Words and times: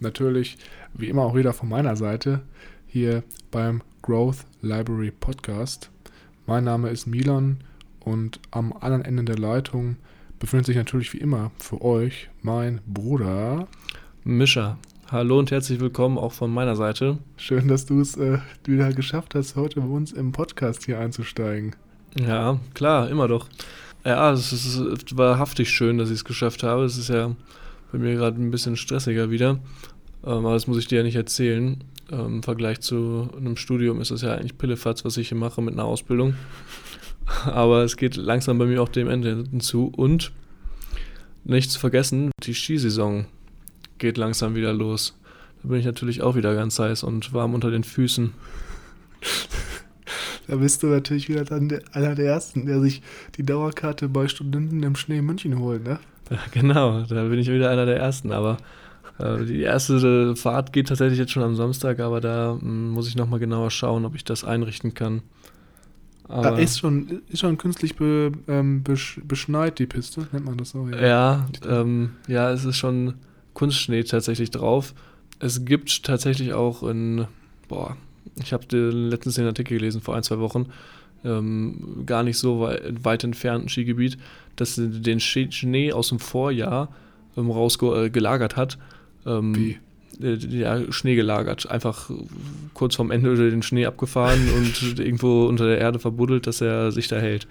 natürlich 0.00 0.58
wie 0.94 1.08
immer 1.08 1.22
auch 1.22 1.34
wieder 1.34 1.52
von 1.52 1.68
meiner 1.68 1.96
Seite 1.96 2.42
hier 2.86 3.22
beim 3.50 3.82
Growth 4.02 4.44
Library 4.62 5.10
Podcast. 5.10 5.90
Mein 6.46 6.64
Name 6.64 6.90
ist 6.90 7.06
Milan 7.06 7.58
und 8.00 8.40
am 8.50 8.72
anderen 8.72 9.04
Ende 9.04 9.24
der 9.24 9.38
Leitung 9.38 9.96
befindet 10.38 10.66
sich 10.66 10.76
natürlich 10.76 11.12
wie 11.12 11.18
immer 11.18 11.50
für 11.58 11.82
euch 11.82 12.28
mein 12.42 12.80
Bruder 12.86 13.66
Mischa. 14.24 14.78
Hallo 15.10 15.38
und 15.38 15.50
herzlich 15.50 15.80
willkommen 15.80 16.18
auch 16.18 16.32
von 16.32 16.52
meiner 16.52 16.76
Seite. 16.76 17.18
Schön, 17.36 17.68
dass 17.68 17.86
du 17.86 18.00
es 18.00 18.16
äh, 18.16 18.38
wieder 18.64 18.92
geschafft 18.92 19.34
hast, 19.34 19.56
heute 19.56 19.80
bei 19.80 19.86
uns 19.86 20.12
im 20.12 20.32
Podcast 20.32 20.84
hier 20.84 20.98
einzusteigen. 20.98 21.76
Ja, 22.18 22.58
klar, 22.74 23.08
immer 23.08 23.28
doch. 23.28 23.48
Ja, 24.04 24.32
es, 24.32 24.52
ist, 24.52 24.76
es 24.76 25.16
war 25.16 25.38
haftig 25.38 25.70
schön, 25.70 25.98
dass 25.98 26.10
ich 26.10 26.16
es 26.16 26.24
geschafft 26.24 26.62
habe. 26.62 26.84
Es 26.84 26.96
ist 26.96 27.08
ja 27.08 27.34
bei 27.96 28.04
mir 28.04 28.14
gerade 28.14 28.40
ein 28.40 28.50
bisschen 28.50 28.76
stressiger 28.76 29.30
wieder. 29.30 29.58
Ähm, 30.24 30.44
aber 30.44 30.54
das 30.54 30.66
muss 30.66 30.78
ich 30.78 30.86
dir 30.86 30.98
ja 30.98 31.02
nicht 31.02 31.16
erzählen. 31.16 31.84
Ähm, 32.10 32.26
Im 32.36 32.42
Vergleich 32.42 32.80
zu 32.80 33.28
einem 33.36 33.56
Studium 33.56 34.00
ist 34.00 34.10
das 34.10 34.22
ja 34.22 34.34
eigentlich 34.34 34.58
Pillefatz, 34.58 35.04
was 35.04 35.16
ich 35.16 35.28
hier 35.28 35.38
mache 35.38 35.62
mit 35.62 35.74
einer 35.74 35.84
Ausbildung. 35.84 36.34
aber 37.44 37.82
es 37.82 37.96
geht 37.96 38.16
langsam 38.16 38.58
bei 38.58 38.66
mir 38.66 38.82
auch 38.82 38.88
dem 38.88 39.08
Ende 39.08 39.44
hinzu. 39.50 39.92
Und 39.94 40.32
nicht 41.44 41.70
zu 41.70 41.78
vergessen, 41.78 42.30
die 42.42 42.54
Skisaison 42.54 43.26
geht 43.98 44.18
langsam 44.18 44.54
wieder 44.54 44.72
los. 44.72 45.18
Da 45.62 45.68
bin 45.68 45.80
ich 45.80 45.86
natürlich 45.86 46.22
auch 46.22 46.36
wieder 46.36 46.54
ganz 46.54 46.78
heiß 46.78 47.02
und 47.02 47.32
warm 47.32 47.54
unter 47.54 47.70
den 47.70 47.84
Füßen. 47.84 48.32
Da 50.48 50.54
bist 50.54 50.84
du 50.84 50.86
natürlich 50.86 51.28
wieder 51.28 51.44
einer 51.92 52.14
der 52.14 52.26
Ersten, 52.26 52.66
der 52.66 52.80
sich 52.80 53.02
die 53.36 53.42
Dauerkarte 53.42 54.08
bei 54.08 54.28
Studenten 54.28 54.80
im 54.84 54.94
Schnee 54.94 55.20
München 55.20 55.58
holt, 55.58 55.82
ne? 55.82 55.98
Genau, 56.52 57.02
da 57.02 57.24
bin 57.24 57.38
ich 57.38 57.50
wieder 57.50 57.70
einer 57.70 57.86
der 57.86 57.96
Ersten. 57.96 58.32
Aber 58.32 58.56
äh, 59.18 59.44
die 59.44 59.60
erste 59.60 60.36
Fahrt 60.36 60.72
geht 60.72 60.88
tatsächlich 60.88 61.18
jetzt 61.18 61.32
schon 61.32 61.42
am 61.42 61.56
Samstag, 61.56 62.00
aber 62.00 62.20
da 62.20 62.56
hm, 62.60 62.90
muss 62.90 63.08
ich 63.08 63.16
nochmal 63.16 63.40
genauer 63.40 63.70
schauen, 63.70 64.04
ob 64.04 64.14
ich 64.14 64.24
das 64.24 64.44
einrichten 64.44 64.94
kann. 64.94 65.22
Aber 66.28 66.50
da 66.50 66.58
ist 66.58 66.80
schon, 66.80 67.22
ist 67.28 67.40
schon 67.40 67.56
künstlich 67.56 67.94
be, 67.94 68.32
ähm, 68.48 68.82
besch, 68.82 69.20
beschneit, 69.24 69.78
die 69.78 69.86
Piste, 69.86 70.26
nennt 70.32 70.44
man 70.44 70.56
das 70.56 70.70
so? 70.70 70.88
Ja, 70.88 71.00
ja, 71.00 71.46
ähm, 71.68 72.16
ja, 72.26 72.50
es 72.50 72.64
ist 72.64 72.76
schon 72.76 73.14
Kunstschnee 73.54 74.02
tatsächlich 74.02 74.50
drauf. 74.50 74.92
Es 75.38 75.64
gibt 75.64 76.04
tatsächlich 76.04 76.52
auch 76.52 76.82
in, 76.82 77.26
boah, 77.68 77.96
ich 78.42 78.52
habe 78.52 78.76
letztens 78.76 79.36
den 79.36 79.46
Artikel 79.46 79.78
gelesen 79.78 80.00
vor 80.00 80.16
ein, 80.16 80.24
zwei 80.24 80.40
Wochen, 80.40 80.66
ähm, 81.24 82.02
gar 82.06 82.24
nicht 82.24 82.38
so 82.38 82.60
weit, 82.60 83.04
weit 83.04 83.22
entfernten 83.22 83.68
Skigebiet, 83.68 84.18
das 84.56 84.74
den 84.78 85.20
Schnee 85.20 85.92
aus 85.92 86.08
dem 86.08 86.18
Vorjahr 86.18 86.88
ähm, 87.36 87.50
rausgelagert 87.50 88.52
äh, 88.54 88.56
hat. 88.56 88.78
Ähm, 89.24 89.54
Wie? 89.54 89.78
Ja, 90.18 90.90
Schnee 90.92 91.14
gelagert. 91.14 91.70
Einfach 91.70 92.10
kurz 92.72 92.94
vorm 92.96 93.10
Ende 93.10 93.50
den 93.50 93.62
Schnee 93.62 93.84
abgefahren 93.84 94.48
und 94.56 94.98
irgendwo 94.98 95.46
unter 95.46 95.66
der 95.66 95.78
Erde 95.78 95.98
verbuddelt, 95.98 96.46
dass 96.46 96.60
er 96.60 96.90
sich 96.90 97.08
da 97.08 97.16
hält. 97.18 97.46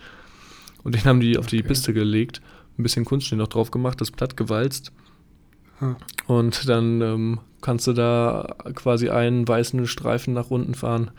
Und 0.84 0.96
den 0.96 1.04
haben 1.06 1.20
die 1.20 1.38
auf 1.38 1.48
die 1.48 1.60
okay. 1.60 1.68
Piste 1.68 1.94
gelegt, 1.94 2.42
ein 2.78 2.84
bisschen 2.84 3.06
Kunstschnee 3.06 3.38
noch 3.38 3.48
drauf 3.48 3.72
gemacht, 3.72 4.02
das 4.02 4.12
platt 4.12 4.36
gewalzt. 4.36 4.92
Hm. 5.80 5.96
Und 6.28 6.68
dann 6.68 7.02
ähm, 7.02 7.40
kannst 7.62 7.86
du 7.88 7.94
da 7.94 8.56
quasi 8.74 9.10
einen 9.10 9.48
weißen 9.48 9.86
Streifen 9.88 10.34
nach 10.34 10.50
unten 10.50 10.74
fahren 10.74 11.12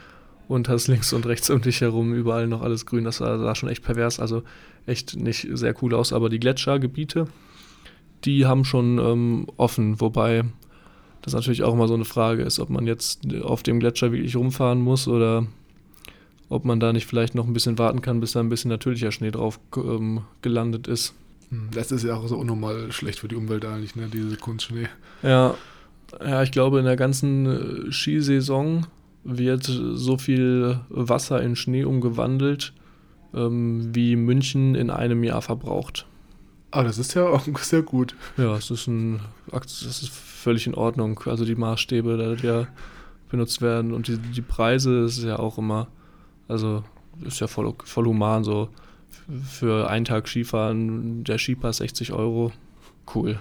und 0.48 0.68
hast 0.68 0.86
links 0.88 1.12
und 1.12 1.26
rechts 1.26 1.50
um 1.50 1.60
dich 1.60 1.80
herum 1.80 2.14
überall 2.14 2.46
noch 2.46 2.62
alles 2.62 2.86
grün. 2.86 3.04
Das 3.04 3.18
sah, 3.18 3.38
sah 3.38 3.54
schon 3.54 3.68
echt 3.68 3.82
pervers, 3.82 4.20
also 4.20 4.42
echt 4.86 5.16
nicht 5.16 5.48
sehr 5.52 5.74
cool 5.82 5.94
aus. 5.94 6.12
Aber 6.12 6.28
die 6.28 6.38
Gletschergebiete, 6.38 7.26
die 8.24 8.46
haben 8.46 8.64
schon 8.64 8.98
ähm, 8.98 9.46
offen, 9.56 10.00
wobei 10.00 10.44
das 11.22 11.34
natürlich 11.34 11.64
auch 11.64 11.74
immer 11.74 11.88
so 11.88 11.94
eine 11.94 12.04
Frage 12.04 12.42
ist, 12.42 12.60
ob 12.60 12.70
man 12.70 12.86
jetzt 12.86 13.22
auf 13.42 13.62
dem 13.62 13.80
Gletscher 13.80 14.12
wirklich 14.12 14.36
rumfahren 14.36 14.80
muss 14.80 15.08
oder 15.08 15.46
ob 16.48 16.64
man 16.64 16.78
da 16.78 16.92
nicht 16.92 17.06
vielleicht 17.06 17.34
noch 17.34 17.46
ein 17.46 17.52
bisschen 17.52 17.78
warten 17.78 18.00
kann, 18.00 18.20
bis 18.20 18.32
da 18.32 18.40
ein 18.40 18.48
bisschen 18.48 18.68
natürlicher 18.68 19.10
Schnee 19.10 19.32
drauf 19.32 19.58
ähm, 19.76 20.20
gelandet 20.42 20.86
ist. 20.86 21.14
Hm, 21.50 21.70
das 21.72 21.90
ist 21.90 22.04
ja 22.04 22.14
auch 22.14 22.26
so 22.28 22.36
unnormal 22.36 22.92
schlecht 22.92 23.18
für 23.18 23.28
die 23.28 23.34
Umwelt 23.34 23.64
eigentlich, 23.64 23.96
ne, 23.96 24.08
diese 24.12 24.36
Kunstschnee. 24.36 24.86
Ja, 25.24 25.54
ja, 26.20 26.42
ich 26.42 26.52
glaube, 26.52 26.78
in 26.78 26.84
der 26.84 26.96
ganzen 26.96 27.88
äh, 27.88 27.92
Skisaison 27.92 28.86
wird 29.26 29.64
so 29.64 30.18
viel 30.18 30.80
Wasser 30.88 31.42
in 31.42 31.56
Schnee 31.56 31.84
umgewandelt, 31.84 32.72
ähm, 33.34 33.94
wie 33.94 34.16
München 34.16 34.74
in 34.74 34.90
einem 34.90 35.24
Jahr 35.24 35.42
verbraucht. 35.42 36.06
Ah, 36.70 36.82
das 36.82 36.98
ist 36.98 37.14
ja 37.14 37.28
auch 37.28 37.46
sehr 37.58 37.82
gut. 37.82 38.14
Ja, 38.36 38.56
es 38.56 38.70
ist 38.70 38.86
ein, 38.86 39.20
das 39.50 39.82
ist 39.82 40.10
völlig 40.10 40.66
in 40.66 40.74
Ordnung. 40.74 41.20
Also 41.26 41.44
die 41.44 41.54
Maßstäbe, 41.54 42.36
die 42.40 42.46
ja 42.46 42.66
benutzt 43.30 43.60
werden 43.60 43.92
und 43.92 44.06
die, 44.06 44.18
die 44.18 44.42
Preise 44.42 45.04
ist 45.04 45.22
ja 45.22 45.38
auch 45.38 45.58
immer, 45.58 45.88
also 46.46 46.84
ist 47.24 47.40
ja 47.40 47.48
voll, 47.48 47.74
voll 47.84 48.06
human 48.06 48.44
so. 48.44 48.68
Für 49.48 49.90
einen 49.90 50.04
Tag 50.04 50.28
Skifahren, 50.28 51.24
der 51.24 51.38
Skipass 51.38 51.78
60 51.78 52.12
Euro, 52.12 52.52
cool. 53.14 53.40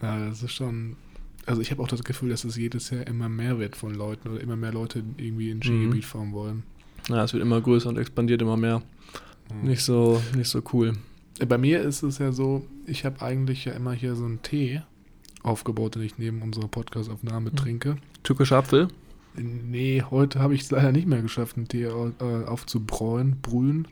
Ja, 0.00 0.28
das 0.28 0.42
ist 0.42 0.52
schon 0.52 0.96
also 1.46 1.62
ich 1.62 1.70
habe 1.70 1.82
auch 1.82 1.88
das 1.88 2.02
Gefühl, 2.04 2.30
dass 2.30 2.44
es 2.44 2.56
jedes 2.56 2.90
Jahr 2.90 3.06
immer 3.06 3.28
mehr 3.28 3.58
wird 3.58 3.76
von 3.76 3.94
Leuten 3.94 4.28
oder 4.28 4.40
immer 4.40 4.56
mehr 4.56 4.72
Leute 4.72 5.02
irgendwie 5.16 5.50
in 5.50 5.62
Skigebiet 5.62 6.02
mhm. 6.02 6.06
fahren 6.06 6.32
wollen. 6.32 6.62
Ja, 7.08 7.22
es 7.24 7.32
wird 7.32 7.42
immer 7.42 7.60
größer 7.60 7.88
und 7.88 7.98
expandiert 7.98 8.42
immer 8.42 8.56
mehr. 8.56 8.82
Mhm. 9.52 9.68
Nicht 9.68 9.82
so, 9.82 10.20
nicht 10.36 10.48
so 10.48 10.62
cool. 10.72 10.94
Bei 11.46 11.58
mir 11.58 11.82
ist 11.82 12.02
es 12.02 12.18
ja 12.18 12.32
so, 12.32 12.66
ich 12.86 13.04
habe 13.04 13.22
eigentlich 13.22 13.64
ja 13.64 13.72
immer 13.72 13.92
hier 13.92 14.16
so 14.16 14.24
einen 14.24 14.42
Tee 14.42 14.82
aufgebaut, 15.42 15.94
den 15.94 16.02
ich 16.02 16.18
neben 16.18 16.42
unserer 16.42 16.68
Podcast-Aufnahme 16.68 17.50
mhm. 17.50 17.56
trinke. 17.56 17.96
Türkischer 18.22 18.56
Apfel? 18.56 18.88
Nee, 19.36 20.02
heute 20.10 20.40
habe 20.40 20.54
ich 20.54 20.62
es 20.62 20.70
leider 20.70 20.92
nicht 20.92 21.06
mehr 21.06 21.22
geschafft, 21.22 21.56
einen 21.56 21.68
Tee 21.68 21.84
äh, 21.84 22.44
aufzubräuen, 22.46 23.36
brühen. 23.40 23.86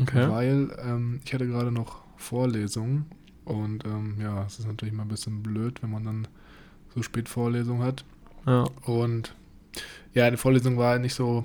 Okay. 0.00 0.28
Weil 0.28 0.76
ähm, 0.84 1.20
ich 1.24 1.34
hatte 1.34 1.46
gerade 1.46 1.70
noch 1.70 2.02
Vorlesungen 2.16 3.06
und 3.44 3.84
ähm, 3.84 4.16
ja, 4.20 4.44
es 4.46 4.58
ist 4.58 4.66
natürlich 4.66 4.94
mal 4.94 5.02
ein 5.02 5.08
bisschen 5.08 5.42
blöd, 5.42 5.82
wenn 5.82 5.90
man 5.90 6.04
dann 6.04 6.28
so 6.94 7.02
spät 7.02 7.28
Vorlesung 7.28 7.82
hat. 7.82 8.04
Ja. 8.46 8.64
Und 8.84 9.34
ja, 10.12 10.30
die 10.30 10.36
Vorlesung 10.36 10.76
war 10.78 10.98
nicht 10.98 11.14
so, 11.14 11.44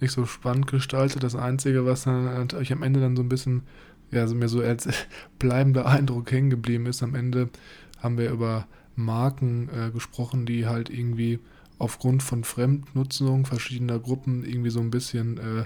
nicht 0.00 0.12
so 0.12 0.26
spannend 0.26 0.66
gestaltet. 0.66 1.22
Das 1.22 1.34
Einzige, 1.34 1.86
was 1.86 2.04
dann 2.04 2.24
natürlich 2.24 2.72
am 2.72 2.82
Ende 2.82 3.00
dann 3.00 3.16
so 3.16 3.22
ein 3.22 3.28
bisschen, 3.28 3.62
ja, 4.10 4.26
so 4.26 4.34
mir 4.34 4.48
so 4.48 4.60
als 4.60 4.88
bleibender 5.38 5.86
Eindruck 5.86 6.30
hängen 6.30 6.50
geblieben 6.50 6.86
ist, 6.86 7.02
am 7.02 7.14
Ende 7.14 7.48
haben 7.98 8.18
wir 8.18 8.30
über 8.30 8.66
Marken 8.96 9.68
äh, 9.68 9.90
gesprochen, 9.90 10.46
die 10.46 10.66
halt 10.66 10.90
irgendwie 10.90 11.38
aufgrund 11.78 12.22
von 12.22 12.44
Fremdnutzung 12.44 13.46
verschiedener 13.46 13.98
Gruppen 13.98 14.44
irgendwie 14.44 14.70
so 14.70 14.80
ein 14.80 14.90
bisschen 14.90 15.38
äh, 15.38 15.64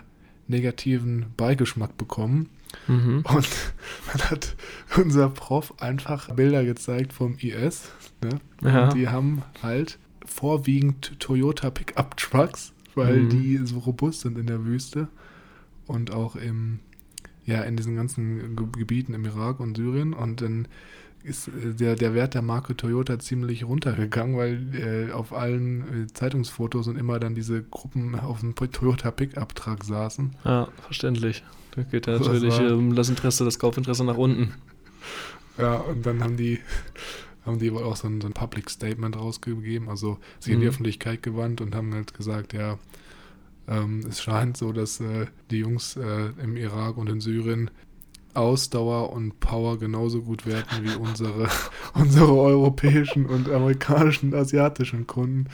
negativen 0.49 1.27
Beigeschmack 1.37 1.97
bekommen. 1.97 2.49
Mhm. 2.89 3.25
Und 3.33 3.49
dann 4.13 4.31
hat 4.31 4.57
unser 4.97 5.29
Prof 5.31 5.75
einfach 5.81 6.31
Bilder 6.35 6.65
gezeigt 6.65 7.13
vom 7.13 7.37
IS. 7.39 7.91
Ne? 8.23 8.41
Ja. 8.63 8.85
Und 8.85 8.95
die 8.95 9.09
haben 9.09 9.43
halt 9.63 9.99
vorwiegend 10.25 11.19
Toyota 11.21 11.71
Pickup 11.71 12.17
Trucks, 12.17 12.73
weil 12.95 13.21
mhm. 13.21 13.29
die 13.29 13.57
so 13.65 13.79
robust 13.79 14.23
sind 14.23 14.39
in 14.39 14.47
der 14.47 14.65
Wüste 14.65 15.09
und 15.87 16.13
auch 16.13 16.37
im, 16.37 16.81
ja, 17.45 17.63
in 17.63 17.77
diesen 17.77 17.97
ganzen 17.97 18.57
Gebieten 18.73 19.15
im 19.15 19.25
Irak 19.25 19.61
und 19.61 19.77
Syrien. 19.77 20.13
Und 20.13 20.41
dann 20.41 20.69
ist 21.25 21.49
äh, 21.49 21.75
der, 21.75 21.97
der 21.97 22.15
Wert 22.15 22.35
der 22.35 22.43
Marke 22.43 22.77
Toyota 22.77 23.19
ziemlich 23.19 23.65
runtergegangen, 23.65 24.37
weil 24.37 25.09
äh, 25.09 25.13
auf 25.13 25.33
allen 25.33 26.05
äh, 26.05 26.07
Zeitungsfotos 26.13 26.87
und 26.87 26.97
immer 26.97 27.19
dann 27.19 27.35
diese 27.35 27.63
Gruppen 27.63 28.19
auf 28.19 28.41
dem 28.41 28.55
Toyota 28.55 29.11
Pickup-Truck 29.11 29.85
saßen. 29.85 30.37
Ja, 30.45 30.69
verständlich. 30.83 31.43
Da 31.73 31.83
geht 31.83 32.07
ja 32.07 32.19
natürlich 32.19 32.59
ähm, 32.61 32.95
das 32.95 33.09
Interesse, 33.09 33.45
das 33.45 33.59
Kaufinteresse 33.59 34.05
nach 34.05 34.17
unten. 34.17 34.55
Ja, 35.59 35.77
und 35.77 36.05
dann 36.05 36.23
haben 36.23 36.37
die, 36.37 36.61
haben 37.45 37.59
die 37.59 37.73
wohl 37.73 37.83
auch 37.83 37.97
so 37.97 38.07
ein, 38.07 38.21
so 38.21 38.29
ein 38.29 38.33
Public 38.33 38.71
Statement 38.71 39.17
rausgegeben, 39.17 39.89
also 39.89 40.19
sich 40.39 40.51
mhm. 40.51 40.55
in 40.55 40.61
die. 40.61 40.69
Öffentlichkeit 40.69 41.23
gewandt 41.23 41.61
und 41.61 41.75
haben 41.75 41.93
halt 41.95 42.15
gesagt, 42.15 42.53
ja, 42.53 42.79
ähm, 43.67 44.05
es 44.09 44.23
scheint 44.23 44.57
so, 44.57 44.73
dass 44.73 45.01
äh, 45.01 45.27
die 45.51 45.59
Jungs 45.59 45.97
äh, 45.97 46.31
im 46.43 46.57
Irak 46.57 46.97
und 46.97 47.09
in 47.09 47.21
Syrien 47.21 47.71
Ausdauer 48.35 49.13
und 49.13 49.41
Power 49.41 49.79
genauso 49.79 50.23
gut 50.23 50.47
werten 50.47 50.85
wie 50.85 50.95
unsere, 50.95 51.49
unsere 51.95 52.35
europäischen 52.35 53.27
und 53.27 53.49
amerikanischen 53.49 54.33
und 54.33 54.39
asiatischen 54.39 55.07
Kunden. 55.07 55.49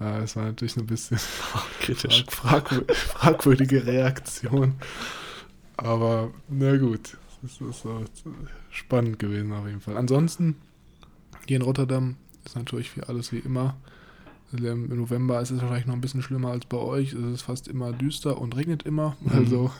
Äh, 0.00 0.22
es 0.22 0.36
war 0.36 0.44
natürlich 0.44 0.76
ein 0.76 0.86
bisschen 0.86 1.18
Kritisch. 1.80 2.24
frag, 2.28 2.68
frag, 2.68 2.94
fragwürdige 2.96 3.86
Reaktion. 3.86 4.74
Aber 5.76 6.30
na 6.48 6.76
gut, 6.76 7.16
es 7.44 7.60
ist 7.60 7.82
so 7.82 8.04
spannend 8.70 9.18
gewesen 9.18 9.52
auf 9.52 9.66
jeden 9.66 9.80
Fall. 9.80 9.96
Ansonsten, 9.96 10.56
hier 11.46 11.56
in 11.56 11.62
Rotterdam 11.62 12.16
ist 12.44 12.56
natürlich 12.56 12.96
wie 12.96 13.02
alles 13.02 13.32
wie 13.32 13.38
immer. 13.38 13.76
Im 14.52 14.88
November 14.88 15.40
ist 15.40 15.50
es 15.50 15.60
wahrscheinlich 15.60 15.86
noch 15.86 15.94
ein 15.94 16.00
bisschen 16.00 16.22
schlimmer 16.22 16.50
als 16.50 16.66
bei 16.66 16.76
euch. 16.76 17.12
Es 17.12 17.34
ist 17.34 17.42
fast 17.42 17.68
immer 17.68 17.92
düster 17.92 18.38
und 18.38 18.56
regnet 18.56 18.82
immer. 18.82 19.16
Mhm. 19.20 19.32
Also 19.32 19.70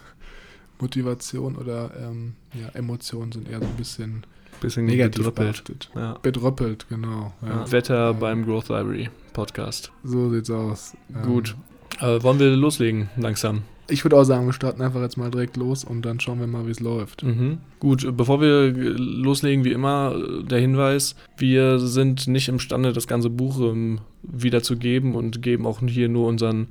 Motivation 0.81 1.57
oder 1.57 1.91
ähm, 2.01 2.35
ja, 2.55 2.69
Emotionen 2.75 3.33
sind 3.33 3.49
eher 3.49 3.61
so 3.61 3.67
ein 3.67 3.77
bisschen 3.77 4.25
Bisschen 4.61 4.85
negativ 4.85 5.31
behaftet. 5.33 5.91
Ja. 5.95 6.19
Bedröppelt, 6.21 6.87
genau. 6.91 7.33
Ja. 7.41 7.71
Wetter 7.73 8.13
beim 8.13 8.45
Growth 8.45 8.69
Library 8.69 9.09
Podcast. 9.33 9.91
So 10.05 10.31
sieht's 10.31 10.51
aus. 10.51 10.95
Ähm, 11.15 11.23
Gut. 11.23 11.57
Äh, 12.01 12.23
wollen 12.23 12.39
wir 12.39 12.55
loslegen, 12.57 13.09
langsam? 13.17 13.63
Ich 13.89 14.05
würde 14.05 14.17
auch 14.17 14.25
sagen, 14.25 14.47
wir 14.47 14.53
starten 14.53 14.83
einfach 14.83 15.01
jetzt 15.01 15.17
mal 15.17 15.31
direkt 15.31 15.57
los 15.57 15.83
und 15.83 16.03
dann 16.03 16.21
schauen 16.21 16.41
wir 16.41 16.47
mal, 16.47 16.67
wie 16.67 16.71
es 16.71 16.81
läuft. 16.81 17.23
Mhm. 17.23 17.59
Gut, 17.81 18.17
bevor 18.17 18.41
wir 18.41 18.71
loslegen, 18.71 19.65
wie 19.65 19.73
immer, 19.73 20.15
der 20.43 20.61
Hinweis, 20.61 21.17
wir 21.39 21.79
sind 21.79 22.29
nicht 22.29 22.49
imstande, 22.49 22.93
das 22.93 23.07
ganze 23.07 23.31
Buch 23.31 23.59
ähm, 23.61 24.01
wiederzugeben 24.23 25.15
und 25.15 25.43
geben 25.43 25.67
auch 25.67 25.81
hier 25.81 26.09
nur 26.09 26.29
unseren, 26.29 26.69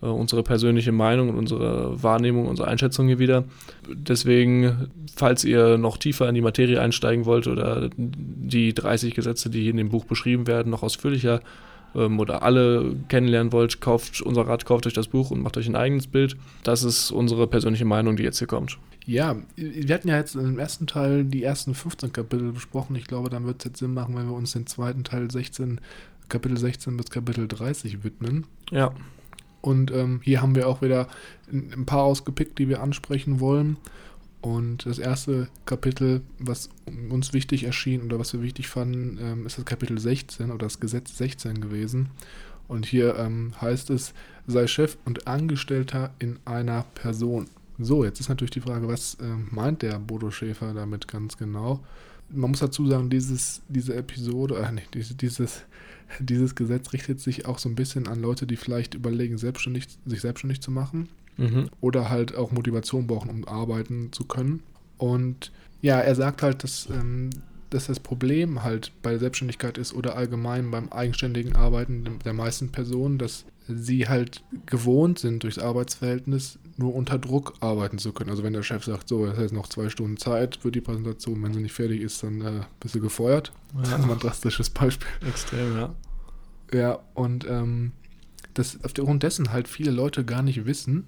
unsere 0.00 0.42
persönliche 0.42 0.92
Meinung 0.92 1.30
und 1.30 1.36
unsere 1.36 2.02
Wahrnehmung, 2.02 2.46
unsere 2.46 2.68
Einschätzung 2.68 3.06
hier 3.08 3.18
wieder. 3.18 3.44
Deswegen, 3.88 4.90
falls 5.14 5.44
ihr 5.44 5.78
noch 5.78 5.96
tiefer 5.96 6.28
in 6.28 6.34
die 6.34 6.40
Materie 6.40 6.80
einsteigen 6.80 7.24
wollt 7.24 7.46
oder 7.46 7.90
die 7.96 8.74
30 8.74 9.14
Gesetze, 9.14 9.50
die 9.50 9.62
hier 9.62 9.72
in 9.72 9.76
dem 9.76 9.88
Buch 9.88 10.04
beschrieben 10.04 10.46
werden, 10.46 10.70
noch 10.70 10.82
ausführlicher 10.82 11.40
ähm, 11.94 12.20
oder 12.20 12.42
alle 12.42 12.94
kennenlernen 13.08 13.52
wollt, 13.52 13.80
kauft 13.80 14.20
unser 14.20 14.42
Rat, 14.46 14.64
kauft 14.64 14.86
euch 14.86 14.94
das 14.94 15.08
Buch 15.08 15.30
und 15.30 15.42
macht 15.42 15.56
euch 15.56 15.66
ein 15.66 15.76
eigenes 15.76 16.06
Bild. 16.06 16.36
Das 16.62 16.82
ist 16.82 17.10
unsere 17.10 17.46
persönliche 17.46 17.84
Meinung, 17.84 18.16
die 18.16 18.22
jetzt 18.22 18.38
hier 18.38 18.46
kommt. 18.46 18.78
Ja, 19.06 19.36
wir 19.56 19.94
hatten 19.94 20.08
ja 20.08 20.18
jetzt 20.18 20.34
im 20.34 20.58
ersten 20.58 20.86
Teil 20.86 21.24
die 21.24 21.42
ersten 21.42 21.74
15 21.74 22.12
Kapitel 22.12 22.52
besprochen. 22.52 22.94
Ich 22.94 23.06
glaube, 23.06 23.30
dann 23.30 23.46
wird 23.46 23.60
es 23.60 23.64
jetzt 23.64 23.78
Sinn 23.78 23.94
machen, 23.94 24.14
wenn 24.16 24.26
wir 24.26 24.34
uns 24.34 24.52
den 24.52 24.66
zweiten 24.66 25.02
Teil 25.02 25.30
16, 25.30 25.80
Kapitel 26.28 26.58
16 26.58 26.96
bis 26.96 27.08
Kapitel 27.08 27.48
30 27.48 28.04
widmen. 28.04 28.44
Ja, 28.70 28.92
Und 29.60 29.90
ähm, 29.90 30.20
hier 30.22 30.40
haben 30.40 30.54
wir 30.54 30.68
auch 30.68 30.82
wieder 30.82 31.08
ein, 31.50 31.84
paar 31.86 32.02
ausgepickt, 32.02 32.58
die 32.58 32.68
wir 32.68 32.82
ansprechen 32.82 33.40
wollen. 33.40 33.76
Und 34.40 34.86
das 34.86 34.98
erste 34.98 35.48
Kapitel, 35.66 36.22
was 36.38 36.70
uns 37.10 37.32
wichtig 37.32 37.64
erschien 37.64 38.02
oder 38.02 38.20
was 38.20 38.32
wir 38.32 38.42
wichtig 38.42 38.68
fanden, 38.68 39.18
ähm, 39.20 39.46
ist 39.46 39.58
das 39.58 39.64
Kapitel 39.64 39.98
16 39.98 40.50
oder 40.50 40.66
das 40.66 40.78
Gesetz 40.78 41.18
16 41.18 41.60
gewesen. 41.60 42.10
Und 42.68 42.86
hier 42.86 43.16
ähm, 43.16 43.52
heißt 43.60 43.90
es, 43.90 44.12
sei 44.46 44.66
Chef 44.66 44.96
und 45.04 45.26
Angestellter 45.26 46.14
in 46.18 46.38
einer 46.44 46.84
Person. 46.94 47.46
So, 47.78 48.04
jetzt 48.04 48.20
ist 48.20 48.28
natürlich 48.28 48.50
die 48.50 48.60
Frage, 48.60 48.86
was 48.88 49.16
ähm, 49.20 49.48
meint 49.50 49.82
der 49.82 49.98
Bodo 49.98 50.30
Schäfer 50.30 50.74
damit 50.74 51.08
ganz 51.08 51.36
genau? 51.36 51.80
Man 52.28 52.50
muss 52.50 52.60
dazu 52.60 52.86
sagen, 52.86 53.08
dieses, 53.08 53.62
diese 53.68 53.94
Episode, 53.94 54.56
äh, 54.56 54.80
diese, 54.92 55.14
dieses, 55.14 55.64
dieses 56.20 56.54
Gesetz 56.54 56.92
richtet 56.92 57.20
sich 57.20 57.46
auch 57.46 57.58
so 57.58 57.68
ein 57.68 57.74
bisschen 57.74 58.08
an 58.08 58.20
Leute, 58.20 58.46
die 58.46 58.56
vielleicht 58.56 58.94
überlegen, 58.94 59.38
selbstständig, 59.38 59.86
sich 60.06 60.20
selbstständig 60.20 60.60
zu 60.60 60.70
machen 60.70 61.08
mhm. 61.36 61.70
oder 61.80 62.08
halt 62.08 62.34
auch 62.34 62.52
Motivation 62.52 63.06
brauchen, 63.06 63.30
um 63.30 63.46
arbeiten 63.46 64.12
zu 64.12 64.24
können. 64.24 64.62
Und 64.96 65.52
ja, 65.80 66.00
er 66.00 66.14
sagt 66.14 66.42
halt, 66.42 66.64
dass, 66.64 66.88
ähm, 66.90 67.30
dass 67.70 67.86
das 67.86 68.00
Problem 68.00 68.62
halt 68.62 68.92
bei 69.02 69.10
der 69.10 69.18
Selbstständigkeit 69.18 69.78
ist 69.78 69.92
oder 69.94 70.16
allgemein 70.16 70.70
beim 70.70 70.88
eigenständigen 70.88 71.56
Arbeiten 71.56 72.18
der 72.24 72.32
meisten 72.32 72.70
Personen, 72.70 73.18
dass 73.18 73.44
sie 73.68 74.08
halt 74.08 74.42
gewohnt 74.66 75.18
sind, 75.18 75.42
durchs 75.42 75.58
Arbeitsverhältnis 75.58 76.58
nur 76.76 76.94
unter 76.94 77.18
Druck 77.18 77.54
arbeiten 77.60 77.98
zu 77.98 78.12
können. 78.12 78.30
Also 78.30 78.42
wenn 78.42 78.52
der 78.52 78.62
Chef 78.62 78.84
sagt, 78.84 79.08
so, 79.08 79.26
es 79.26 79.38
ist 79.38 79.52
noch 79.52 79.68
zwei 79.68 79.90
Stunden 79.90 80.16
Zeit 80.16 80.56
für 80.56 80.72
die 80.72 80.80
Präsentation, 80.80 81.42
wenn 81.42 81.52
sie 81.52 81.60
nicht 81.60 81.74
fertig 81.74 82.00
ist, 82.00 82.22
dann 82.22 82.40
äh, 82.40 82.60
bist 82.80 82.94
du 82.94 83.00
gefeuert. 83.00 83.52
Das 83.76 83.90
ist 83.98 84.06
mal 84.06 84.14
ein 84.14 84.20
drastisches 84.20 84.70
Beispiel. 84.70 85.08
extrem, 85.28 85.76
ja. 85.76 85.94
Ja, 86.72 86.98
und 87.14 87.46
ähm, 87.48 87.92
dass 88.54 88.82
aufgrund 88.84 89.22
dessen 89.22 89.52
halt 89.52 89.68
viele 89.68 89.90
Leute 89.90 90.24
gar 90.24 90.42
nicht 90.42 90.66
wissen, 90.66 91.06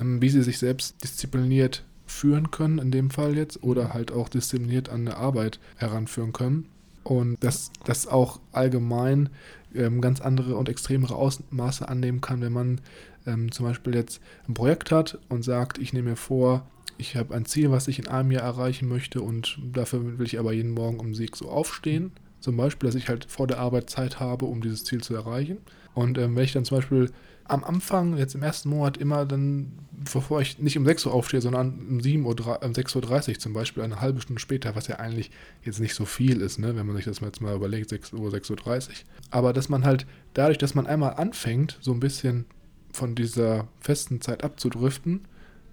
ähm, 0.00 0.20
wie 0.20 0.30
sie 0.30 0.42
sich 0.42 0.58
selbst 0.58 1.02
diszipliniert 1.02 1.84
führen 2.14 2.50
können, 2.50 2.78
in 2.78 2.90
dem 2.90 3.10
Fall 3.10 3.36
jetzt, 3.36 3.62
oder 3.62 3.92
halt 3.92 4.12
auch 4.12 4.28
diszipliniert 4.28 4.88
an 4.88 5.02
eine 5.02 5.16
Arbeit 5.16 5.58
heranführen 5.76 6.32
können. 6.32 6.66
Und 7.02 7.42
dass 7.44 7.70
das 7.84 8.06
auch 8.06 8.40
allgemein 8.52 9.28
ähm, 9.74 10.00
ganz 10.00 10.20
andere 10.20 10.56
und 10.56 10.68
extremere 10.68 11.16
Ausmaße 11.16 11.86
annehmen 11.88 12.20
kann, 12.20 12.40
wenn 12.40 12.52
man 12.52 12.80
ähm, 13.26 13.52
zum 13.52 13.66
Beispiel 13.66 13.94
jetzt 13.94 14.20
ein 14.48 14.54
Projekt 14.54 14.90
hat 14.90 15.18
und 15.28 15.42
sagt, 15.42 15.78
ich 15.78 15.92
nehme 15.92 16.10
mir 16.10 16.16
vor, 16.16 16.66
ich 16.96 17.16
habe 17.16 17.34
ein 17.34 17.44
Ziel, 17.44 17.70
was 17.70 17.88
ich 17.88 17.98
in 17.98 18.08
einem 18.08 18.30
Jahr 18.30 18.44
erreichen 18.44 18.88
möchte 18.88 19.20
und 19.20 19.58
dafür 19.72 20.18
will 20.18 20.26
ich 20.26 20.38
aber 20.38 20.52
jeden 20.52 20.70
Morgen 20.70 21.00
um 21.00 21.14
6 21.14 21.42
Uhr 21.42 21.52
aufstehen. 21.52 22.12
Zum 22.40 22.56
Beispiel, 22.56 22.86
dass 22.86 22.94
ich 22.94 23.08
halt 23.08 23.24
vor 23.24 23.46
der 23.46 23.58
Arbeit 23.58 23.90
Zeit 23.90 24.20
habe, 24.20 24.44
um 24.44 24.60
dieses 24.60 24.84
Ziel 24.84 25.02
zu 25.02 25.14
erreichen. 25.14 25.58
Und 25.94 26.18
ähm, 26.18 26.36
wenn 26.36 26.44
ich 26.44 26.52
dann 26.52 26.64
zum 26.64 26.78
Beispiel 26.78 27.10
am 27.46 27.62
Anfang, 27.62 28.16
jetzt 28.16 28.34
im 28.34 28.42
ersten 28.42 28.70
Monat, 28.70 28.96
immer 28.96 29.26
dann, 29.26 29.72
bevor 29.92 30.40
ich 30.40 30.58
nicht 30.58 30.78
um 30.78 30.86
6 30.86 31.06
Uhr 31.06 31.12
aufstehe, 31.12 31.40
sondern 31.40 31.78
um 31.88 32.00
7 32.00 32.24
Uhr, 32.24 32.32
um 32.32 32.72
6.30 32.72 33.28
Uhr 33.28 33.38
zum 33.38 33.52
Beispiel, 33.52 33.82
eine 33.82 34.00
halbe 34.00 34.20
Stunde 34.20 34.40
später, 34.40 34.74
was 34.74 34.88
ja 34.88 34.96
eigentlich 34.96 35.30
jetzt 35.62 35.78
nicht 35.78 35.94
so 35.94 36.06
viel 36.06 36.40
ist, 36.40 36.58
ne, 36.58 36.74
wenn 36.74 36.86
man 36.86 36.96
sich 36.96 37.04
das 37.04 37.20
jetzt 37.20 37.42
mal 37.42 37.54
überlegt, 37.54 37.90
6 37.90 38.14
Uhr, 38.14 38.30
6.30 38.30 38.88
Uhr. 38.88 38.94
Aber 39.30 39.52
dass 39.52 39.68
man 39.68 39.84
halt 39.84 40.06
dadurch, 40.32 40.58
dass 40.58 40.74
man 40.74 40.86
einmal 40.86 41.14
anfängt, 41.14 41.78
so 41.82 41.92
ein 41.92 42.00
bisschen 42.00 42.46
von 42.92 43.14
dieser 43.14 43.68
festen 43.80 44.20
Zeit 44.20 44.42
abzudriften, 44.42 45.26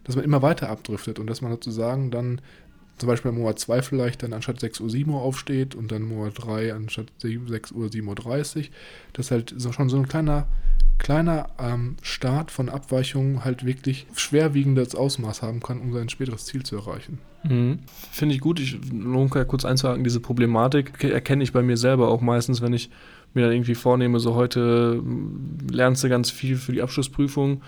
dass 0.03 0.15
man 0.15 0.25
immer 0.25 0.41
weiter 0.41 0.69
abdriftet 0.69 1.19
und 1.19 1.27
dass 1.27 1.41
man 1.41 1.51
sozusagen 1.51 2.11
dann 2.11 2.41
zum 2.97 3.07
Beispiel 3.07 3.29
im 3.31 3.37
Monat 3.39 3.57
2 3.59 3.81
vielleicht 3.81 4.21
dann 4.23 4.33
anstatt 4.33 4.59
6 4.59 4.79
Uhr 4.79 4.89
7 4.89 5.11
Uhr 5.11 5.21
aufsteht 5.21 5.73
und 5.75 5.91
dann 5.91 6.03
Monat 6.03 6.33
3 6.37 6.73
anstatt 6.73 7.07
6 7.19 7.71
Uhr 7.71 7.87
7.30 7.87 8.57
Uhr, 8.57 8.63
dass 9.13 9.31
halt 9.31 9.53
so 9.57 9.71
schon 9.71 9.89
so 9.89 9.97
ein 9.97 10.07
kleiner, 10.07 10.47
kleiner 10.99 11.49
ähm, 11.59 11.95
Start 12.03 12.51
von 12.51 12.69
Abweichungen 12.69 13.43
halt 13.43 13.65
wirklich 13.65 14.05
schwerwiegendes 14.15 14.93
Ausmaß 14.95 15.41
haben 15.41 15.61
kann, 15.61 15.79
um 15.79 15.93
sein 15.93 16.09
späteres 16.09 16.45
Ziel 16.45 16.63
zu 16.63 16.75
erreichen. 16.75 17.17
Mhm. 17.43 17.79
Finde 18.11 18.35
ich 18.35 18.41
gut. 18.41 18.59
Ich 18.59 18.77
lohnt 18.91 19.33
ja 19.33 19.45
kurz 19.45 19.65
einzuhaken, 19.65 20.03
diese 20.03 20.19
Problematik 20.19 20.93
ke- 20.99 21.11
erkenne 21.11 21.43
ich 21.43 21.51
bei 21.53 21.63
mir 21.63 21.77
selber 21.77 22.09
auch 22.09 22.21
meistens, 22.21 22.61
wenn 22.61 22.73
ich 22.73 22.91
mir 23.33 23.41
dann 23.45 23.51
irgendwie 23.53 23.73
vornehme, 23.75 24.19
so 24.19 24.35
heute 24.35 25.01
mm, 25.03 25.69
lernst 25.71 26.03
du 26.03 26.09
ganz 26.09 26.29
viel 26.29 26.55
für 26.57 26.71
die 26.73 26.83
Abschlussprüfung 26.83 27.63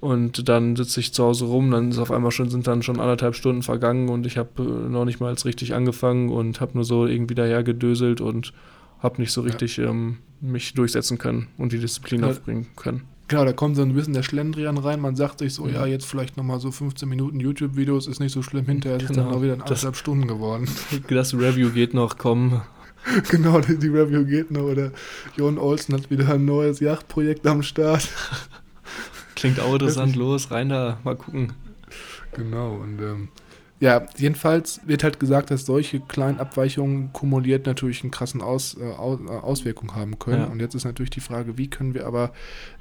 und 0.00 0.48
dann 0.48 0.76
sitze 0.76 1.00
ich 1.00 1.12
zu 1.12 1.24
Hause 1.24 1.46
rum, 1.46 1.70
dann 1.70 1.90
ist 1.90 1.98
auf 1.98 2.10
einmal 2.10 2.30
schon, 2.30 2.48
sind 2.50 2.66
dann 2.66 2.82
schon 2.82 3.00
anderthalb 3.00 3.34
Stunden 3.34 3.62
vergangen 3.62 4.08
und 4.08 4.26
ich 4.26 4.36
habe 4.38 4.62
äh, 4.62 4.88
noch 4.88 5.04
nicht 5.04 5.20
mal 5.20 5.32
richtig 5.32 5.74
angefangen 5.74 6.30
und 6.30 6.60
habe 6.60 6.72
nur 6.74 6.84
so 6.84 7.06
irgendwie 7.06 7.34
daher 7.34 7.62
gedöselt 7.64 8.20
und 8.20 8.52
habe 9.00 9.20
nicht 9.20 9.32
so 9.32 9.40
Ja. 9.42 9.48
richtig 9.48 9.78
ähm, 9.78 10.18
mich 10.40 10.74
durchsetzen 10.74 11.18
können 11.18 11.48
und 11.58 11.72
die 11.72 11.78
Disziplin 11.78 12.20
Ja. 12.20 12.28
aufbringen 12.28 12.66
können. 12.76 13.02
Genau, 13.26 13.44
da 13.44 13.52
kommt 13.52 13.76
so 13.76 13.82
ein 13.82 13.92
bisschen 13.92 14.14
der 14.14 14.22
Schlendrian 14.22 14.78
rein. 14.78 15.00
Man 15.02 15.14
sagt 15.14 15.40
sich 15.40 15.52
so, 15.52 15.64
Mhm. 15.64 15.74
ja, 15.74 15.84
jetzt 15.84 16.06
vielleicht 16.06 16.36
nochmal 16.38 16.60
so 16.60 16.70
15 16.70 17.06
Minuten 17.08 17.40
YouTube-Videos, 17.40 18.06
ist 18.06 18.20
nicht 18.20 18.32
so 18.32 18.40
schlimm. 18.42 18.64
Hinterher 18.64 18.96
ist 18.96 19.02
es 19.02 19.08
Genau, 19.10 19.24
dann 19.26 19.34
auch 19.34 19.42
wieder 19.42 19.56
das- 19.56 19.64
anderthalb 19.66 19.96
Stunden 19.96 20.26
geworden. 20.26 20.66
Das 21.10 21.34
Review 21.34 21.70
geht 21.70 21.92
noch, 21.92 22.16
komm. 22.16 22.62
genau, 23.30 23.60
die, 23.60 23.76
die 23.78 23.88
Review 23.88 24.24
geht 24.24 24.50
noch. 24.50 24.62
Oder 24.62 24.92
Jon 25.36 25.58
Olsen 25.58 25.94
hat 25.94 26.10
wieder 26.10 26.28
ein 26.32 26.44
neues 26.46 26.80
Yachtprojekt 26.80 27.46
am 27.46 27.62
Start. 27.62 28.08
Klingt 29.38 29.60
auch 29.60 29.72
interessant, 29.72 30.16
los, 30.16 30.50
rein 30.50 30.68
da, 30.68 30.98
mal 31.04 31.14
gucken. 31.14 31.52
Genau, 32.32 32.74
und 32.74 33.00
ähm, 33.00 33.28
ja, 33.78 34.04
jedenfalls 34.16 34.80
wird 34.86 35.04
halt 35.04 35.20
gesagt, 35.20 35.52
dass 35.52 35.64
solche 35.64 36.00
kleinen 36.00 36.40
Abweichungen 36.40 37.12
kumuliert 37.12 37.64
natürlich 37.66 38.02
einen 38.02 38.10
krassen 38.10 38.42
Aus, 38.42 38.74
äh, 38.74 38.84
äh, 38.84 38.92
Auswirkungen 38.92 39.94
haben 39.94 40.18
können. 40.18 40.42
Ja. 40.42 40.46
Und 40.46 40.60
jetzt 40.60 40.74
ist 40.74 40.84
natürlich 40.84 41.10
die 41.10 41.20
Frage, 41.20 41.56
wie 41.56 41.68
können 41.68 41.94
wir 41.94 42.06
aber 42.06 42.32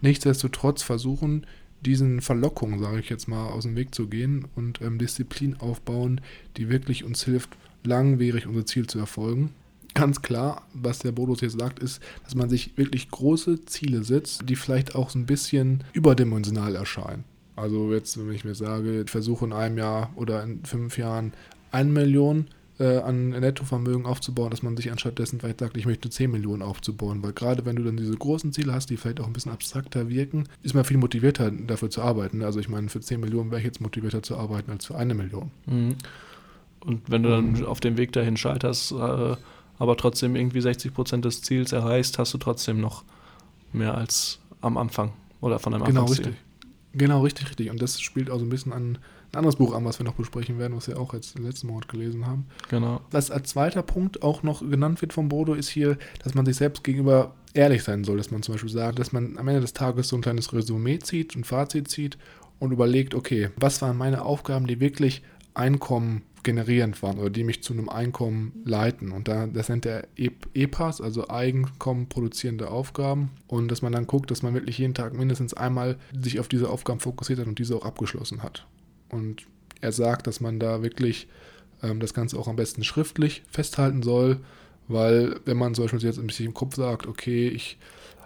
nichtsdestotrotz 0.01 0.81
versuchen, 0.81 1.45
diesen 1.85 2.21
Verlockungen, 2.21 2.79
sage 2.79 2.99
ich 2.99 3.09
jetzt 3.09 3.27
mal, 3.27 3.49
aus 3.49 3.63
dem 3.63 3.75
Weg 3.75 3.93
zu 3.93 4.07
gehen 4.07 4.47
und 4.55 4.81
ähm, 4.81 4.97
Disziplin 4.97 5.57
aufbauen, 5.59 6.21
die 6.57 6.69
wirklich 6.69 7.03
uns 7.03 7.23
hilft, 7.23 7.51
langwierig 7.83 8.47
unser 8.47 8.65
Ziel 8.65 8.87
zu 8.87 8.97
erfolgen. 8.97 9.53
Ganz 9.97 10.21
klar, 10.21 10.61
was 10.73 10.99
der 10.99 11.11
Bodus 11.11 11.41
jetzt 11.41 11.59
sagt, 11.59 11.79
ist, 11.79 12.01
dass 12.23 12.35
man 12.35 12.49
sich 12.49 12.77
wirklich 12.77 13.09
große 13.09 13.65
Ziele 13.65 14.03
setzt, 14.03 14.47
die 14.47 14.55
vielleicht 14.55 14.95
auch 14.95 15.09
so 15.09 15.17
ein 15.19 15.25
bisschen 15.25 15.83
überdimensional 15.93 16.75
erscheinen. 16.75 17.23
Also 17.55 17.91
jetzt, 17.93 18.17
wenn 18.19 18.31
ich 18.33 18.45
mir 18.45 18.53
sage, 18.55 19.01
ich 19.01 19.09
versuche 19.09 19.45
in 19.45 19.53
einem 19.53 19.77
Jahr 19.77 20.11
oder 20.15 20.43
in 20.43 20.63
fünf 20.63 20.97
Jahren 20.97 21.33
eine 21.71 21.89
Million 21.89 22.45
äh, 22.79 22.97
an 22.99 23.29
Nettovermögen 23.29 24.05
aufzubauen, 24.05 24.51
dass 24.51 24.61
man 24.61 24.77
sich 24.77 24.91
anstattdessen 24.91 25.39
vielleicht 25.39 25.61
sagt, 25.61 25.75
ich 25.77 25.87
möchte 25.87 26.11
10 26.11 26.29
Millionen 26.29 26.61
aufzubauen. 26.61 27.23
Weil 27.23 27.33
gerade 27.33 27.65
wenn 27.65 27.75
du 27.75 27.83
dann 27.83 27.97
diese 27.97 28.15
großen 28.15 28.53
Ziele 28.53 28.73
hast, 28.73 28.91
die 28.91 28.97
vielleicht 28.97 29.19
auch 29.19 29.25
ein 29.25 29.33
bisschen 29.33 29.51
abstrakter 29.51 30.09
wirken, 30.09 30.43
ist 30.61 30.75
man 30.75 30.83
viel 30.85 30.97
motivierter 30.97 31.49
dafür 31.49 31.89
zu 31.89 32.03
arbeiten. 32.03 32.43
Also 32.43 32.59
ich 32.59 32.69
meine, 32.69 32.89
für 32.89 32.99
10 33.01 33.19
Millionen 33.19 33.49
wäre 33.49 33.61
ich 33.61 33.65
jetzt 33.65 33.81
motivierter 33.81 34.21
zu 34.21 34.37
arbeiten 34.37 34.69
als 34.69 34.85
für 34.85 34.95
eine 34.95 35.15
Million. 35.15 35.49
Mhm. 35.65 35.95
Und 36.81 37.09
wenn 37.09 37.23
du 37.23 37.29
dann 37.29 37.53
Mhm. 37.53 37.65
auf 37.65 37.79
dem 37.79 37.97
Weg 37.97 38.11
dahin 38.11 38.37
scheiterst, 38.37 38.91
äh, 38.91 39.35
aber 39.79 39.97
trotzdem 39.97 40.35
irgendwie 40.35 40.61
60 40.61 40.93
Prozent 40.93 41.25
des 41.25 41.41
Ziels 41.41 41.71
erreichst, 41.71 42.17
hast 42.19 42.33
du 42.33 42.37
trotzdem 42.37 42.79
noch 42.81 43.03
mehr 43.73 43.95
als 43.95 44.39
am 44.61 44.77
Anfang 44.77 45.13
oder 45.41 45.59
von 45.59 45.73
einem 45.73 45.83
Genau, 45.85 46.01
Anfangsziel. 46.01 46.25
richtig. 46.27 46.43
Genau, 46.93 47.21
richtig, 47.21 47.47
richtig. 47.49 47.69
Und 47.69 47.81
das 47.81 48.01
spielt 48.01 48.29
auch 48.31 48.39
so 48.39 48.45
ein 48.45 48.49
bisschen 48.49 48.73
an 48.73 48.97
ein 49.33 49.37
anderes 49.37 49.57
Buch 49.57 49.75
an, 49.75 49.83
was 49.83 49.99
wir 49.99 50.05
noch 50.05 50.13
besprechen 50.13 50.57
werden, 50.57 50.75
was 50.75 50.87
wir 50.87 50.97
auch 50.97 51.13
jetzt 51.13 51.37
letzten 51.37 51.67
Monat 51.67 51.89
gelesen 51.89 52.25
haben. 52.25 52.45
Genau. 52.69 53.01
Was 53.11 53.29
als 53.29 53.49
zweiter 53.49 53.83
Punkt 53.83 54.23
auch 54.23 54.41
noch 54.41 54.61
genannt 54.61 55.01
wird 55.01 55.11
von 55.11 55.27
Bodo, 55.27 55.53
ist 55.53 55.67
hier, 55.69 55.97
dass 56.23 56.33
man 56.33 56.45
sich 56.45 56.55
selbst 56.55 56.83
gegenüber 56.83 57.35
ehrlich 57.53 57.83
sein 57.83 58.03
soll. 58.05 58.17
Dass 58.17 58.31
man 58.31 58.41
zum 58.41 58.53
Beispiel 58.55 58.71
sagt, 58.71 58.99
dass 58.99 59.11
man 59.11 59.37
am 59.37 59.47
Ende 59.49 59.61
des 59.61 59.73
Tages 59.73 60.07
so 60.07 60.15
ein 60.15 60.21
kleines 60.21 60.53
Resümee 60.53 60.99
zieht, 60.99 61.35
ein 61.35 61.43
Fazit 61.43 61.89
zieht 61.89 62.17
und 62.59 62.71
überlegt, 62.71 63.13
okay, 63.15 63.49
was 63.57 63.81
waren 63.81 63.97
meine 63.97 64.23
Aufgaben, 64.23 64.65
die 64.65 64.79
wirklich 64.79 65.21
Einkommen 65.57 66.23
generierend 66.43 67.03
waren 67.03 67.19
oder 67.19 67.29
die 67.29 67.43
mich 67.43 67.61
zu 67.61 67.73
einem 67.73 67.89
Einkommen 67.89 68.61
leiten. 68.63 69.11
Und 69.11 69.27
da, 69.27 69.47
das 69.47 69.67
nennt 69.67 69.85
er 69.85 70.07
EPAS, 70.15 71.01
also 71.01 71.27
Einkommen 71.27 72.07
produzierende 72.07 72.69
Aufgaben. 72.69 73.31
Und 73.47 73.69
dass 73.69 73.81
man 73.81 73.91
dann 73.91 74.07
guckt, 74.07 74.31
dass 74.31 74.43
man 74.43 74.53
wirklich 74.53 74.77
jeden 74.77 74.93
Tag 74.93 75.13
mindestens 75.13 75.53
einmal 75.53 75.97
sich 76.17 76.39
auf 76.39 76.47
diese 76.47 76.69
Aufgaben 76.69 77.01
fokussiert 77.01 77.39
hat 77.39 77.47
und 77.47 77.59
diese 77.59 77.75
auch 77.75 77.85
abgeschlossen 77.85 78.43
hat. 78.43 78.65
Und 79.09 79.45
er 79.81 79.91
sagt, 79.91 80.25
dass 80.27 80.39
man 80.39 80.59
da 80.59 80.83
wirklich 80.83 81.27
ähm, 81.83 81.99
das 81.99 82.13
Ganze 82.13 82.37
auch 82.39 82.47
am 82.47 82.55
besten 82.55 82.83
schriftlich 82.83 83.43
festhalten 83.49 84.01
soll, 84.01 84.39
weil 84.87 85.39
wenn 85.45 85.57
man 85.57 85.75
zum 85.75 85.83
Beispiel 85.83 85.99
jetzt 85.99 86.19
ein 86.19 86.27
bisschen 86.27 86.45
im 86.45 86.53
Kopf 86.53 86.75
sagt, 86.75 87.07
okay, 87.07 87.49
ich 87.49 87.77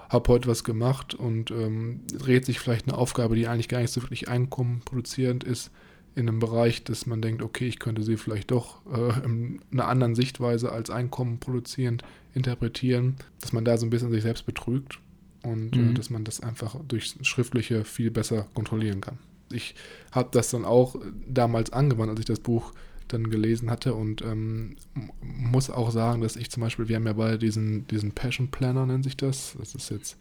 habe 0.10 0.32
heute 0.32 0.48
was 0.48 0.64
gemacht 0.64 1.16
und 1.16 1.50
ähm, 1.52 2.02
dreht 2.08 2.46
sich 2.46 2.60
vielleicht 2.60 2.88
eine 2.88 2.98
Aufgabe, 2.98 3.36
die 3.36 3.48
eigentlich 3.48 3.70
gar 3.70 3.80
nicht 3.80 3.92
so 3.92 4.02
wirklich 4.04 4.28
einkommenproduzierend 4.28 5.44
ist, 5.44 5.72
in 6.16 6.28
einem 6.28 6.40
Bereich, 6.40 6.84
dass 6.84 7.06
man 7.06 7.22
denkt, 7.22 7.42
okay, 7.42 7.68
ich 7.68 7.80
könnte 7.80 8.04
sie 8.04 8.18
vielleicht 8.18 8.52
doch 8.52 8.82
äh, 8.92 9.26
in 9.26 9.62
einer 9.72 9.88
anderen 9.88 10.16
Sichtweise 10.16 10.72
als 10.72 10.90
Einkommen 10.90 11.40
produzierend 11.40 12.04
interpretieren, 12.34 13.16
dass 13.40 13.54
man 13.54 13.66
da 13.66 13.78
so 13.78 13.86
ein 13.86 13.90
bisschen 13.90 14.12
sich 14.12 14.24
selbst 14.24 14.46
betrügt 14.46 15.00
und 15.44 15.76
Mhm. 15.76 15.92
äh, 15.92 15.94
dass 15.94 16.10
man 16.10 16.24
das 16.24 16.42
einfach 16.42 16.76
durch 16.88 17.16
Schriftliche 17.22 17.84
viel 17.86 18.12
besser 18.12 18.48
kontrollieren 18.54 19.02
kann. 19.02 19.18
Ich 19.52 19.76
habe 20.12 20.30
das 20.32 20.50
dann 20.50 20.66
auch 20.66 20.96
damals 21.28 21.74
angewandt, 21.74 22.10
als 22.12 22.20
ich 22.20 22.26
das 22.26 22.40
Buch 22.40 22.74
dann 23.08 23.30
gelesen 23.30 23.70
hatte 23.70 23.94
und 23.94 24.22
ähm, 24.22 24.78
muss 25.22 25.70
auch 25.70 25.92
sagen, 25.92 26.22
dass 26.22 26.38
ich 26.38 26.50
zum 26.50 26.62
Beispiel, 26.62 26.88
wir 26.88 26.96
haben 26.96 27.08
ja 27.08 27.14
beide 27.14 27.38
diesen, 27.38 27.86
diesen 27.88 28.12
Passion 28.14 28.50
Planner, 28.50 28.86
nennt 28.86 29.04
sich 29.04 29.18
das. 29.18 29.56
Das 29.60 29.76
ist 29.76 29.90
jetzt 29.92 30.18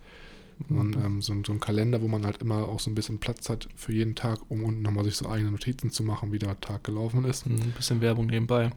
so 0.68 0.74
ein, 0.74 0.92
ähm, 1.04 1.22
so, 1.22 1.34
so 1.46 1.52
ein 1.52 1.60
Kalender, 1.60 2.00
wo 2.02 2.08
man 2.08 2.24
halt 2.26 2.38
immer 2.42 2.68
auch 2.68 2.80
so 2.80 2.90
ein 2.90 2.94
bisschen 2.94 3.18
Platz 3.18 3.48
hat 3.48 3.68
für 3.76 3.92
jeden 3.92 4.14
Tag, 4.14 4.38
um 4.48 4.62
unten 4.64 4.82
nochmal 4.82 5.04
sich 5.04 5.16
so 5.16 5.28
eigene 5.28 5.50
Notizen 5.50 5.90
zu 5.90 6.02
machen, 6.02 6.32
wie 6.32 6.38
der 6.38 6.58
Tag 6.60 6.84
gelaufen 6.84 7.24
ist. 7.24 7.46
Ein 7.46 7.58
bisschen 7.76 8.00
Werbung 8.00 8.26
nebenbei. 8.26 8.70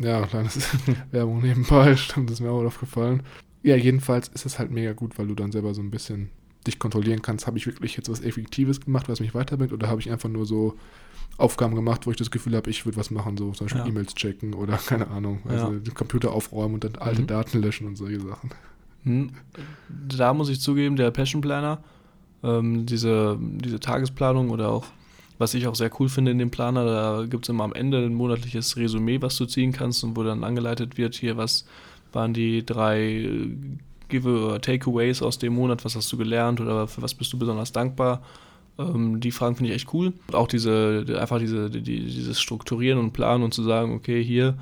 Ja, 0.00 0.24
kleines 0.26 0.58
Werbung 1.10 1.42
nebenbei, 1.42 1.96
stimmt, 1.96 2.30
das 2.30 2.34
ist 2.38 2.40
mir 2.40 2.50
auch 2.50 2.64
aufgefallen. 2.64 3.22
Ja, 3.62 3.74
jedenfalls 3.76 4.28
ist 4.28 4.46
es 4.46 4.58
halt 4.58 4.70
mega 4.70 4.92
gut, 4.92 5.18
weil 5.18 5.26
du 5.26 5.34
dann 5.34 5.50
selber 5.50 5.74
so 5.74 5.82
ein 5.82 5.90
bisschen 5.90 6.30
dich 6.66 6.78
kontrollieren 6.78 7.22
kannst. 7.22 7.46
Habe 7.46 7.58
ich 7.58 7.66
wirklich 7.66 7.96
jetzt 7.96 8.08
was 8.08 8.20
Effektives 8.22 8.80
gemacht, 8.80 9.08
was 9.08 9.18
mich 9.20 9.34
weiterbringt, 9.34 9.72
oder 9.72 9.88
habe 9.88 10.00
ich 10.00 10.10
einfach 10.10 10.28
nur 10.28 10.46
so 10.46 10.76
Aufgaben 11.36 11.74
gemacht, 11.74 12.06
wo 12.06 12.10
ich 12.10 12.16
das 12.16 12.30
Gefühl 12.30 12.54
habe, 12.56 12.70
ich 12.70 12.84
würde 12.84 12.96
was 12.96 13.10
machen, 13.10 13.36
so 13.36 13.50
zum 13.52 13.66
Beispiel 13.66 13.82
Ja. 13.82 13.86
E-Mails 13.88 14.14
checken 14.14 14.54
oder 14.54 14.76
keine 14.86 15.08
Ahnung, 15.08 15.40
also 15.48 15.72
Ja. 15.72 15.78
den 15.78 15.94
Computer 15.94 16.32
aufräumen 16.32 16.74
und 16.74 16.84
dann 16.84 16.94
alte 16.96 17.22
Mhm. 17.22 17.26
Daten 17.26 17.58
löschen 17.60 17.86
und 17.86 17.96
solche 17.96 18.20
Sachen. 18.20 18.50
Hm. 19.04 19.30
Da 19.88 20.34
muss 20.34 20.48
ich 20.48 20.60
zugeben, 20.60 20.96
der 20.96 21.10
Passion 21.10 21.40
Planner, 21.40 21.78
ähm, 22.42 22.86
diese, 22.86 23.38
diese 23.40 23.80
Tagesplanung 23.80 24.50
oder 24.50 24.70
auch, 24.70 24.86
was 25.38 25.54
ich 25.54 25.66
auch 25.66 25.74
sehr 25.74 25.90
cool 26.00 26.08
finde 26.08 26.32
in 26.32 26.38
dem 26.38 26.50
Planer, 26.50 26.84
da 26.84 27.26
gibt 27.26 27.44
es 27.44 27.48
immer 27.48 27.64
am 27.64 27.72
Ende 27.72 27.98
ein 27.98 28.14
monatliches 28.14 28.76
Resümee, 28.76 29.22
was 29.22 29.36
du 29.36 29.46
ziehen 29.46 29.72
kannst 29.72 30.02
und 30.02 30.16
wo 30.16 30.22
dann 30.22 30.44
angeleitet 30.44 30.98
wird, 30.98 31.14
hier, 31.14 31.36
was 31.36 31.64
waren 32.12 32.34
die 32.34 32.64
drei 32.64 33.50
Give 34.08 34.58
Takeaways 34.60 35.22
aus 35.22 35.38
dem 35.38 35.54
Monat, 35.54 35.84
was 35.84 35.94
hast 35.94 36.10
du 36.12 36.16
gelernt 36.16 36.60
oder 36.60 36.88
für 36.88 37.02
was 37.02 37.14
bist 37.14 37.32
du 37.32 37.38
besonders 37.38 37.72
dankbar. 37.72 38.22
Ähm, 38.78 39.20
die 39.20 39.30
Fragen 39.30 39.56
finde 39.56 39.70
ich 39.70 39.76
echt 39.76 39.92
cool. 39.92 40.12
Und 40.28 40.34
auch 40.34 40.48
diese, 40.48 41.04
einfach 41.20 41.38
diese, 41.38 41.70
die, 41.70 41.82
dieses 41.82 42.40
Strukturieren 42.40 42.98
und 42.98 43.12
Planen 43.12 43.44
und 43.44 43.52
zu 43.52 43.62
sagen, 43.62 43.94
okay, 43.94 44.22
hier 44.24 44.56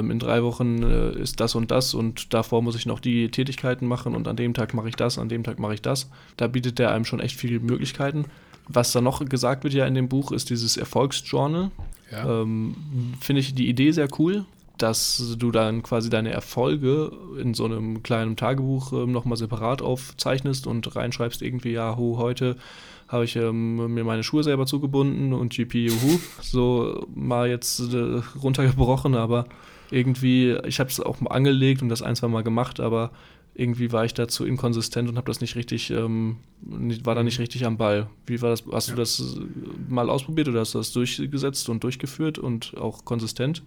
in 0.00 0.18
drei 0.18 0.42
Wochen 0.42 0.82
äh, 0.82 1.12
ist 1.18 1.40
das 1.40 1.54
und 1.54 1.70
das 1.70 1.94
und 1.94 2.34
davor 2.34 2.62
muss 2.62 2.76
ich 2.76 2.86
noch 2.86 3.00
die 3.00 3.30
Tätigkeiten 3.30 3.86
machen 3.86 4.14
und 4.14 4.26
an 4.28 4.36
dem 4.36 4.54
Tag 4.54 4.74
mache 4.74 4.88
ich 4.88 4.96
das, 4.96 5.18
an 5.18 5.28
dem 5.28 5.44
Tag 5.44 5.58
mache 5.58 5.74
ich 5.74 5.82
das. 5.82 6.10
Da 6.36 6.46
bietet 6.46 6.78
der 6.78 6.92
einem 6.92 7.04
schon 7.04 7.20
echt 7.20 7.36
viele 7.36 7.60
Möglichkeiten. 7.60 8.26
Was 8.66 8.92
da 8.92 9.00
noch 9.00 9.24
gesagt 9.24 9.64
wird 9.64 9.74
ja 9.74 9.86
in 9.86 9.94
dem 9.94 10.08
Buch, 10.08 10.30
ist 10.32 10.50
dieses 10.50 10.76
Erfolgsjournal. 10.76 11.70
Ja, 12.10 12.42
Ähm, 12.42 12.74
Finde 13.20 13.40
ich 13.40 13.54
die 13.54 13.68
Idee 13.68 13.92
sehr 13.92 14.08
cool, 14.18 14.44
dass 14.78 15.34
du 15.38 15.50
dann 15.50 15.82
quasi 15.82 16.08
deine 16.10 16.30
Erfolge 16.30 17.12
in 17.40 17.54
so 17.54 17.64
einem 17.64 18.02
kleinen 18.02 18.36
Tagebuch 18.36 18.92
ähm, 18.92 19.12
nochmal 19.12 19.36
separat 19.36 19.82
aufzeichnest 19.82 20.66
und 20.66 20.94
reinschreibst 20.96 21.42
irgendwie, 21.42 21.72
ja, 21.72 21.96
hu, 21.96 22.16
heute 22.18 22.56
habe 23.08 23.24
ich 23.24 23.36
ähm, 23.36 23.94
mir 23.94 24.04
meine 24.04 24.22
Schuhe 24.22 24.44
selber 24.44 24.66
zugebunden 24.66 25.32
und 25.32 25.52
GP, 25.52 25.74
juhu, 25.88 26.18
so 26.42 27.06
mal 27.14 27.48
jetzt 27.48 27.80
äh, 27.92 28.20
runtergebrochen, 28.40 29.14
aber 29.14 29.46
irgendwie, 29.90 30.56
ich 30.66 30.78
habe 30.80 30.90
es 30.90 31.00
auch 31.00 31.20
mal 31.20 31.30
angelegt 31.30 31.80
und 31.82 31.88
das 31.88 32.02
ein, 32.02 32.16
zwei 32.16 32.28
Mal 32.28 32.42
gemacht, 32.42 32.80
aber 32.80 33.10
irgendwie 33.54 33.90
war 33.90 34.04
ich 34.04 34.14
dazu 34.14 34.44
inkonsistent 34.44 35.08
und 35.08 35.16
habe 35.16 35.26
das 35.26 35.40
nicht 35.40 35.56
richtig, 35.56 35.90
ähm, 35.90 36.36
war 36.60 37.14
da 37.14 37.22
nicht 37.22 37.40
richtig 37.40 37.64
am 37.66 37.76
Ball. 37.76 38.08
Wie 38.26 38.40
war 38.42 38.50
das? 38.50 38.62
Hast 38.70 38.88
Ja. 38.88 38.94
du 38.94 39.00
das 39.00 39.18
äh, 39.38 39.92
mal 39.92 40.10
ausprobiert 40.10 40.48
oder 40.48 40.60
hast 40.60 40.74
du 40.74 40.78
das 40.78 40.92
durchgesetzt 40.92 41.68
und 41.68 41.82
durchgeführt 41.82 42.38
und 42.38 42.76
auch 42.76 43.04
konsistent? 43.04 43.62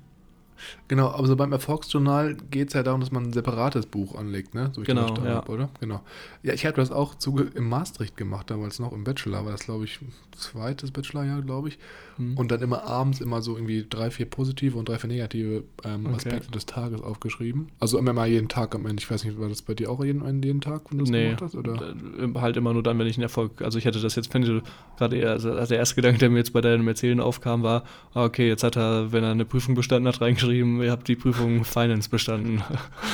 Genau, 0.88 1.08
also 1.10 1.36
beim 1.36 1.52
Erfolgsjournal 1.52 2.36
geht 2.52 2.70
es 2.70 2.74
ja 2.74 2.84
darum, 2.84 3.00
dass 3.02 3.12
man 3.12 3.24
ein 3.26 3.34
separates 3.34 3.86
Buch 3.86 4.16
anlegt, 4.16 4.54
ne? 4.54 4.72
So 4.74 4.82
ich 4.82 4.88
Genau, 4.88 5.16
ja. 5.24 5.36
hab, 5.36 5.50
oder? 5.50 5.70
Genau. 5.80 6.02
Ja, 6.44 6.54
ich 6.54 6.66
habe 6.66 6.76
das 6.76 6.92
auch 6.92 7.16
zuge 7.16 7.44
im 7.56 7.68
Maastricht 7.70 8.18
gemacht, 8.18 8.50
damals 8.50 8.80
noch 8.80 8.92
im 8.92 9.04
Bachelor, 9.04 9.46
war 9.46 9.52
das, 9.52 9.62
glaube 9.66 9.86
ich, 9.86 10.00
zweites 10.36 10.92
Bachelorjahr, 10.92 11.42
glaube 11.42 11.70
ich. 11.70 11.80
Hm. 12.22 12.38
Und 12.38 12.52
dann 12.52 12.62
immer 12.62 12.84
abends 12.84 13.20
immer 13.20 13.42
so 13.42 13.56
irgendwie 13.56 13.86
drei, 13.90 14.12
vier 14.12 14.28
positive 14.28 14.78
und 14.78 14.88
drei, 14.88 15.00
vier 15.00 15.10
negative 15.10 15.64
ähm, 15.84 16.06
Okay. 16.06 16.16
Aspekte 16.16 16.52
des 16.52 16.66
Tages 16.68 17.02
aufgeschrieben. 17.02 17.70
Also 17.80 17.98
immer 17.98 18.14
mal 18.14 18.28
jeden 18.28 18.48
Tag 18.48 18.76
am 18.76 18.86
Ende. 18.86 19.02
Ich 19.02 19.10
weiß 19.10 19.24
nicht, 19.26 19.40
war 19.40 19.50
das 19.50 19.62
bei 19.64 19.74
dir 19.74 19.90
auch 19.90 20.04
jeden, 20.04 20.22
jeden 20.44 20.62
Tag, 20.62 20.84
wenn 20.92 21.00
du 21.00 21.06
das 21.06 21.12
Nee, 21.12 21.26
gemacht 21.26 21.42
hast? 21.42 21.56
Oder? 21.56 21.96
äh, 22.20 22.40
halt 22.40 22.58
immer 22.58 22.74
nur 22.74 22.84
dann, 22.84 23.00
wenn 23.00 23.08
ich 23.08 23.16
einen 23.18 23.24
Erfolg, 23.24 23.62
also 23.62 23.80
ich 23.80 23.86
hätte 23.86 24.00
das 24.00 24.16
jetzt, 24.16 24.32
wenn 24.34 24.44
du 24.44 24.62
gerade 24.98 25.18
eher, 25.18 25.32
also 25.32 25.54
der 25.54 25.78
erste 25.78 25.96
Gedanke, 25.96 26.20
der 26.20 26.30
mir 26.30 26.38
jetzt 26.38 26.54
bei 26.54 26.62
deinem 26.62 26.88
Erzählen 26.88 27.20
aufkam, 27.20 27.64
war, 27.64 27.84
ah, 28.14 28.26
okay, 28.26 28.48
jetzt 28.48 28.64
hat 28.64 28.78
er, 28.78 29.12
wenn 29.12 29.24
er 29.24 29.32
eine 29.32 29.46
Prüfung 29.46 29.74
bestanden 29.74 30.08
hat, 30.08 30.22
reingeschrieben, 30.22 30.82
ihr 30.84 30.92
habt 30.92 31.08
die 31.08 31.16
Prüfung 31.16 31.64
Finance 31.66 32.10
bestanden. 32.10 32.62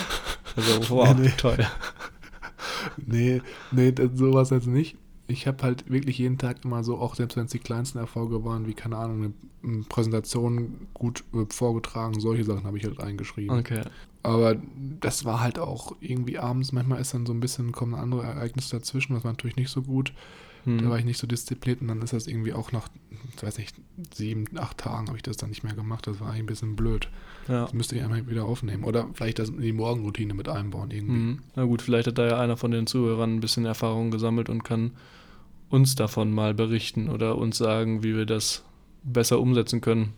also, 0.55 0.89
wow, 0.89 1.15
Nee, 1.15 1.27
nee. 1.27 1.33
toll. 1.37 1.57
Nee, 3.05 3.41
nee, 3.71 3.93
sowas 4.15 4.49
jetzt 4.49 4.67
nicht. 4.67 4.97
Ich 5.27 5.45
habe 5.45 5.63
halt 5.63 5.89
wirklich 5.89 6.17
jeden 6.17 6.37
Tag 6.37 6.63
immer 6.63 6.83
so, 6.83 6.97
auch 6.97 7.15
selbst 7.15 7.35
wenn 7.35 7.45
es 7.45 7.51
die 7.51 7.59
kleinsten 7.59 7.97
Erfolge 7.97 8.45
waren, 8.45 8.65
wie, 8.67 8.73
keine 8.73 8.97
Ahnung, 8.97 9.33
eine, 9.63 9.83
Präsentation 9.89 10.87
gut 10.93 11.23
äh, 11.33 11.45
vorgetragen, 11.49 12.19
solche 12.21 12.45
Sachen 12.45 12.63
habe 12.63 12.77
ich 12.77 12.85
halt 12.85 13.01
eingeschrieben. 13.01 13.59
Okay. 13.59 13.81
Aber 14.23 14.55
das 15.01 15.25
war 15.25 15.41
halt 15.41 15.59
auch 15.59 15.95
irgendwie 15.99 16.37
abends, 16.37 16.71
manchmal 16.71 17.01
ist 17.01 17.13
dann 17.13 17.25
so 17.25 17.33
ein 17.33 17.39
bisschen, 17.39 17.71
kommen 17.73 17.95
andere 17.95 18.23
Ereignisse 18.23 18.77
dazwischen, 18.77 19.13
das 19.13 19.23
war 19.23 19.31
natürlich 19.31 19.57
nicht 19.57 19.69
so 19.69 19.81
gut. 19.81 20.13
Hm. 20.63 20.79
Da 20.79 20.89
war 20.89 20.99
ich 20.99 21.05
nicht 21.05 21.17
so 21.17 21.27
diszipliniert 21.27 21.81
und 21.81 21.87
dann 21.87 22.01
ist 22.01 22.13
das 22.13 22.27
irgendwie 22.27 22.53
auch 22.53 22.71
nach, 22.71 22.89
ich 23.35 23.43
weiß 23.43 23.57
nicht, 23.57 23.75
sieben, 24.13 24.45
acht 24.57 24.77
Tagen 24.77 25.07
habe 25.07 25.17
ich 25.17 25.23
das 25.23 25.37
dann 25.37 25.49
nicht 25.49 25.63
mehr 25.63 25.73
gemacht. 25.73 26.07
Das 26.07 26.19
war 26.19 26.29
eigentlich 26.29 26.43
ein 26.43 26.45
bisschen 26.47 26.75
blöd. 26.75 27.09
ja. 27.47 27.63
Das 27.63 27.73
müsste 27.73 27.95
ich 27.95 28.03
einmal 28.03 28.27
wieder 28.27 28.45
aufnehmen. 28.45 28.83
Oder 28.83 29.07
vielleicht 29.13 29.39
das 29.39 29.49
in 29.49 29.61
die 29.61 29.73
Morgenroutine 29.73 30.33
mit 30.33 30.49
einbauen 30.49 30.91
irgendwie. 30.91 31.19
Mhm. 31.19 31.39
Na 31.55 31.65
gut, 31.65 31.81
vielleicht 31.81 32.07
hat 32.07 32.17
da 32.17 32.27
ja 32.27 32.39
einer 32.39 32.57
von 32.57 32.71
den 32.71 32.87
Zuhörern 32.87 33.35
ein 33.35 33.39
bisschen 33.39 33.65
Erfahrung 33.65 34.11
gesammelt 34.11 34.49
und 34.49 34.63
kann 34.63 34.91
uns 35.69 35.95
davon 35.95 36.31
mal 36.31 36.53
berichten 36.53 37.09
oder 37.09 37.37
uns 37.37 37.57
sagen, 37.57 38.03
wie 38.03 38.15
wir 38.15 38.25
das 38.25 38.63
besser 39.03 39.39
umsetzen 39.39 39.81
können. 39.81 40.13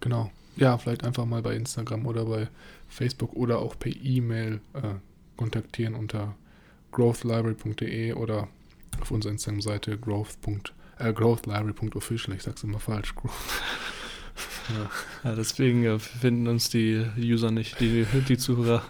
Genau. 0.00 0.30
Ja, 0.56 0.76
vielleicht 0.78 1.04
einfach 1.04 1.24
mal 1.24 1.42
bei 1.42 1.54
Instagram 1.54 2.06
oder 2.06 2.24
bei 2.24 2.48
Facebook 2.88 3.34
oder 3.34 3.58
auch 3.58 3.78
per 3.78 3.92
E-Mail 3.94 4.60
äh, 4.74 4.94
kontaktieren 5.36 5.94
unter 5.94 6.34
growthlibrary.de 6.92 8.12
oder 8.12 8.48
auf 9.00 9.10
unserer 9.10 9.32
Instagram-Seite 9.32 9.98
growth. 9.98 10.38
Äh, 11.02 11.12
growthlibrary.official. 11.12 12.34
Ich 12.36 12.42
sag's 12.42 12.62
immer 12.62 12.78
falsch. 12.80 13.14
Ja. 14.68 15.30
Ja, 15.30 15.34
deswegen 15.34 15.84
äh, 15.84 15.98
finden 15.98 16.46
uns 16.46 16.70
die 16.70 17.04
User 17.18 17.50
nicht, 17.50 17.80
die, 17.80 18.06
die 18.28 18.38
Zuhörer. 18.38 18.82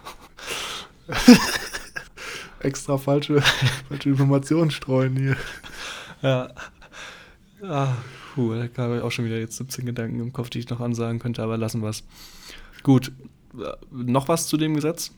Extra 2.59 2.97
falsche, 2.97 3.41
falsche 3.89 4.09
Informationen 4.09 4.69
streuen 4.69 5.17
hier. 5.17 5.35
Ja. 6.21 6.53
Ah, 7.63 7.95
puh, 8.35 8.53
da 8.53 8.83
habe 8.83 8.97
ich 8.97 9.01
auch 9.01 9.11
schon 9.11 9.25
wieder 9.25 9.39
jetzt 9.39 9.57
17 9.57 9.85
Gedanken 9.85 10.19
im 10.19 10.31
Kopf, 10.31 10.51
die 10.51 10.59
ich 10.59 10.69
noch 10.69 10.79
ansagen 10.79 11.19
könnte, 11.19 11.41
aber 11.41 11.57
lassen 11.57 11.81
wir 11.81 11.89
es. 11.89 12.03
Gut. 12.83 13.11
Äh, 13.57 13.73
Noch 13.91 14.27
was 14.27 14.47
zu 14.47 14.57
dem 14.57 14.75
Gesetz? 14.75 15.11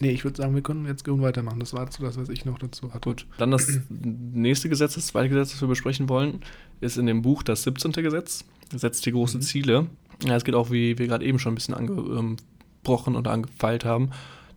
Nee, 0.00 0.10
ich 0.10 0.24
würde 0.24 0.36
sagen, 0.36 0.54
wir 0.54 0.62
können 0.62 0.84
jetzt 0.86 1.04
gut 1.04 1.22
weitermachen. 1.22 1.58
Das 1.60 1.72
war 1.72 1.90
so 1.90 2.02
das, 2.04 2.18
was 2.18 2.28
ich 2.28 2.44
noch 2.44 2.58
dazu 2.58 2.92
hatte. 2.92 3.08
Gut. 3.08 3.26
Dann 3.38 3.50
das 3.50 3.80
nächste 3.88 4.68
Gesetz, 4.68 4.94
das 4.94 5.06
zweite 5.06 5.30
Gesetz, 5.30 5.52
das 5.52 5.60
wir 5.62 5.68
besprechen 5.68 6.08
wollen, 6.08 6.40
ist 6.80 6.98
in 6.98 7.06
dem 7.06 7.22
Buch 7.22 7.42
das 7.42 7.62
17. 7.62 7.92
Gesetz. 7.92 8.44
Gesetz 8.70 9.00
die 9.00 9.12
großen 9.12 9.40
Mhm. 9.40 9.44
Ziele. 9.44 9.86
Ja, 10.24 10.36
es 10.36 10.44
geht 10.44 10.54
auch, 10.54 10.70
wie 10.70 10.98
wir 10.98 11.06
gerade 11.06 11.24
eben 11.24 11.38
schon 11.38 11.52
ein 11.52 11.54
bisschen 11.54 11.74
angebrochen 11.74 13.16
oder 13.16 13.30
angefeilt 13.30 13.84
haben, 13.84 14.10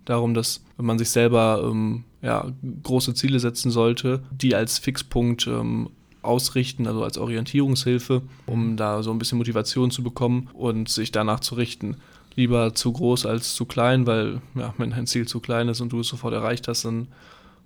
darum, 0.06 0.34
dass 0.34 0.64
man 0.78 0.98
sich 0.98 1.10
selber 1.10 1.62
ähm, 1.70 2.04
ja, 2.22 2.52
große 2.84 3.14
Ziele 3.14 3.40
setzen 3.40 3.72
sollte, 3.72 4.24
die 4.32 4.56
als 4.56 4.78
Fixpunkt 4.78 5.48
ähm, 5.48 5.90
ausrichten, 6.22 6.86
also 6.88 7.04
als 7.04 7.18
Orientierungshilfe, 7.18 8.22
um 8.46 8.76
da 8.76 9.04
so 9.04 9.12
ein 9.12 9.20
bisschen 9.20 9.38
Motivation 9.38 9.90
zu 9.92 10.04
bekommen 10.04 10.50
und 10.54 10.90
sich 10.90 11.12
danach 11.12 11.40
zu 11.40 11.56
richten. 11.56 11.96
Lieber 12.40 12.74
zu 12.74 12.94
groß 12.94 13.26
als 13.26 13.54
zu 13.54 13.66
klein, 13.66 14.08
weil 14.08 14.42
ja, 14.56 14.74
wenn 14.78 14.92
dein 14.92 15.08
Ziel 15.08 15.28
zu 15.28 15.42
klein 15.42 15.68
ist 15.68 15.82
und 15.82 15.92
du 15.92 16.00
es 16.00 16.08
sofort 16.08 16.34
erreicht 16.34 16.70
hast, 16.70 16.86
dann 16.86 17.10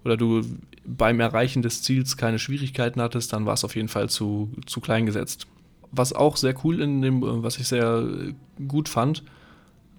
oder 0.04 0.18
du 0.18 0.42
beim 0.84 1.20
Erreichen 1.20 1.62
des 1.62 1.84
Ziels 1.84 2.18
keine 2.18 2.40
Schwierigkeiten 2.40 3.00
hattest, 3.00 3.34
dann 3.34 3.46
war 3.46 3.54
es 3.54 3.64
auf 3.64 3.76
jeden 3.76 3.88
Fall 3.88 4.10
zu, 4.10 4.52
zu 4.66 4.82
klein 4.82 5.06
gesetzt. 5.06 5.46
Was 5.92 6.12
auch 6.12 6.38
sehr 6.38 6.56
cool 6.64 6.82
in 6.82 7.04
dem, 7.04 7.22
was 7.22 7.60
ich 7.60 7.68
sehr 7.68 8.04
gut 8.68 8.90
fand, 8.90 9.22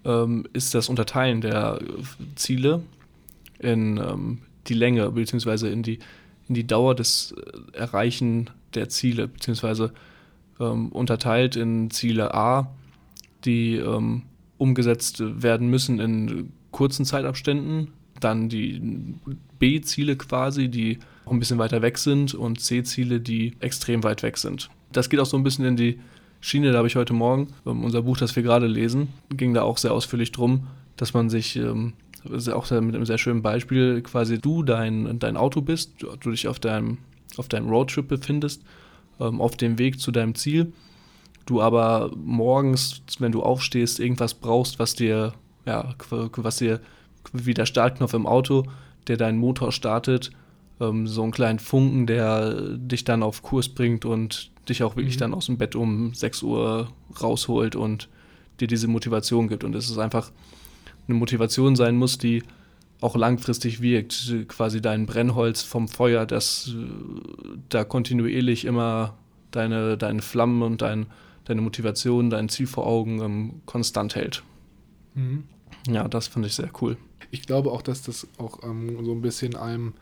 ähm, 0.04 0.44
ist 0.52 0.74
das 0.74 0.88
Unterteilen 0.88 1.40
der 1.40 1.78
Ziele 2.34 2.82
in 3.60 3.98
ähm, 3.98 4.38
die 4.66 4.74
Länge 4.74 5.08
bzw. 5.08 5.72
in 5.72 5.84
die, 5.84 6.00
in 6.48 6.56
die 6.56 6.66
Dauer 6.66 6.96
des 6.96 7.32
Erreichen 7.74 8.50
der 8.74 8.88
Ziele, 8.88 9.28
beziehungsweise 9.28 9.92
ähm, 10.58 10.88
unterteilt 10.88 11.54
in 11.54 11.90
Ziele 11.90 12.34
A, 12.34 12.74
die 13.44 13.76
ähm, 13.76 14.22
umgesetzt 14.64 15.22
werden 15.42 15.68
müssen 15.68 16.00
in 16.00 16.52
kurzen 16.70 17.04
Zeitabständen, 17.04 17.88
dann 18.18 18.48
die 18.48 18.80
B-Ziele 19.58 20.16
quasi, 20.16 20.68
die 20.68 20.98
auch 21.26 21.32
ein 21.32 21.38
bisschen 21.38 21.58
weiter 21.58 21.82
weg 21.82 21.98
sind 21.98 22.34
und 22.34 22.60
C-Ziele, 22.60 23.20
die 23.20 23.52
extrem 23.60 24.02
weit 24.02 24.22
weg 24.22 24.38
sind. 24.38 24.70
Das 24.90 25.10
geht 25.10 25.20
auch 25.20 25.26
so 25.26 25.36
ein 25.36 25.42
bisschen 25.42 25.66
in 25.66 25.76
die 25.76 26.00
Schiene, 26.40 26.72
da 26.72 26.78
habe 26.78 26.88
ich 26.88 26.96
heute 26.96 27.12
Morgen, 27.12 27.48
ähm, 27.66 27.84
unser 27.84 28.02
Buch, 28.02 28.16
das 28.16 28.34
wir 28.36 28.42
gerade 28.42 28.66
lesen, 28.66 29.08
ging 29.30 29.54
da 29.54 29.62
auch 29.62 29.78
sehr 29.78 29.92
ausführlich 29.92 30.32
drum, 30.32 30.66
dass 30.96 31.14
man 31.14 31.30
sich 31.30 31.56
ähm, 31.56 31.92
auch 32.52 32.70
mit 32.70 32.94
einem 32.94 33.04
sehr 33.04 33.18
schönen 33.18 33.42
Beispiel, 33.42 34.00
quasi 34.02 34.38
du 34.38 34.62
dein, 34.62 35.18
dein 35.18 35.36
Auto 35.36 35.60
bist, 35.60 35.92
du, 35.98 36.30
dich 36.30 36.48
auf 36.48 36.58
deinem, 36.58 36.98
auf 37.36 37.48
deinem 37.48 37.68
Roadtrip 37.68 38.08
befindest, 38.08 38.62
ähm, 39.20 39.40
auf 39.40 39.56
dem 39.56 39.78
Weg 39.78 40.00
zu 40.00 40.10
deinem 40.10 40.34
Ziel, 40.34 40.72
du 41.46 41.60
aber 41.60 42.10
morgens, 42.16 43.02
wenn 43.18 43.32
du 43.32 43.42
aufstehst, 43.42 44.00
irgendwas 44.00 44.34
brauchst, 44.34 44.78
was 44.78 44.94
dir, 44.94 45.34
ja, 45.66 45.94
was 46.10 46.56
dir 46.56 46.80
wie 47.32 47.54
der 47.54 47.66
Startknopf 47.66 48.14
im 48.14 48.26
Auto, 48.26 48.64
der 49.06 49.16
deinen 49.16 49.38
Motor 49.38 49.72
startet, 49.72 50.30
ähm, 50.80 51.06
so 51.06 51.22
einen 51.22 51.32
kleinen 51.32 51.58
Funken, 51.58 52.06
der 52.06 52.76
dich 52.76 53.04
dann 53.04 53.22
auf 53.22 53.42
Kurs 53.42 53.68
bringt 53.68 54.04
und 54.04 54.50
dich 54.68 54.82
auch 54.82 54.96
wirklich 54.96 55.16
mhm. 55.16 55.20
dann 55.20 55.34
aus 55.34 55.46
dem 55.46 55.58
Bett 55.58 55.76
um 55.76 56.14
6 56.14 56.42
Uhr 56.42 56.88
rausholt 57.20 57.76
und 57.76 58.08
dir 58.60 58.68
diese 58.68 58.88
Motivation 58.88 59.48
gibt. 59.48 59.64
Und 59.64 59.74
es 59.74 59.90
ist 59.90 59.98
einfach 59.98 60.30
eine 61.06 61.18
Motivation 61.18 61.76
sein 61.76 61.96
muss, 61.96 62.18
die 62.18 62.42
auch 63.00 63.16
langfristig 63.16 63.82
wirkt. 63.82 64.34
Quasi 64.48 64.80
dein 64.80 65.06
Brennholz 65.06 65.62
vom 65.62 65.88
Feuer, 65.88 66.26
das 66.26 66.74
äh, 66.74 66.86
da 67.68 67.84
kontinuierlich 67.84 68.64
immer 68.64 69.14
deine, 69.50 69.96
deine 69.98 70.22
Flammen 70.22 70.62
und 70.62 70.82
dein, 70.82 71.06
deine 71.44 71.60
Motivation, 71.60 72.30
dein 72.30 72.48
Ziel 72.48 72.66
vor 72.66 72.86
Augen 72.86 73.20
ähm, 73.20 73.60
konstant 73.66 74.14
hält. 74.14 74.42
Mhm. 75.14 75.44
Ja, 75.88 76.08
das 76.08 76.28
fand 76.28 76.46
ich 76.46 76.54
sehr 76.54 76.70
cool. 76.80 76.96
Ich 77.30 77.42
glaube 77.42 77.72
auch, 77.72 77.82
dass 77.82 78.02
das 78.02 78.26
auch 78.38 78.62
ähm, 78.62 79.04
so 79.04 79.12
ein 79.12 79.22
bisschen 79.22 79.56
einem 79.56 79.94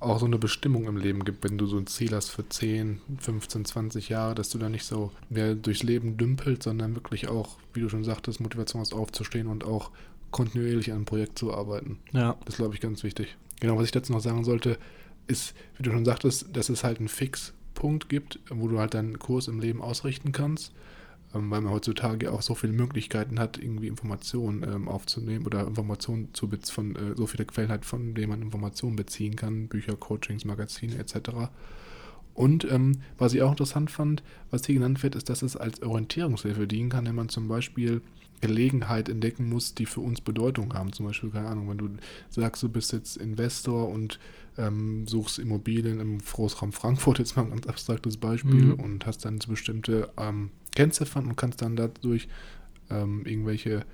auch 0.00 0.20
so 0.20 0.26
eine 0.26 0.38
Bestimmung 0.38 0.86
im 0.86 0.96
Leben 0.96 1.24
gibt, 1.24 1.42
wenn 1.42 1.58
du 1.58 1.66
so 1.66 1.76
ein 1.76 1.86
Ziel 1.86 2.14
hast 2.14 2.30
für 2.30 2.48
10, 2.48 3.00
15, 3.18 3.64
20 3.64 4.08
Jahre, 4.08 4.34
dass 4.34 4.50
du 4.50 4.58
da 4.58 4.68
nicht 4.68 4.84
so 4.84 5.10
mehr 5.28 5.54
durchs 5.54 5.82
Leben 5.82 6.16
dümpelst, 6.16 6.62
sondern 6.62 6.94
wirklich 6.94 7.28
auch, 7.28 7.56
wie 7.74 7.80
du 7.80 7.88
schon 7.88 8.04
sagtest, 8.04 8.40
Motivation 8.40 8.80
hast 8.80 8.94
aufzustehen 8.94 9.48
und 9.48 9.64
auch 9.64 9.90
kontinuierlich 10.30 10.90
an 10.90 10.98
einem 10.98 11.04
Projekt 11.04 11.38
zu 11.38 11.52
arbeiten. 11.52 11.98
Ja. 12.12 12.36
Das 12.44 12.56
glaube 12.56 12.74
ich 12.74 12.80
ganz 12.80 13.02
wichtig. 13.02 13.36
Genau, 13.60 13.76
was 13.76 13.86
ich 13.86 13.90
dazu 13.90 14.12
noch 14.12 14.20
sagen 14.20 14.44
sollte, 14.44 14.78
ist, 15.26 15.54
wie 15.76 15.82
du 15.82 15.90
schon 15.90 16.04
sagtest, 16.04 16.46
dass 16.52 16.68
es 16.68 16.84
halt 16.84 16.98
einen 16.98 17.08
Fixpunkt 17.78 18.08
gibt, 18.08 18.40
wo 18.50 18.66
du 18.66 18.78
halt 18.80 18.94
deinen 18.94 19.18
Kurs 19.18 19.46
im 19.46 19.60
Leben 19.60 19.80
ausrichten 19.80 20.32
kannst. 20.32 20.72
Ähm, 21.34 21.50
weil 21.50 21.60
man 21.60 21.70
heutzutage 21.72 22.32
auch 22.32 22.42
so 22.42 22.54
viele 22.54 22.72
Möglichkeiten 22.72 23.38
hat, 23.38 23.58
irgendwie 23.58 23.86
Informationen 23.86 24.62
ähm, 24.62 24.88
aufzunehmen 24.88 25.46
oder 25.46 25.66
Informationen 25.66 26.30
zu 26.32 26.48
von 26.70 26.96
äh, 26.96 27.14
so 27.16 27.26
viele 27.26 27.44
Quellen 27.44 27.68
hat, 27.68 27.84
von 27.84 28.14
denen 28.14 28.30
man 28.30 28.42
Informationen 28.42 28.96
beziehen 28.96 29.36
kann, 29.36 29.68
Bücher, 29.68 29.94
Coachings, 29.94 30.46
Magazine 30.46 30.96
etc. 30.96 31.50
Und 32.32 32.64
ähm, 32.70 33.02
was 33.18 33.34
ich 33.34 33.42
auch 33.42 33.50
interessant 33.50 33.90
fand, 33.90 34.22
was 34.50 34.64
hier 34.64 34.76
genannt 34.76 35.02
wird, 35.02 35.16
ist, 35.16 35.28
dass 35.28 35.42
es 35.42 35.54
als 35.54 35.82
Orientierungshilfe 35.82 36.66
dienen 36.66 36.88
kann, 36.88 37.04
wenn 37.04 37.14
man 37.14 37.28
zum 37.28 37.46
Beispiel 37.46 38.00
Gelegenheit 38.40 39.08
entdecken 39.08 39.48
muss, 39.48 39.74
die 39.74 39.86
für 39.86 40.00
uns 40.00 40.20
Bedeutung 40.20 40.74
haben. 40.74 40.92
Zum 40.92 41.06
Beispiel, 41.06 41.30
keine 41.30 41.48
Ahnung, 41.48 41.68
wenn 41.70 41.78
du 41.78 41.88
sagst, 42.30 42.62
du 42.62 42.68
bist 42.68 42.92
jetzt 42.92 43.16
Investor 43.16 43.88
und 43.88 44.18
ähm, 44.56 45.06
suchst 45.06 45.38
Immobilien 45.38 46.00
im 46.00 46.18
Großraum 46.18 46.72
Frankfurt, 46.72 47.18
jetzt 47.18 47.36
mal 47.36 47.44
ein 47.44 47.50
ganz 47.50 47.66
abstraktes 47.66 48.16
Beispiel, 48.16 48.66
mhm. 48.66 48.74
und 48.74 49.06
hast 49.06 49.24
dann 49.24 49.38
bestimmte 49.48 50.10
ähm, 50.16 50.50
Kennziffern 50.74 51.26
und 51.26 51.36
kannst 51.36 51.62
dann 51.62 51.76
dadurch 51.76 52.28
ähm, 52.90 53.24
irgendwelche 53.24 53.84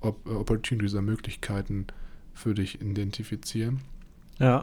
Op 0.00 0.26
Opportunities 0.28 0.92
oder 0.92 1.02
Möglichkeiten 1.02 1.86
für 2.34 2.54
dich 2.54 2.80
identifizieren. 2.80 3.80
Ja. 4.38 4.62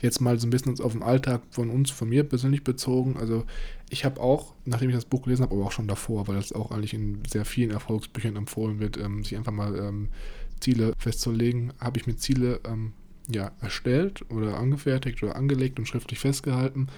Jetzt 0.00 0.20
mal 0.20 0.38
so 0.38 0.46
ein 0.46 0.50
bisschen 0.50 0.80
auf 0.80 0.92
den 0.92 1.02
Alltag 1.02 1.42
von 1.50 1.68
uns, 1.68 1.90
von 1.90 2.08
mir 2.08 2.24
persönlich 2.24 2.64
bezogen. 2.64 3.16
Also 3.18 3.44
ich 3.90 4.04
habe 4.04 4.20
auch, 4.20 4.54
nachdem 4.64 4.88
ich 4.88 4.96
das 4.96 5.04
Buch 5.04 5.22
gelesen 5.22 5.42
habe, 5.42 5.54
aber 5.54 5.66
auch 5.66 5.72
schon 5.72 5.88
davor, 5.88 6.26
weil 6.26 6.36
das 6.36 6.52
auch 6.52 6.70
eigentlich 6.70 6.94
in 6.94 7.22
sehr 7.28 7.44
vielen 7.44 7.70
Erfolgsbüchern 7.70 8.36
empfohlen 8.36 8.80
wird, 8.80 8.96
ähm, 8.96 9.24
sich 9.24 9.36
einfach 9.36 9.52
mal 9.52 9.76
ähm, 9.76 10.08
Ziele 10.60 10.94
festzulegen, 10.98 11.72
habe 11.78 11.98
ich 11.98 12.06
mir 12.06 12.16
Ziele 12.16 12.60
ähm, 12.64 12.92
ja, 13.28 13.52
erstellt 13.60 14.24
oder 14.30 14.58
angefertigt 14.58 15.22
oder 15.22 15.36
angelegt 15.36 15.78
und 15.78 15.86
schriftlich 15.86 16.18
festgehalten. 16.18 16.88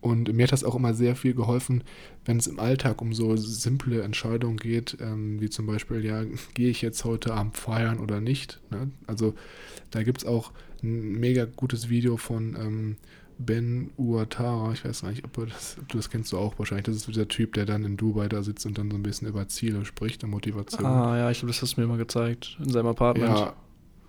Und 0.00 0.30
mir 0.34 0.42
hat 0.42 0.52
das 0.52 0.64
auch 0.64 0.74
immer 0.74 0.92
sehr 0.92 1.16
viel 1.16 1.32
geholfen, 1.32 1.82
wenn 2.26 2.36
es 2.36 2.46
im 2.46 2.58
Alltag 2.58 3.00
um 3.00 3.14
so 3.14 3.36
simple 3.36 4.02
Entscheidungen 4.02 4.58
geht, 4.58 4.98
ähm, 5.00 5.40
wie 5.40 5.48
zum 5.48 5.66
Beispiel, 5.66 6.04
ja, 6.04 6.24
gehe 6.52 6.68
ich 6.68 6.82
jetzt 6.82 7.06
heute 7.06 7.32
Abend 7.32 7.56
feiern 7.56 7.98
oder 7.98 8.20
nicht. 8.20 8.60
Ne? 8.70 8.90
Also 9.06 9.34
da 9.90 10.02
gibt 10.02 10.18
es 10.18 10.26
auch 10.26 10.52
ein 10.84 11.20
mega 11.20 11.44
gutes 11.44 11.88
Video 11.88 12.16
von 12.16 12.56
ähm, 12.56 12.96
Ben 13.38 13.90
Uatara, 13.96 14.72
ich 14.72 14.84
weiß 14.84 15.02
nicht, 15.04 15.24
ob, 15.24 15.48
das, 15.48 15.76
ob, 15.80 15.88
du 15.88 15.96
das 15.96 16.08
kennst 16.08 16.32
du 16.32 16.38
auch 16.38 16.58
wahrscheinlich. 16.58 16.84
Das 16.84 16.94
ist 16.94 17.08
dieser 17.08 17.26
Typ, 17.26 17.54
der 17.54 17.66
dann 17.66 17.84
in 17.84 17.96
Dubai 17.96 18.28
da 18.28 18.42
sitzt 18.42 18.64
und 18.66 18.78
dann 18.78 18.90
so 18.90 18.96
ein 18.96 19.02
bisschen 19.02 19.28
über 19.28 19.48
Ziele 19.48 19.84
spricht 19.84 20.22
und 20.22 20.30
Motivation. 20.30 20.86
Ah, 20.86 21.18
ja, 21.18 21.30
ich 21.30 21.38
glaube, 21.38 21.52
das 21.52 21.60
hast 21.60 21.76
du 21.76 21.80
mir 21.80 21.86
mal 21.86 21.98
gezeigt, 21.98 22.56
in 22.62 22.70
seinem 22.70 22.86
Apartment. 22.86 23.36
Ja, 23.36 23.54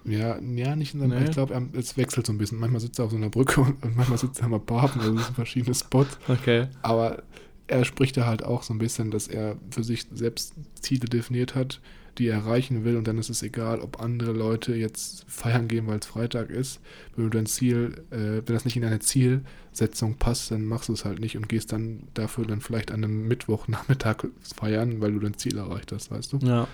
ja, 0.06 0.40
ja, 0.40 0.76
nicht 0.76 0.94
in 0.94 1.00
seinem, 1.00 1.18
nee. 1.18 1.26
ich 1.26 1.32
glaube, 1.32 1.70
es 1.74 1.98
wechselt 1.98 2.28
so 2.28 2.34
ein 2.34 2.38
bisschen. 2.38 2.60
Manchmal 2.60 2.80
sitzt 2.80 3.00
er 3.00 3.06
auf 3.06 3.12
so 3.12 3.18
einer 3.18 3.30
Brücke 3.30 3.62
und, 3.62 3.84
und 3.84 3.96
manchmal 3.96 4.20
sitzt 4.20 4.40
er 4.40 4.46
am 4.46 4.54
Apartment, 4.54 5.08
also 5.08 5.20
es 5.20 5.26
sind 5.26 5.36
verschiedene 5.36 5.74
Spots. 5.74 6.20
Okay. 6.28 6.68
Aber 6.84 7.24
er 7.68 7.84
spricht 7.86 8.16
da 8.18 8.28
halt 8.28 8.44
auch 8.44 8.62
so 8.62 8.74
ein 8.74 8.78
bisschen, 8.78 9.10
dass 9.10 9.28
er 9.28 9.58
für 9.72 9.84
sich 9.84 10.06
selbst 10.14 10.54
Ziele 10.80 11.08
definiert 11.08 11.56
hat, 11.56 11.82
die 12.18 12.28
er 12.28 12.38
erreichen 12.38 12.84
will 12.84 12.98
und 12.98 13.08
dann 13.08 13.18
ist 13.18 13.30
es 13.30 13.44
egal, 13.44 13.80
ob 13.80 14.02
andere 14.02 14.32
Leute 14.32 14.76
jetzt 14.76 15.26
feiern 15.28 15.68
gehen, 15.68 15.88
weil 15.88 16.00
es 16.00 16.06
Freitag 16.06 16.50
ist. 16.50 16.80
Wenn 17.16 17.26
du 17.26 17.30
dein 17.30 17.46
Ziel, 17.46 18.04
äh, 18.12 18.42
wenn 18.46 18.54
das 18.56 18.66
nicht 18.66 18.76
in 18.76 18.82
deine 18.82 19.00
Zielsetzung 19.00 20.16
passt, 20.16 20.52
dann 20.52 20.66
machst 20.66 20.90
du 20.90 20.94
es 20.94 21.06
halt 21.06 21.20
nicht 21.20 21.38
und 21.38 21.50
gehst 21.50 21.72
dann 21.72 22.04
dafür 22.14 22.46
dann 22.46 22.62
vielleicht 22.62 22.92
an 22.92 23.04
einem 23.04 23.28
Mittwochnachmittag 23.28 24.28
feiern, 24.56 25.02
weil 25.02 25.14
du 25.14 25.20
dein 25.20 25.38
Ziel 25.38 25.58
erreicht 25.58 25.92
hast, 25.92 26.12
weißt 26.12 26.34
du? 26.34 26.38
Ja. 26.40 26.68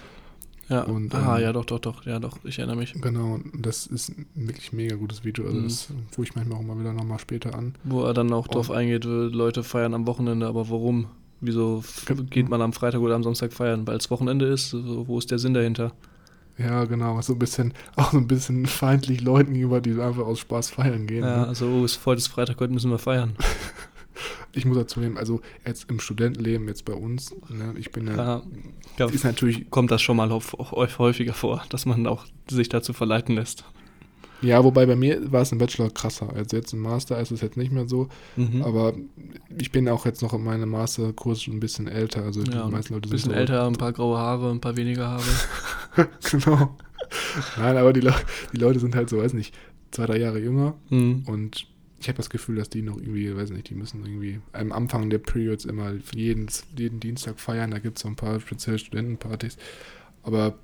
Ja. 0.69 0.83
Und, 0.83 1.13
ah, 1.13 1.37
ähm, 1.37 1.43
ja, 1.43 1.51
doch, 1.51 1.65
doch, 1.65 1.79
doch, 1.79 2.05
ja, 2.05 2.19
doch, 2.19 2.37
ich 2.45 2.59
erinnere 2.59 2.77
mich. 2.77 2.93
Genau, 2.93 3.39
das 3.53 3.87
ist 3.87 4.09
ein 4.09 4.25
wirklich 4.35 4.71
mega 4.71 4.95
gutes 4.95 5.25
Video. 5.25 5.45
Also, 5.45 5.57
mhm. 5.57 5.63
das 5.63 5.87
gucke 6.15 6.23
ich 6.23 6.35
manchmal 6.35 6.59
auch 6.59 6.63
mal 6.63 6.79
wieder 6.79 6.93
nochmal 6.93 7.19
später 7.19 7.55
an. 7.55 7.75
Wo 7.83 8.03
er 8.03 8.13
dann 8.13 8.31
auch 8.31 8.47
und, 8.47 8.55
drauf 8.55 8.71
eingeht, 8.71 9.03
Leute 9.03 9.63
feiern 9.63 9.93
am 9.93 10.07
Wochenende, 10.07 10.47
aber 10.47 10.69
warum? 10.69 11.07
Wieso 11.41 11.83
geht 12.29 12.49
man 12.49 12.61
am 12.61 12.71
Freitag 12.71 13.01
oder 13.01 13.15
am 13.15 13.23
Samstag 13.23 13.51
feiern? 13.51 13.87
Weil 13.87 13.97
es 13.97 14.11
Wochenende 14.11 14.45
ist? 14.45 14.73
Wo 14.73 15.17
ist 15.17 15.31
der 15.31 15.39
Sinn 15.39 15.53
dahinter? 15.55 15.91
Ja, 16.57 16.85
genau. 16.85 17.19
So 17.21 17.33
ein 17.33 17.39
bisschen, 17.39 17.73
auch 17.95 18.11
so 18.11 18.17
ein 18.17 18.27
bisschen 18.27 18.65
feindlich 18.67 19.21
Leuten 19.21 19.53
gegenüber, 19.53 19.81
die 19.81 19.99
einfach 19.99 20.25
aus 20.25 20.39
Spaß 20.39 20.69
feiern 20.69 21.07
gehen. 21.07 21.23
Ja, 21.23 21.41
ne? 21.41 21.47
also 21.47 21.65
oh, 21.65 21.85
ist 21.85 22.05
heute 22.05 22.19
ist 22.19 22.27
Freitag, 22.27 22.59
heute 22.59 22.73
müssen 22.73 22.91
wir 22.91 22.99
feiern. 22.99 23.35
ich 24.53 24.65
muss 24.65 24.77
dazu 24.77 24.99
nehmen, 24.99 25.17
also 25.17 25.41
jetzt 25.65 25.89
im 25.89 25.99
Studentenleben, 25.99 26.67
jetzt 26.67 26.85
bei 26.85 26.93
uns, 26.93 27.33
ne, 27.49 27.73
ich 27.77 27.91
bin 27.91 28.07
ja, 28.07 28.41
ja 28.97 29.05
ist 29.07 29.23
natürlich. 29.23 29.69
Kommt 29.69 29.91
das 29.91 30.01
schon 30.01 30.17
mal 30.17 30.29
häufiger 30.29 31.33
vor, 31.33 31.63
dass 31.69 31.85
man 31.85 32.05
auch 32.05 32.25
sich 32.49 32.69
dazu 32.69 32.93
verleiten 32.93 33.35
lässt. 33.35 33.65
Ja, 34.41 34.63
wobei 34.63 34.85
bei 34.85 34.95
mir 34.95 35.31
war 35.31 35.41
es 35.41 35.51
im 35.51 35.57
Bachelor 35.57 35.89
krasser. 35.89 36.33
Also 36.33 36.57
jetzt 36.57 36.73
im 36.73 36.79
Master 36.79 37.19
ist 37.19 37.31
es 37.31 37.41
jetzt 37.41 37.57
nicht 37.57 37.71
mehr 37.71 37.87
so. 37.87 38.09
Mhm. 38.35 38.63
Aber 38.63 38.93
ich 39.57 39.71
bin 39.71 39.87
auch 39.87 40.05
jetzt 40.05 40.21
noch 40.21 40.33
in 40.33 40.43
meinem 40.43 40.69
Masterkurs 40.69 41.43
schon 41.43 41.55
ein 41.55 41.59
bisschen 41.59 41.87
älter. 41.87 42.23
Also 42.23 42.41
ja, 42.41 42.65
die 42.65 42.71
meisten 42.71 42.93
Leute 42.93 43.07
sind. 43.07 43.13
Ein 43.13 43.17
bisschen 43.17 43.31
so 43.31 43.37
älter, 43.37 43.67
ein 43.67 43.73
paar 43.73 43.93
graue 43.93 44.17
Haare, 44.17 44.51
ein 44.51 44.61
paar 44.61 44.75
weniger 44.75 45.09
Haare. 45.09 45.23
genau. 46.31 46.77
Nein, 47.57 47.77
aber 47.77 47.93
die, 47.93 48.01
Le 48.01 48.13
die 48.53 48.57
Leute 48.57 48.79
sind 48.79 48.95
halt 48.95 49.09
so, 49.09 49.17
weiß 49.17 49.33
nicht, 49.33 49.53
zwei, 49.91 50.05
drei 50.05 50.17
Jahre 50.17 50.39
jünger. 50.39 50.75
Mhm. 50.89 51.23
Und 51.27 51.67
ich 51.99 52.07
habe 52.07 52.17
das 52.17 52.29
Gefühl, 52.29 52.55
dass 52.55 52.69
die 52.69 52.81
noch 52.81 52.97
irgendwie, 52.97 53.35
weiß 53.35 53.51
nicht, 53.51 53.69
die 53.69 53.75
müssen 53.75 54.03
irgendwie 54.03 54.39
am 54.53 54.71
Anfang 54.71 55.09
der 55.09 55.19
Periods 55.19 55.65
immer 55.65 55.93
jeden, 56.15 56.47
jeden 56.75 56.99
Dienstag 56.99 57.39
feiern. 57.39 57.71
Da 57.71 57.79
gibt 57.79 57.97
es 57.97 58.03
so 58.03 58.07
ein 58.07 58.15
paar 58.15 58.39
spezielle 58.39 58.79
Studentenpartys. 58.79 59.57
Aber 60.23 60.55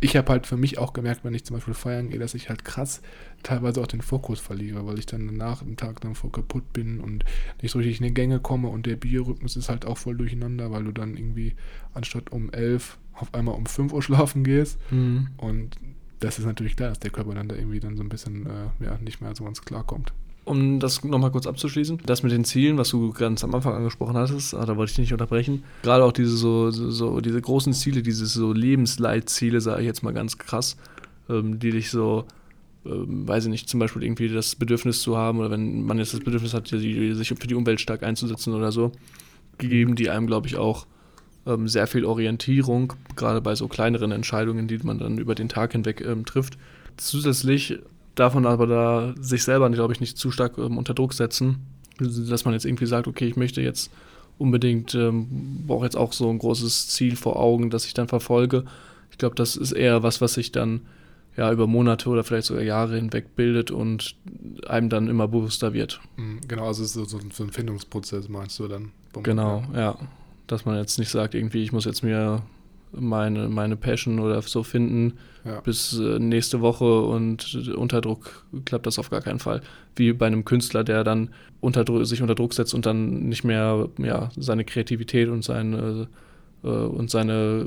ich 0.00 0.16
habe 0.16 0.30
halt 0.32 0.46
für 0.46 0.56
mich 0.56 0.78
auch 0.78 0.92
gemerkt, 0.92 1.24
wenn 1.24 1.34
ich 1.34 1.44
zum 1.44 1.56
Beispiel 1.56 1.74
feiern 1.74 2.10
gehe, 2.10 2.18
dass 2.18 2.34
ich 2.34 2.48
halt 2.48 2.64
krass 2.64 3.02
teilweise 3.42 3.80
auch 3.80 3.86
den 3.86 4.02
Fokus 4.02 4.40
verliere, 4.40 4.86
weil 4.86 4.98
ich 4.98 5.06
dann 5.06 5.26
danach 5.26 5.62
im 5.62 5.76
Tag 5.76 6.00
dann 6.00 6.14
voll 6.14 6.30
kaputt 6.30 6.72
bin 6.72 7.00
und 7.00 7.24
nicht 7.60 7.72
so 7.72 7.78
richtig 7.78 8.00
in 8.00 8.06
die 8.06 8.14
Gänge 8.14 8.40
komme 8.40 8.68
und 8.68 8.86
der 8.86 8.96
Biorhythmus 8.96 9.56
ist 9.56 9.68
halt 9.68 9.84
auch 9.84 9.98
voll 9.98 10.16
durcheinander, 10.16 10.70
weil 10.70 10.84
du 10.84 10.92
dann 10.92 11.16
irgendwie 11.16 11.54
anstatt 11.94 12.30
um 12.30 12.50
elf 12.50 12.98
auf 13.14 13.34
einmal 13.34 13.54
um 13.54 13.66
fünf 13.66 13.92
Uhr 13.92 14.02
schlafen 14.04 14.44
gehst 14.44 14.78
mhm. 14.90 15.28
und 15.36 15.76
das 16.20 16.38
ist 16.38 16.44
natürlich 16.44 16.76
klar, 16.76 16.90
dass 16.90 17.00
der 17.00 17.10
Körper 17.10 17.34
dann 17.34 17.48
da 17.48 17.56
irgendwie 17.56 17.80
dann 17.80 17.96
so 17.96 18.02
ein 18.02 18.08
bisschen 18.08 18.46
äh, 18.46 18.84
ja, 18.84 18.98
nicht 18.98 19.20
mehr 19.20 19.34
so 19.34 19.44
ganz 19.44 19.62
klar 19.62 19.84
kommt. 19.84 20.12
Um 20.50 20.80
das 20.80 21.04
nochmal 21.04 21.30
kurz 21.30 21.46
abzuschließen, 21.46 22.00
das 22.06 22.24
mit 22.24 22.32
den 22.32 22.44
Zielen, 22.44 22.76
was 22.76 22.88
du 22.88 23.12
ganz 23.12 23.44
am 23.44 23.54
Anfang 23.54 23.72
angesprochen 23.72 24.16
hattest, 24.16 24.52
ah, 24.52 24.66
da 24.66 24.76
wollte 24.76 24.90
ich 24.90 24.96
dich 24.96 25.04
nicht 25.04 25.12
unterbrechen. 25.12 25.62
Gerade 25.84 26.02
auch 26.02 26.10
diese 26.10 26.36
so, 26.36 26.72
so 26.72 27.20
diese 27.20 27.40
großen 27.40 27.72
Ziele, 27.72 28.02
diese 28.02 28.26
so 28.26 28.52
Lebensleitziele, 28.52 29.60
sage 29.60 29.82
ich 29.82 29.86
jetzt 29.86 30.02
mal 30.02 30.12
ganz 30.12 30.38
krass, 30.38 30.76
ähm, 31.28 31.60
die 31.60 31.70
dich 31.70 31.90
so, 31.90 32.24
ähm, 32.84 33.28
weiß 33.28 33.44
ich 33.44 33.50
nicht, 33.50 33.68
zum 33.68 33.78
Beispiel 33.78 34.02
irgendwie 34.02 34.28
das 34.28 34.56
Bedürfnis 34.56 35.02
zu 35.02 35.16
haben 35.16 35.38
oder 35.38 35.52
wenn 35.52 35.84
man 35.84 35.98
jetzt 35.98 36.14
das 36.14 36.20
Bedürfnis 36.20 36.52
hat, 36.52 36.66
sich 36.66 37.28
für 37.28 37.46
die 37.46 37.54
Umwelt 37.54 37.80
stark 37.80 38.02
einzusetzen 38.02 38.52
oder 38.52 38.72
so, 38.72 38.90
gegeben, 39.56 39.94
die 39.94 40.10
einem, 40.10 40.26
glaube 40.26 40.48
ich, 40.48 40.56
auch 40.56 40.88
ähm, 41.46 41.68
sehr 41.68 41.86
viel 41.86 42.04
Orientierung, 42.04 42.94
gerade 43.14 43.40
bei 43.40 43.54
so 43.54 43.68
kleineren 43.68 44.10
Entscheidungen, 44.10 44.66
die 44.66 44.78
man 44.78 44.98
dann 44.98 45.18
über 45.18 45.36
den 45.36 45.48
Tag 45.48 45.70
hinweg 45.70 46.00
ähm, 46.00 46.24
trifft. 46.24 46.58
Zusätzlich 46.96 47.78
davon 48.14 48.46
aber 48.46 48.66
da 48.66 49.14
sich 49.20 49.44
selber, 49.44 49.68
glaube 49.70 49.92
ich, 49.92 50.00
nicht 50.00 50.18
zu 50.18 50.30
stark 50.30 50.58
ähm, 50.58 50.78
unter 50.78 50.94
Druck 50.94 51.14
setzen, 51.14 51.66
dass 51.98 52.44
man 52.44 52.54
jetzt 52.54 52.64
irgendwie 52.64 52.86
sagt, 52.86 53.06
okay, 53.06 53.26
ich 53.26 53.36
möchte 53.36 53.60
jetzt 53.60 53.90
unbedingt, 54.38 54.94
ähm, 54.94 55.64
brauche 55.66 55.84
jetzt 55.84 55.96
auch 55.96 56.12
so 56.12 56.30
ein 56.30 56.38
großes 56.38 56.88
Ziel 56.88 57.16
vor 57.16 57.36
Augen, 57.36 57.70
das 57.70 57.84
ich 57.84 57.94
dann 57.94 58.08
verfolge. 58.08 58.64
Ich 59.10 59.18
glaube, 59.18 59.34
das 59.34 59.56
ist 59.56 59.72
eher 59.72 60.02
was, 60.02 60.20
was 60.20 60.34
sich 60.34 60.50
dann 60.50 60.80
ja 61.36 61.52
über 61.52 61.66
Monate 61.66 62.08
oder 62.08 62.24
vielleicht 62.24 62.46
sogar 62.46 62.62
Jahre 62.62 62.96
hinweg 62.96 63.36
bildet 63.36 63.70
und 63.70 64.16
einem 64.66 64.88
dann 64.88 65.08
immer 65.08 65.28
bewusster 65.28 65.72
wird. 65.72 66.00
Mhm, 66.16 66.40
genau, 66.48 66.66
also 66.66 66.82
es 66.82 66.96
ist 66.96 67.10
so, 67.10 67.18
so 67.18 67.44
ein 67.44 67.50
Findungsprozess, 67.50 68.28
meinst 68.28 68.58
du 68.58 68.68
dann? 68.68 68.92
Genau, 69.22 69.62
ja. 69.74 69.96
Dass 70.46 70.64
man 70.64 70.76
jetzt 70.76 70.98
nicht 70.98 71.10
sagt, 71.10 71.34
irgendwie, 71.34 71.62
ich 71.62 71.72
muss 71.72 71.84
jetzt 71.84 72.02
mir 72.02 72.42
meine, 72.92 73.48
meine 73.48 73.76
Passion 73.76 74.18
oder 74.18 74.40
so 74.42 74.62
finden 74.62 75.14
ja. 75.44 75.60
bis 75.60 75.98
äh, 75.98 76.18
nächste 76.18 76.60
Woche 76.60 77.02
und 77.02 77.68
unter 77.76 78.00
Druck 78.00 78.44
klappt 78.64 78.86
das 78.86 78.98
auf 78.98 79.10
gar 79.10 79.20
keinen 79.20 79.38
Fall. 79.38 79.62
Wie 79.96 80.12
bei 80.12 80.26
einem 80.26 80.44
Künstler, 80.44 80.84
der 80.84 81.04
dann 81.04 81.30
unter, 81.60 82.04
sich 82.04 82.22
unter 82.22 82.34
Druck 82.34 82.54
setzt 82.54 82.74
und 82.74 82.86
dann 82.86 83.28
nicht 83.28 83.44
mehr 83.44 83.88
ja, 83.98 84.30
seine 84.36 84.64
Kreativität 84.64 85.28
und 85.28 85.44
seine, 85.44 86.08
äh, 86.62 86.68
und 86.68 87.10
seine 87.10 87.66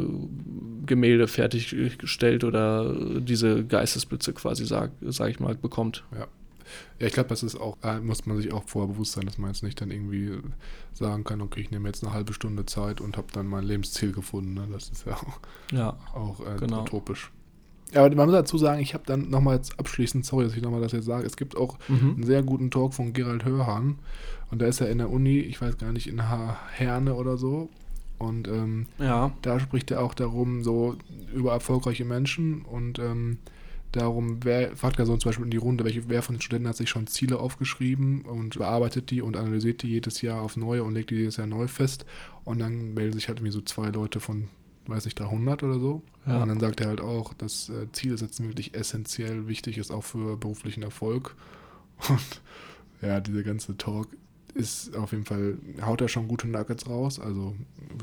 Gemälde 0.86 1.28
fertigstellt 1.28 2.44
oder 2.44 2.94
diese 3.20 3.66
Geistesblitze 3.66 4.34
quasi, 4.34 4.66
sag, 4.66 4.92
sag 5.02 5.30
ich 5.30 5.40
mal, 5.40 5.56
bekommt. 5.56 6.04
Ja. 6.18 6.28
Ja, 7.00 7.08
ich 7.08 7.14
glaube, 7.14 7.30
das 7.30 7.44
ist 7.44 7.56
auch, 7.56 7.78
äh, 7.84 8.00
muss 8.00 8.26
man 8.26 8.38
sich 8.38 8.52
auch 8.54 8.64
vorher 8.66 8.94
bewusst 8.94 9.14
sein, 9.14 9.26
dass 9.26 9.38
man 9.38 9.52
jetzt 9.52 9.64
nicht 9.64 9.80
dann 9.82 9.92
irgendwie 9.92 10.32
sagen 10.94 11.24
kann, 11.24 11.42
okay, 11.42 11.62
ich 11.62 11.72
nehme 11.72 11.90
jetzt 11.90 12.04
eine 12.04 12.14
halbe 12.14 12.34
Stunde 12.34 12.66
Zeit 12.66 13.02
und 13.02 13.18
habe 13.18 13.28
dann 13.34 13.48
mein 13.48 13.64
Lebensziel 13.64 14.12
gefunden. 14.12 14.54
Ne? 14.54 14.68
Das 14.72 14.90
ist 14.90 15.06
ja 15.06 15.14
auch, 15.14 15.40
ja, 15.72 15.98
auch 16.14 16.40
äh, 16.40 16.58
genau. 16.60 16.82
utopisch. 16.82 17.32
Ja, 17.94 18.04
aber 18.04 18.16
man 18.16 18.28
muss 18.28 18.36
dazu 18.36 18.58
sagen, 18.58 18.82
ich 18.82 18.94
habe 18.94 19.04
dann 19.06 19.30
nochmal 19.30 19.58
jetzt 19.58 19.80
abschließend, 19.80 20.26
sorry, 20.26 20.46
dass 20.46 20.56
ich 20.56 20.64
nochmal 20.64 20.82
das 20.82 20.94
jetzt 20.94 21.06
sage, 21.06 21.26
es 21.26 21.38
gibt 21.38 21.56
auch 21.56 21.78
mhm. 21.88 22.16
einen 22.16 22.24
sehr 22.24 22.42
guten 22.42 22.72
Talk 22.72 22.94
von 22.94 23.14
Gerald 23.14 23.46
Hörhan 23.46 24.00
und 24.50 24.62
da 24.62 24.66
ist 24.66 24.82
er 24.82 24.90
in 24.90 24.98
der 24.98 25.12
Uni, 25.12 25.40
ich 25.40 25.62
weiß 25.62 25.78
gar 25.78 25.92
nicht, 25.92 26.08
in 26.08 26.22
Herne 26.72 27.14
oder 27.14 27.38
so 27.38 27.70
und 28.18 28.48
ähm, 28.48 28.88
ja. 28.98 29.32
da 29.42 29.60
spricht 29.60 29.92
er 29.92 30.02
auch 30.02 30.14
darum, 30.14 30.64
so 30.64 30.96
über 31.34 31.52
erfolgreiche 31.52 32.06
Menschen 32.06 32.64
und 32.64 32.98
ähm, 32.98 33.38
darum, 33.96 34.44
wer, 34.44 34.76
fragt 34.76 35.00
er 35.00 35.06
so 35.06 35.16
zum 35.18 35.30
Beispiel 35.30 35.46
in 35.46 35.52
die 35.52 35.58
Runde, 35.58 35.84
welche, 35.84 36.10
wer 36.10 36.22
von 36.22 36.36
den 36.36 36.42
Studenten 36.42 36.68
hat 36.68 36.76
sich 36.76 36.90
schon 36.90 37.08
Ziele 37.08 37.40
aufgeschrieben 37.40 38.22
und 38.24 38.58
bearbeitet 38.58 39.12
die 39.12 39.22
und 39.22 39.38
analysiert 39.38 39.84
die 39.84 39.88
jedes 39.88 40.22
Jahr 40.22 40.42
auf 40.42 40.58
neue 40.58 40.84
und 40.84 40.94
legt 40.94 41.12
die 41.12 41.16
jedes 41.16 41.38
Jahr 41.38 41.48
neu 41.48 41.68
fest. 41.68 42.06
Und 42.44 42.60
dann 42.60 42.94
melden 42.94 43.14
sich 43.14 43.28
halt 43.28 43.40
irgendwie 43.40 43.54
so 43.54 43.62
zwei 43.62 43.90
Leute 43.90 44.20
von, 44.20 44.50
weiß 44.88 45.06
ich, 45.06 45.16
300 45.16 45.64
oder 45.64 45.80
so. 45.80 46.02
Ja. 46.26 46.42
Und 46.42 46.50
dann 46.50 46.60
sagt 46.60 46.82
er 46.82 46.88
halt 46.88 47.02
auch, 47.02 47.34
dass 47.34 47.70
äh, 47.70 47.92
Ziele 47.92 48.18
setzen 48.18 48.48
wirklich 48.48 48.74
essentiell 48.74 49.48
wichtig 49.48 49.78
ist, 49.78 49.92
auch 49.92 50.04
für 50.04 50.38
beruflichen 50.38 50.84
Erfolg. 50.84 51.36
Und 52.10 52.42
ja, 53.02 53.20
dieser 53.20 53.44
ganze 53.44 53.78
Talk 53.78 54.08
ist 54.56 54.96
auf 54.96 55.12
jeden 55.12 55.26
Fall, 55.26 55.58
haut 55.82 56.02
er 56.02 56.08
schon 56.08 56.28
gute 56.28 56.48
Nuggets 56.48 56.88
raus, 56.88 57.20
also 57.20 57.56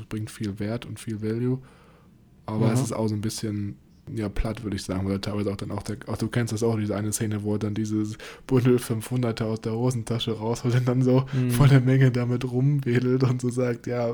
bringt 0.09 0.29
viel 0.29 0.59
Wert 0.59 0.85
und 0.85 0.99
viel 0.99 1.21
Value. 1.21 1.59
Aber 2.45 2.67
mhm. 2.67 2.73
es 2.73 2.81
ist 2.81 2.91
auch 2.93 3.07
so 3.07 3.15
ein 3.15 3.21
bisschen 3.21 3.77
ja, 4.13 4.29
platt, 4.29 4.63
würde 4.63 4.75
ich 4.75 4.83
sagen, 4.83 5.07
weil 5.07 5.19
teilweise 5.19 5.51
auch 5.51 5.55
dann 5.55 5.71
auch, 5.71 5.83
der, 5.83 5.97
auch 6.07 6.17
du 6.17 6.27
kennst 6.27 6.53
das 6.53 6.63
auch, 6.63 6.77
diese 6.77 6.95
eine 6.95 7.13
Szene, 7.13 7.43
wo 7.43 7.53
er 7.53 7.59
dann 7.59 7.73
dieses 7.73 8.17
Bundel 8.47 8.77
500er 8.77 9.43
aus 9.43 9.61
der 9.61 9.73
Hosentasche 9.73 10.31
rausholt 10.31 10.75
und 10.75 10.87
dann 10.87 11.01
so 11.01 11.25
mhm. 11.33 11.51
vor 11.51 11.67
der 11.67 11.81
Menge 11.81 12.11
damit 12.11 12.49
rumwedelt 12.49 13.23
und 13.23 13.41
so 13.41 13.49
sagt, 13.49 13.87
ja, 13.87 14.13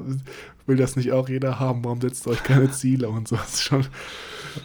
will 0.67 0.75
das 0.75 0.95
nicht 0.95 1.11
auch 1.11 1.29
jeder 1.29 1.59
haben, 1.59 1.83
warum 1.83 2.01
setzt 2.01 2.27
euch 2.27 2.43
keine 2.43 2.69
Ziele 2.71 3.09
und 3.09 3.27
so. 3.27 3.37
Das 3.37 3.55
ist 3.55 3.63
schon, 3.63 3.85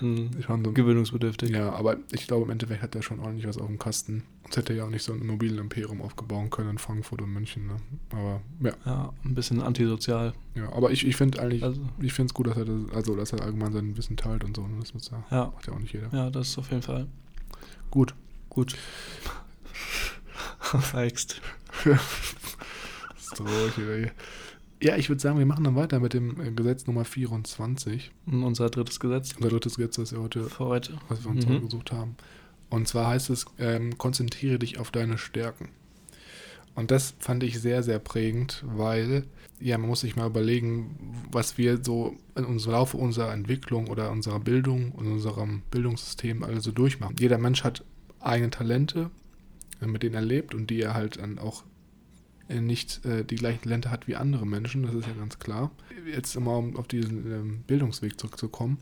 mhm. 0.01 0.31
schon 0.45 0.65
so, 0.65 0.73
gewöhnungsbedürftig. 0.73 1.51
Ja, 1.51 1.73
aber 1.73 1.97
ich 2.11 2.27
glaube, 2.27 2.45
im 2.45 2.51
Endeffekt 2.51 2.83
hat 2.83 2.95
er 2.95 3.03
schon 3.03 3.21
ordentlich 3.21 3.47
was 3.47 3.57
auf 3.57 3.67
dem 3.67 3.79
Kasten. 3.79 4.25
Sonst 4.43 4.57
hätte 4.57 4.73
er 4.73 4.79
ja 4.79 4.85
auch 4.85 4.91
nicht 4.91 5.05
so 5.05 5.13
ein 5.13 5.21
Immobilienimperium 5.23 6.03
aufgebaut 6.03 6.51
können 6.51 6.71
in 6.71 6.79
Frankfurt 6.79 7.23
und 7.23 7.33
München. 7.33 7.69
Ne? 7.69 7.77
Aber 8.11 8.41
ja. 8.61 8.73
Ja, 8.85 9.13
ein 9.25 9.35
bisschen 9.35 9.63
antisozial. 9.63 10.35
Ja, 10.55 10.71
aber 10.73 10.91
ich, 10.91 11.07
ich 11.07 11.17
finde 11.17 11.41
eigentlich, 11.41 11.63
also, 11.63 11.81
ich 12.01 12.13
finde 12.13 12.31
es 12.31 12.35
gut, 12.35 12.49
dass 12.49 12.57
er 12.57 12.65
das, 12.65 12.81
also 12.95 13.17
dass 13.17 13.33
er 13.33 13.41
allgemein 13.43 13.73
sein 13.73 13.97
Wissen 13.97 14.17
teilt 14.17 14.45
und 14.45 14.57
so. 14.57 14.67
Ne? 14.67 14.79
Das 14.81 14.93
ja, 15.11 15.25
ja. 15.31 15.53
macht 15.55 15.67
ja 15.67 15.73
auch 15.73 15.79
nicht 15.79 15.95
jeder. 15.95 16.09
Ja, 16.13 16.31
das 16.31 16.49
ist 16.49 16.59
auf 16.59 16.71
jeden 16.71 16.83
Fall. 16.83 17.07
Gut. 17.91 18.15
Gut. 18.49 18.77
Feigst. 20.61 21.41
ist 21.85 23.37
traurig, 23.37 23.75
hier. 23.77 24.11
Ja, 24.83 24.97
ich 24.97 25.09
würde 25.09 25.23
sagen, 25.23 25.39
wir 25.39 25.47
machen 25.47 25.63
dann 25.63 25.77
weiter 25.77 26.01
mit 26.01 26.13
dem 26.13 26.41
äh, 26.41 26.51
Gesetz 26.51 26.89
Nummer 26.89 27.05
24. 27.05 28.11
Unser 28.27 28.69
drittes 28.69 28.99
Gesetz. 28.99 29.33
Unser 29.37 29.51
drittes 29.51 29.77
Gesetz, 29.77 29.95
das 29.95 30.13
wir 30.13 30.21
heute, 30.21 30.43
Für 30.51 30.67
heute. 30.67 30.99
was 31.09 31.23
wir 31.23 31.31
uns 31.31 31.47
mhm. 31.47 31.63
gesucht 31.63 31.93
haben. 31.93 32.17
Und 32.69 32.89
zwar 32.89 33.07
heißt 33.07 33.31
es, 33.31 33.47
ähm, 33.61 33.97
konzentriere 33.97 34.59
dich 34.59 34.79
auf 34.79 34.91
deine 34.91 35.19
Stärken. 35.19 35.69
Und 36.75 36.91
das 36.91 37.15
fand 37.21 37.45
ich 37.45 37.61
sehr, 37.61 37.85
sehr 37.85 38.01
prägend, 38.01 38.65
weil, 38.67 39.25
ja, 39.61 39.79
man 39.79 39.89
muss 39.89 40.01
sich 40.01 40.17
mal 40.17 40.27
überlegen, 40.27 40.97
was 41.31 41.59
wir 41.59 41.85
so 41.85 42.17
in 42.35 42.45
unserem 42.45 42.73
Laufe 42.73 42.97
unserer 42.97 43.33
Entwicklung 43.33 43.87
oder 43.89 44.11
unserer 44.11 44.41
Bildung 44.41 44.91
und 44.93 45.07
unserem 45.07 45.63
Bildungssystem 45.71 46.43
also 46.43 46.73
durchmachen. 46.73 47.15
Jeder 47.21 47.39
Mensch 47.39 47.63
hat 47.63 47.85
eigene 48.19 48.51
Talente, 48.51 49.11
äh, 49.81 49.87
mit 49.87 50.03
denen 50.03 50.17
er 50.17 50.23
lebt 50.23 50.57
und 50.57 50.71
die 50.71 50.81
er 50.81 50.95
halt 50.95 51.19
dann 51.19 51.39
auch 51.39 51.63
nicht 52.49 53.05
äh, 53.05 53.25
die 53.25 53.37
gleichen 53.37 53.63
Talente 53.63 53.91
hat 53.91 54.09
wie 54.09 54.17
andere 54.17 54.47
Menschen, 54.47 54.83
das 54.83 54.95
ist 54.95 55.07
ja 55.07 55.15
ganz 55.15 55.39
klar. 55.39 55.71
Jetzt 56.11 56.37
immer 56.37 56.59
um 56.59 56.77
auf 56.77 56.89
diesen 56.89 57.33
ähm, 57.33 57.65
Bildungsweg 57.67 58.19
zurückzukommen. 58.19 58.79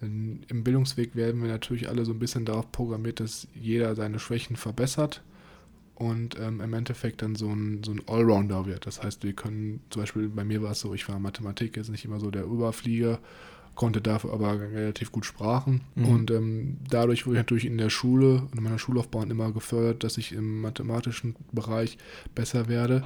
Im 0.00 0.62
Bildungsweg 0.62 1.16
werden 1.16 1.42
wir 1.42 1.48
natürlich 1.48 1.88
alle 1.88 2.04
so 2.04 2.12
ein 2.12 2.20
bisschen 2.20 2.44
darauf 2.44 2.70
programmiert, 2.70 3.18
dass 3.18 3.48
jeder 3.52 3.96
seine 3.96 4.20
Schwächen 4.20 4.54
verbessert 4.54 5.22
und 5.96 6.38
ähm, 6.38 6.60
im 6.60 6.72
Endeffekt 6.72 7.22
dann 7.22 7.34
so 7.34 7.48
ein, 7.48 7.82
so 7.82 7.90
ein 7.90 8.02
Allrounder 8.06 8.66
wird. 8.66 8.86
Das 8.86 9.02
heißt, 9.02 9.24
wir 9.24 9.32
können, 9.32 9.80
zum 9.90 10.02
Beispiel 10.02 10.28
bei 10.28 10.44
mir 10.44 10.62
war 10.62 10.70
es 10.70 10.80
so, 10.80 10.94
ich 10.94 11.08
war 11.08 11.18
Mathematik 11.18 11.76
jetzt 11.76 11.90
nicht 11.90 12.04
immer 12.04 12.20
so 12.20 12.30
der 12.30 12.44
Überflieger, 12.44 13.18
konnte 13.78 14.00
dafür 14.00 14.32
aber 14.32 14.60
relativ 14.60 15.12
gut 15.12 15.24
Sprachen. 15.24 15.82
Mhm. 15.94 16.04
Und 16.04 16.30
ähm, 16.32 16.78
dadurch 16.90 17.26
wurde 17.26 17.36
ich 17.36 17.42
natürlich 17.42 17.64
in 17.64 17.78
der 17.78 17.90
Schule 17.90 18.42
und 18.42 18.58
in 18.58 18.64
meiner 18.64 18.78
Schullaufbahn 18.78 19.30
immer 19.30 19.52
gefördert, 19.52 20.02
dass 20.02 20.18
ich 20.18 20.32
im 20.32 20.60
mathematischen 20.60 21.36
Bereich 21.52 21.96
besser 22.34 22.68
werde. 22.68 23.04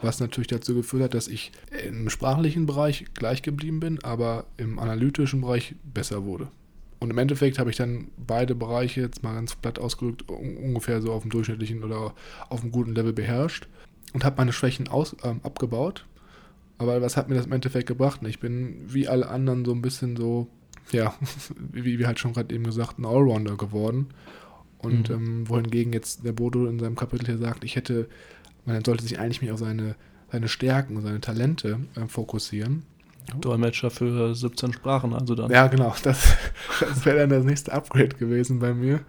Was 0.00 0.20
natürlich 0.20 0.48
dazu 0.48 0.74
geführt 0.74 1.02
hat, 1.02 1.14
dass 1.14 1.28
ich 1.28 1.52
im 1.86 2.08
sprachlichen 2.08 2.64
Bereich 2.64 3.04
gleich 3.12 3.42
geblieben 3.42 3.80
bin, 3.80 4.02
aber 4.02 4.46
im 4.56 4.78
analytischen 4.78 5.42
Bereich 5.42 5.74
besser 5.84 6.24
wurde. 6.24 6.48
Und 7.00 7.10
im 7.10 7.18
Endeffekt 7.18 7.58
habe 7.58 7.68
ich 7.68 7.76
dann 7.76 8.08
beide 8.16 8.54
Bereiche, 8.54 9.02
jetzt 9.02 9.22
mal 9.22 9.34
ganz 9.34 9.54
platt 9.54 9.78
ausgedrückt, 9.78 10.30
ungefähr 10.30 11.02
so 11.02 11.12
auf 11.12 11.22
dem 11.22 11.30
durchschnittlichen 11.30 11.84
oder 11.84 12.14
auf 12.48 12.62
einem 12.62 12.72
guten 12.72 12.94
Level 12.94 13.12
beherrscht 13.12 13.68
und 14.14 14.24
habe 14.24 14.38
meine 14.38 14.54
Schwächen 14.54 14.88
aus, 14.88 15.14
ähm, 15.22 15.40
abgebaut 15.42 16.06
aber 16.78 17.00
was 17.00 17.16
hat 17.16 17.28
mir 17.28 17.36
das 17.36 17.46
im 17.46 17.52
Endeffekt 17.52 17.86
gebracht? 17.86 18.20
Ich 18.26 18.40
bin 18.40 18.82
wie 18.86 19.08
alle 19.08 19.28
anderen 19.28 19.64
so 19.64 19.72
ein 19.72 19.82
bisschen 19.82 20.16
so, 20.16 20.48
ja, 20.92 21.14
wie 21.72 21.98
wir 21.98 22.06
halt 22.06 22.18
schon 22.18 22.32
gerade 22.32 22.54
eben 22.54 22.64
gesagt, 22.64 22.98
ein 22.98 23.06
Allrounder 23.06 23.56
geworden. 23.56 24.08
Und 24.78 25.08
mhm. 25.08 25.14
ähm, 25.14 25.48
wohingegen 25.48 25.92
jetzt 25.92 26.24
der 26.24 26.32
Bodo 26.32 26.66
in 26.66 26.78
seinem 26.78 26.96
Kapitel 26.96 27.26
hier 27.26 27.38
sagt, 27.38 27.64
ich 27.64 27.76
hätte, 27.76 28.08
man 28.66 28.84
sollte 28.84 29.02
sich 29.02 29.18
eigentlich 29.18 29.40
mehr 29.40 29.54
auf 29.54 29.60
seine, 29.60 29.96
seine 30.30 30.48
Stärken 30.48 30.96
und 30.96 31.02
seine 31.02 31.20
Talente 31.20 31.80
äh, 31.94 32.06
fokussieren. 32.06 32.82
Dolmetscher 33.40 33.90
für 33.90 34.34
17 34.34 34.74
Sprachen, 34.74 35.14
also 35.14 35.34
dann. 35.34 35.50
Ja, 35.50 35.66
genau. 35.66 35.94
Das, 36.02 36.36
das 36.80 37.04
wäre 37.04 37.18
dann 37.18 37.30
das 37.30 37.44
nächste 37.44 37.72
Upgrade 37.72 38.16
gewesen 38.16 38.58
bei 38.58 38.74
mir. 38.74 39.00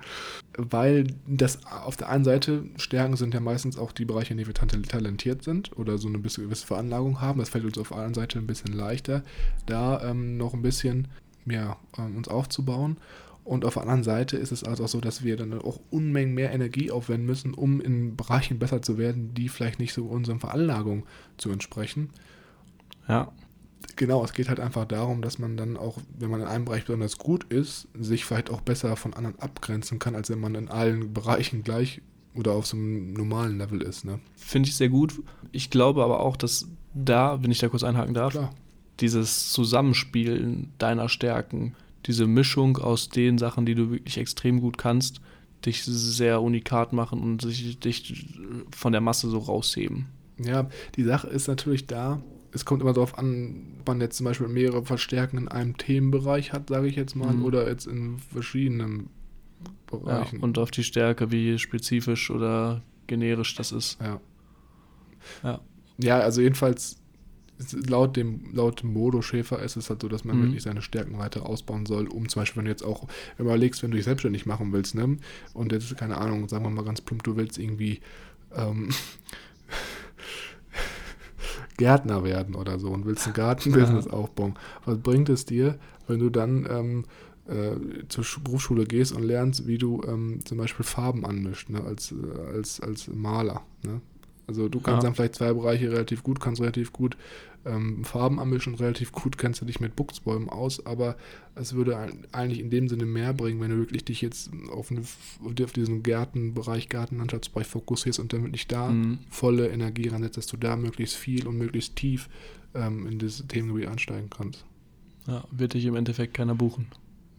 Weil 0.58 1.08
das 1.28 1.66
auf 1.66 1.98
der 1.98 2.10
einen 2.10 2.24
Seite, 2.24 2.64
Stärken 2.78 3.18
sind 3.18 3.34
ja 3.34 3.42
meistens 3.42 3.78
auch 3.78 3.92
die 3.92 4.06
Bereiche, 4.06 4.32
in 4.34 4.38
denen 4.38 4.48
wir 4.48 4.84
talentiert 4.84 5.44
sind 5.44 5.78
oder 5.78 5.98
so 5.98 6.08
eine 6.08 6.20
gewisse 6.20 6.66
Veranlagung 6.66 7.20
haben. 7.20 7.40
Das 7.40 7.50
fällt 7.50 7.66
uns 7.66 7.78
auf 7.78 7.90
der 7.90 7.98
anderen 7.98 8.14
Seite 8.14 8.40
ein 8.40 8.48
bisschen 8.48 8.72
leichter, 8.72 9.24
da 9.66 10.02
ähm, 10.02 10.38
noch 10.38 10.54
ein 10.54 10.62
bisschen 10.62 11.10
ja, 11.46 11.78
ähm, 11.98 12.16
uns 12.16 12.28
aufzubauen. 12.28 12.98
Und 13.44 13.64
auf 13.64 13.74
der 13.74 13.84
anderen 13.84 14.04
Seite 14.04 14.38
ist 14.38 14.52
es 14.52 14.64
also 14.64 14.86
auch 14.86 14.88
so, 14.88 15.02
dass 15.02 15.24
wir 15.24 15.38
dann 15.38 15.54
auch 15.62 15.80
Unmengen 15.92 16.34
mehr 16.34 16.52
Energie 16.52 16.90
aufwenden 16.90 17.28
müssen, 17.28 17.54
um 17.54 17.80
in 17.80 18.16
Bereichen 18.16 18.58
besser 18.58 18.82
zu 18.82 18.98
werden, 18.98 19.36
die 19.36 19.50
vielleicht 19.50 19.80
nicht 19.80 19.94
so 19.94 20.06
unseren 20.06 20.40
Veranlagungen 20.40 21.04
zu 21.38 21.52
entsprechen. 21.52 22.10
Ja. 23.08 23.32
Genau, 23.96 24.24
es 24.24 24.34
geht 24.34 24.50
halt 24.50 24.60
einfach 24.60 24.86
darum, 24.86 25.22
dass 25.22 25.40
man 25.40 25.56
dann 25.56 25.78
auch, 25.78 26.00
wenn 26.18 26.30
man 26.30 26.42
in 26.42 26.48
einem 26.48 26.66
Bereich 26.66 26.86
besonders 26.86 27.18
gut 27.18 27.46
ist, 27.46 27.88
sich 27.98 28.26
vielleicht 28.26 28.50
auch 28.50 28.62
besser 28.62 28.96
von 28.98 29.14
anderen 29.14 29.40
abgrenzen 29.40 30.00
kann, 30.00 30.16
als 30.16 30.30
wenn 30.30 30.40
man 30.40 30.56
in 30.56 30.68
allen 30.68 31.14
Bereichen 31.14 31.64
gleich 31.64 32.02
oder 32.36 32.52
auf 32.52 32.66
so 32.66 32.76
einem 32.76 33.14
normalen 33.14 33.58
Level 33.58 33.82
ist. 33.82 34.04
Ne? 34.04 34.20
Finde 34.36 34.68
ich 34.70 34.76
sehr 34.76 34.90
gut. 34.90 35.22
Ich 35.52 35.70
glaube 35.70 36.04
aber 36.04 36.20
auch, 36.20 36.36
dass 36.36 36.68
da, 36.94 37.42
wenn 37.42 37.52
ich 37.52 37.60
da 37.60 37.70
kurz 37.70 37.84
einhaken 37.84 38.14
darf, 38.14 38.34
Klar. 38.34 38.54
dieses 39.00 39.52
Zusammenspielen 39.54 40.74
deiner 40.78 41.08
Stärken, 41.08 41.76
diese 42.06 42.28
Mischung 42.28 42.78
aus 42.78 43.10
den 43.10 43.38
Sachen, 43.38 43.66
die 43.66 43.76
du 43.76 43.92
wirklich 43.92 44.18
extrem 44.18 44.60
gut 44.60 44.78
kannst, 44.78 45.22
dich 45.66 45.84
sehr 45.84 46.42
unikat 46.42 46.94
machen 46.94 47.22
und 47.22 47.42
sich, 47.42 47.80
dich 47.80 48.38
von 48.72 48.92
der 48.92 49.02
Masse 49.02 49.30
so 49.30 49.40
rausheben. 49.40 50.08
Ja, 50.38 50.70
die 50.96 51.04
Sache 51.04 51.28
ist 51.28 51.48
natürlich 51.48 51.88
da, 51.88 52.22
es 52.56 52.66
kommt 52.66 52.82
immer 52.82 52.94
darauf 52.94 53.18
an, 53.20 53.76
ob 53.82 53.88
man 53.88 54.02
jetzt 54.02 54.18
zum 54.18 54.24
Beispiel 54.26 54.48
mehrere 54.48 54.84
Verstärken 54.84 55.38
in 55.38 55.48
einem 55.48 55.78
Themenbereich 55.78 56.54
hat, 56.54 56.70
sage 56.70 56.88
ich 56.88 56.96
jetzt 56.96 57.16
mal, 57.16 57.34
Mhm. 57.36 57.44
oder 57.46 57.68
jetzt 57.68 57.86
in 57.86 58.18
verschiedenen 58.20 59.10
Ja, 59.92 60.00
Bereichen. 60.00 60.40
und 60.40 60.58
auf 60.58 60.72
die 60.72 60.84
Stärke, 60.84 61.32
wie 61.32 61.60
spezifisch 61.60 62.32
oder 62.32 62.82
generisch 63.08 63.54
das 63.56 63.72
ist. 63.72 64.00
ja. 64.02 64.20
Ja. 65.44 65.60
Ja, 65.98 66.20
also 66.20 66.42
jedenfalls 66.42 66.98
laut 67.88 68.18
dem 68.18 68.54
laut 68.54 68.84
Modo 68.84 69.22
Schäfer 69.22 69.60
ist 69.64 69.76
es 69.78 69.90
halt 69.90 70.02
so, 70.02 70.10
dass 70.10 70.26
man 70.26 70.38
Mhm. 70.38 70.42
wirklich 70.44 70.64
seine 70.64 70.82
Stärken 70.82 71.18
weiter 71.18 71.46
ausbauen 71.48 71.86
soll, 71.86 72.08
um 72.08 72.28
zum 72.28 72.42
Beispiel, 72.42 72.58
wenn 72.60 72.66
du 72.66 72.72
jetzt 72.72 72.84
auch 72.84 73.08
überlegst, 73.40 73.82
wenn 73.82 73.92
du 73.92 73.96
dich 73.98 74.04
selbstständig 74.06 74.46
machen 74.46 74.74
willst, 74.74 74.94
ne? 74.96 75.18
Und 75.54 75.72
jetzt, 75.72 75.96
keine 75.98 76.18
Ahnung, 76.18 76.50
sagen 76.50 76.66
wir 76.66 76.70
mal 76.70 76.84
ganz 76.84 77.00
plump, 77.02 77.24
du 77.24 77.38
willst 77.38 77.58
irgendwie 77.58 78.02
ähm, 78.54 78.90
Gärtner 81.78 82.24
werden 82.24 82.56
oder 82.56 82.80
so 82.80 82.90
und 82.90 83.06
willst 83.06 83.28
ein 83.28 83.34
Gartenbusiness 83.34 84.08
aufbauen. 84.08 84.56
Was 84.86 84.98
bringt 85.00 85.30
es 85.30 85.46
dir, 85.46 85.78
wenn 86.08 86.20
du 86.20 86.30
dann 86.30 86.68
ähm, 86.70 87.04
äh, 87.48 88.08
zur 88.08 88.24
Schu- 88.24 88.42
Berufsschule 88.42 88.86
gehst 88.86 89.14
und 89.14 89.24
lernst, 89.24 89.68
wie 89.68 89.78
du 89.78 90.02
ähm, 90.08 90.40
zum 90.46 90.58
Beispiel 90.58 90.86
Farben 90.86 91.26
anmischt, 91.26 91.70
ne? 91.70 91.84
als, 91.84 92.12
äh, 92.12 92.56
als, 92.56 92.80
als 92.80 93.08
Maler. 93.08 93.62
Ne? 93.84 94.02
Also 94.48 94.70
du 94.70 94.80
kannst 94.80 95.04
Ja. 95.04 95.08
dann 95.10 95.16
vielleicht 95.16 95.36
zwei 95.36 95.54
Bereiche 95.54 95.92
relativ 95.92 96.22
gut, 96.24 96.40
kannst 96.40 96.62
relativ 96.62 96.94
gut 96.94 97.18
ähm, 97.66 98.04
Farben 98.06 98.40
anmischen, 98.40 98.76
relativ 98.76 99.12
gut 99.12 99.40
kennst 99.40 99.60
du 99.60 99.66
dich 99.66 99.80
mit 99.80 99.96
Buchsbäumen 99.96 100.50
aus, 100.50 100.86
aber 100.86 101.16
es 101.56 101.74
würde 101.74 101.98
eigentlich 102.32 102.60
in 102.60 102.70
dem 102.70 102.88
Sinne 102.88 103.06
mehr 103.06 103.34
bringen, 103.34 103.60
wenn 103.60 103.72
du 103.72 103.78
wirklich 103.78 104.06
dich 104.06 104.22
jetzt 104.22 104.52
auf, 104.72 104.92
eine, 104.92 105.02
auf 105.44 105.72
diesen 105.74 106.04
Gartenbereich, 106.04 106.90
Gartenlandschaftsbereich 106.90 107.66
fokussierst 107.66 108.20
und 108.20 108.34
dann 108.34 108.44
wirklich 108.44 108.68
da 108.68 108.90
Mhm. 108.90 109.18
volle 109.32 109.70
Energie 109.70 110.10
ransetzt, 110.10 110.38
dass 110.38 110.46
du 110.46 110.58
da 110.58 110.76
möglichst 110.76 111.16
viel 111.16 111.48
und 111.48 111.58
möglichst 111.58 111.96
tief 111.96 112.30
ähm, 112.76 113.08
in 113.08 113.18
das 113.18 113.44
Themengebiet 113.48 113.88
einsteigen 113.90 114.30
kannst. 114.30 114.64
Ja, 115.26 115.44
wird 115.50 115.74
dich 115.74 115.86
im 115.86 115.96
Endeffekt 115.96 116.36
keiner 116.36 116.54
buchen. 116.54 116.86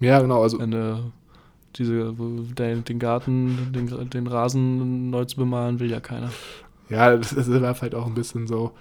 Ja, 0.00 0.20
genau, 0.20 0.42
also 0.42 0.58
Wenn 0.58 0.72
du 0.72 1.12
diese, 1.76 2.14
den, 2.58 2.82
den 2.84 2.98
Garten, 2.98 3.72
den, 3.72 4.10
den 4.10 4.26
Rasen 4.26 5.10
neu 5.10 5.24
zu 5.26 5.36
bemalen, 5.36 5.78
will 5.78 5.88
ja 5.90 6.00
keiner. 6.00 6.32
Ja, 6.88 7.16
das, 7.16 7.34
das 7.34 7.48
war 7.48 7.74
vielleicht 7.74 7.94
auch 7.94 8.06
ein 8.06 8.14
bisschen 8.14 8.46
so, 8.46 8.72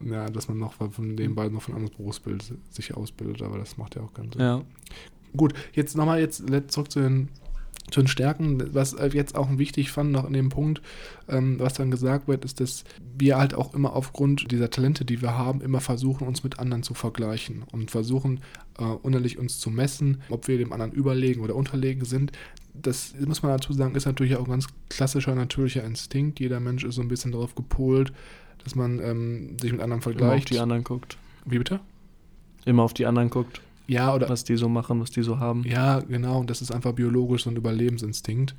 ja, 0.00 0.28
dass 0.28 0.48
man 0.48 0.58
noch 0.58 0.74
von 0.74 1.16
den 1.16 1.34
beiden 1.34 1.54
noch 1.54 1.62
von 1.62 1.74
anderes 1.74 1.96
Berufsbild 1.96 2.54
sich 2.70 2.96
ausbildet, 2.96 3.42
aber 3.42 3.58
das 3.58 3.76
macht 3.76 3.96
ja 3.96 4.02
auch 4.02 4.12
keinen 4.12 4.32
Sinn. 4.32 4.40
Ja. 4.40 4.62
Gut, 5.36 5.54
jetzt 5.74 5.96
nochmal 5.96 6.20
jetzt 6.20 6.44
zurück 6.68 6.90
zu 6.90 7.00
den, 7.00 7.28
zu 7.90 8.00
den 8.00 8.08
Stärken. 8.08 8.74
Was 8.74 8.92
äh, 8.94 9.10
jetzt 9.12 9.34
auch 9.34 9.48
wichtig 9.58 9.90
fand, 9.90 10.12
noch 10.12 10.26
in 10.26 10.32
dem 10.32 10.48
Punkt, 10.48 10.80
ähm, 11.28 11.58
was 11.58 11.74
dann 11.74 11.90
gesagt 11.90 12.28
wird, 12.28 12.44
ist, 12.44 12.60
dass 12.60 12.84
wir 13.18 13.36
halt 13.36 13.54
auch 13.54 13.74
immer 13.74 13.94
aufgrund 13.94 14.50
dieser 14.50 14.70
Talente, 14.70 15.04
die 15.04 15.22
wir 15.22 15.36
haben, 15.36 15.60
immer 15.60 15.80
versuchen, 15.80 16.26
uns 16.26 16.44
mit 16.44 16.58
anderen 16.58 16.82
zu 16.82 16.94
vergleichen 16.94 17.64
und 17.72 17.90
versuchen, 17.90 18.40
äh, 18.78 18.84
unerlich 18.84 19.38
uns 19.38 19.58
zu 19.58 19.70
messen, 19.70 20.22
ob 20.28 20.48
wir 20.48 20.58
dem 20.58 20.72
anderen 20.72 20.92
überlegen 20.92 21.40
oder 21.42 21.54
unterlegen 21.54 22.04
sind. 22.04 22.32
Das 22.74 23.14
muss 23.26 23.42
man 23.42 23.52
dazu 23.52 23.72
sagen, 23.72 23.94
ist 23.94 24.06
natürlich 24.06 24.36
auch 24.36 24.44
ein 24.44 24.50
ganz 24.50 24.68
klassischer 24.88 25.34
natürlicher 25.34 25.84
Instinkt. 25.84 26.40
Jeder 26.40 26.60
Mensch 26.60 26.84
ist 26.84 26.94
so 26.94 27.02
ein 27.02 27.08
bisschen 27.08 27.32
darauf 27.32 27.54
gepolt, 27.54 28.12
dass 28.62 28.74
man 28.74 29.00
ähm, 29.00 29.58
sich 29.60 29.72
mit 29.72 29.80
anderen 29.80 29.86
Immer 29.86 29.96
auf 29.96 30.02
vergleicht. 30.02 30.50
die 30.50 30.58
anderen 30.58 30.84
guckt. 30.84 31.18
Wie 31.44 31.58
bitte? 31.58 31.80
Immer 32.64 32.82
auf 32.82 32.94
die 32.94 33.06
anderen 33.06 33.30
guckt, 33.30 33.60
Ja, 33.90 34.14
oder 34.14 34.28
was 34.28 34.44
die 34.44 34.56
so 34.56 34.68
machen, 34.68 35.00
was 35.00 35.10
die 35.10 35.22
so 35.22 35.38
haben. 35.40 35.64
Ja, 35.64 35.98
genau. 36.00 36.38
Und 36.40 36.48
das 36.50 36.62
ist 36.62 36.70
einfach 36.72 36.92
biologisch 36.92 37.44
so 37.44 37.50
ein 37.50 37.56
Überlebensinstinkt. 37.56 38.54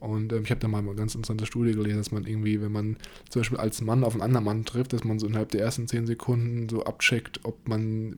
Und 0.00 0.32
ähm, 0.34 0.42
ich 0.44 0.50
habe 0.50 0.60
da 0.60 0.68
mal 0.68 0.78
eine 0.80 0.94
ganz 0.94 1.14
interessante 1.14 1.46
Studie 1.46 1.72
gelesen, 1.72 1.96
dass 1.96 2.12
man 2.12 2.26
irgendwie, 2.26 2.60
wenn 2.60 2.72
man 2.72 2.96
zum 3.30 3.40
Beispiel 3.40 3.56
als 3.58 3.80
Mann 3.80 4.04
auf 4.04 4.12
einen 4.12 4.20
anderen 4.22 4.44
Mann 4.44 4.64
trifft, 4.66 4.92
dass 4.92 5.04
man 5.04 5.18
so 5.18 5.26
innerhalb 5.26 5.50
der 5.50 5.62
ersten 5.62 5.88
zehn 5.88 6.06
Sekunden 6.06 6.68
so 6.68 6.84
abcheckt, 6.84 7.40
ob 7.44 7.66
man 7.66 8.16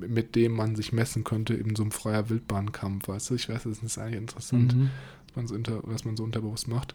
mit 0.00 0.36
dem 0.36 0.52
man 0.52 0.76
sich 0.76 0.92
messen 0.92 1.24
könnte 1.24 1.54
in 1.54 1.74
so 1.74 1.82
einem 1.82 1.90
freier 1.90 2.30
Wildbahnkampf, 2.30 3.08
weißt 3.08 3.30
du? 3.30 3.34
Ich 3.34 3.48
weiß, 3.48 3.64
das 3.64 3.82
ist 3.82 3.98
eigentlich 3.98 4.20
interessant, 4.20 4.76
Mhm. 4.76 4.90
was, 5.26 5.36
man 5.36 5.46
so 5.48 5.54
unter, 5.56 5.80
was 5.82 6.04
man 6.04 6.16
so 6.16 6.22
unterbewusst 6.22 6.68
macht. 6.68 6.94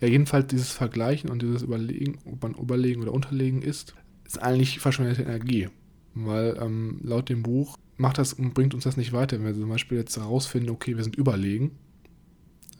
Ja, 0.00 0.08
jedenfalls 0.08 0.48
dieses 0.48 0.70
Vergleichen 0.70 1.30
und 1.30 1.40
dieses 1.40 1.62
Überlegen, 1.62 2.18
ob 2.26 2.42
man 2.42 2.54
überlegen 2.54 3.00
oder 3.02 3.12
unterlegen 3.14 3.62
ist, 3.62 3.94
ist 4.26 4.42
eigentlich 4.42 4.80
verschwendete 4.80 5.22
Energie. 5.22 5.68
Weil 6.14 6.58
ähm, 6.60 6.98
laut 7.02 7.28
dem 7.28 7.42
Buch 7.42 7.78
macht 7.96 8.18
das 8.18 8.32
und 8.32 8.54
bringt 8.54 8.74
uns 8.74 8.84
das 8.84 8.96
nicht 8.96 9.12
weiter. 9.12 9.38
Wenn 9.38 9.46
wir 9.46 9.54
zum 9.54 9.68
Beispiel 9.68 9.98
jetzt 9.98 10.16
herausfinden, 10.16 10.70
okay, 10.70 10.96
wir 10.96 11.04
sind 11.04 11.16
überlegen, 11.16 11.72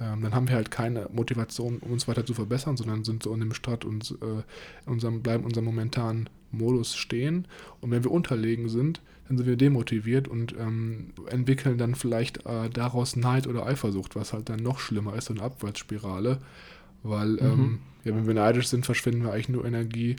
ähm, 0.00 0.22
dann 0.22 0.34
haben 0.34 0.48
wir 0.48 0.56
halt 0.56 0.70
keine 0.70 1.08
Motivation, 1.12 1.78
um 1.78 1.92
uns 1.92 2.08
weiter 2.08 2.26
zu 2.26 2.34
verbessern, 2.34 2.76
sondern 2.76 3.04
sind 3.04 3.22
so 3.22 3.32
in 3.32 3.40
dem 3.40 3.54
Strat 3.54 3.84
und 3.84 4.10
äh, 4.22 4.42
in 4.86 4.92
unserem, 4.92 5.22
bleiben 5.22 5.42
in 5.42 5.46
unserem 5.46 5.66
momentanen 5.66 6.28
Modus 6.50 6.96
stehen. 6.96 7.46
Und 7.80 7.90
wenn 7.90 8.02
wir 8.04 8.10
unterlegen 8.10 8.68
sind, 8.68 9.00
dann 9.28 9.38
sind 9.38 9.46
wir 9.46 9.56
demotiviert 9.56 10.28
und 10.28 10.54
ähm, 10.58 11.12
entwickeln 11.30 11.78
dann 11.78 11.94
vielleicht 11.94 12.44
äh, 12.44 12.68
daraus 12.70 13.16
Neid 13.16 13.46
oder 13.46 13.66
Eifersucht, 13.66 14.16
was 14.16 14.32
halt 14.32 14.48
dann 14.48 14.60
noch 14.62 14.78
schlimmer 14.80 15.14
ist, 15.16 15.26
so 15.26 15.34
eine 15.34 15.42
Abwärtsspirale. 15.42 16.38
Weil, 17.02 17.38
ähm, 17.40 17.60
Mhm. 17.60 17.78
ja, 18.04 18.14
wenn 18.16 18.26
wir 18.26 18.34
neidisch 18.34 18.68
sind, 18.68 18.84
verschwenden 18.84 19.22
wir 19.22 19.32
eigentlich 19.32 19.48
nur 19.48 19.64
Energie 19.64 20.16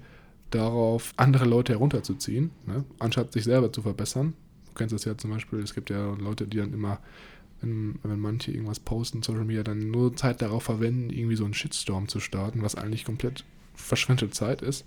darauf, 0.51 1.13
andere 1.17 1.45
Leute 1.45 1.73
herunterzuziehen, 1.73 2.51
ne? 2.65 2.85
anstatt 2.99 3.33
sich 3.33 3.43
selber 3.43 3.71
zu 3.73 3.81
verbessern. 3.81 4.33
Du 4.75 4.79
kennst 4.79 4.93
das 4.93 5.05
ja 5.05 5.17
zum 5.17 5.31
Beispiel, 5.31 5.59
es 5.59 5.73
gibt 5.73 5.89
ja 5.89 6.13
Leute, 6.15 6.47
die 6.47 6.57
dann 6.57 6.73
immer, 6.73 6.99
wenn, 7.61 7.97
wenn 8.03 8.19
manche 8.19 8.51
irgendwas 8.51 8.81
posten, 8.81 9.23
Social 9.23 9.45
Media, 9.45 9.63
dann 9.63 9.89
nur 9.89 10.13
Zeit 10.17 10.41
darauf 10.41 10.63
verwenden, 10.63 11.11
irgendwie 11.11 11.37
so 11.37 11.45
einen 11.45 11.53
Shitstorm 11.53 12.09
zu 12.09 12.19
starten, 12.19 12.61
was 12.61 12.75
eigentlich 12.75 13.05
komplett 13.05 13.45
verschwendete 13.73 14.31
Zeit 14.31 14.61
ist. 14.61 14.85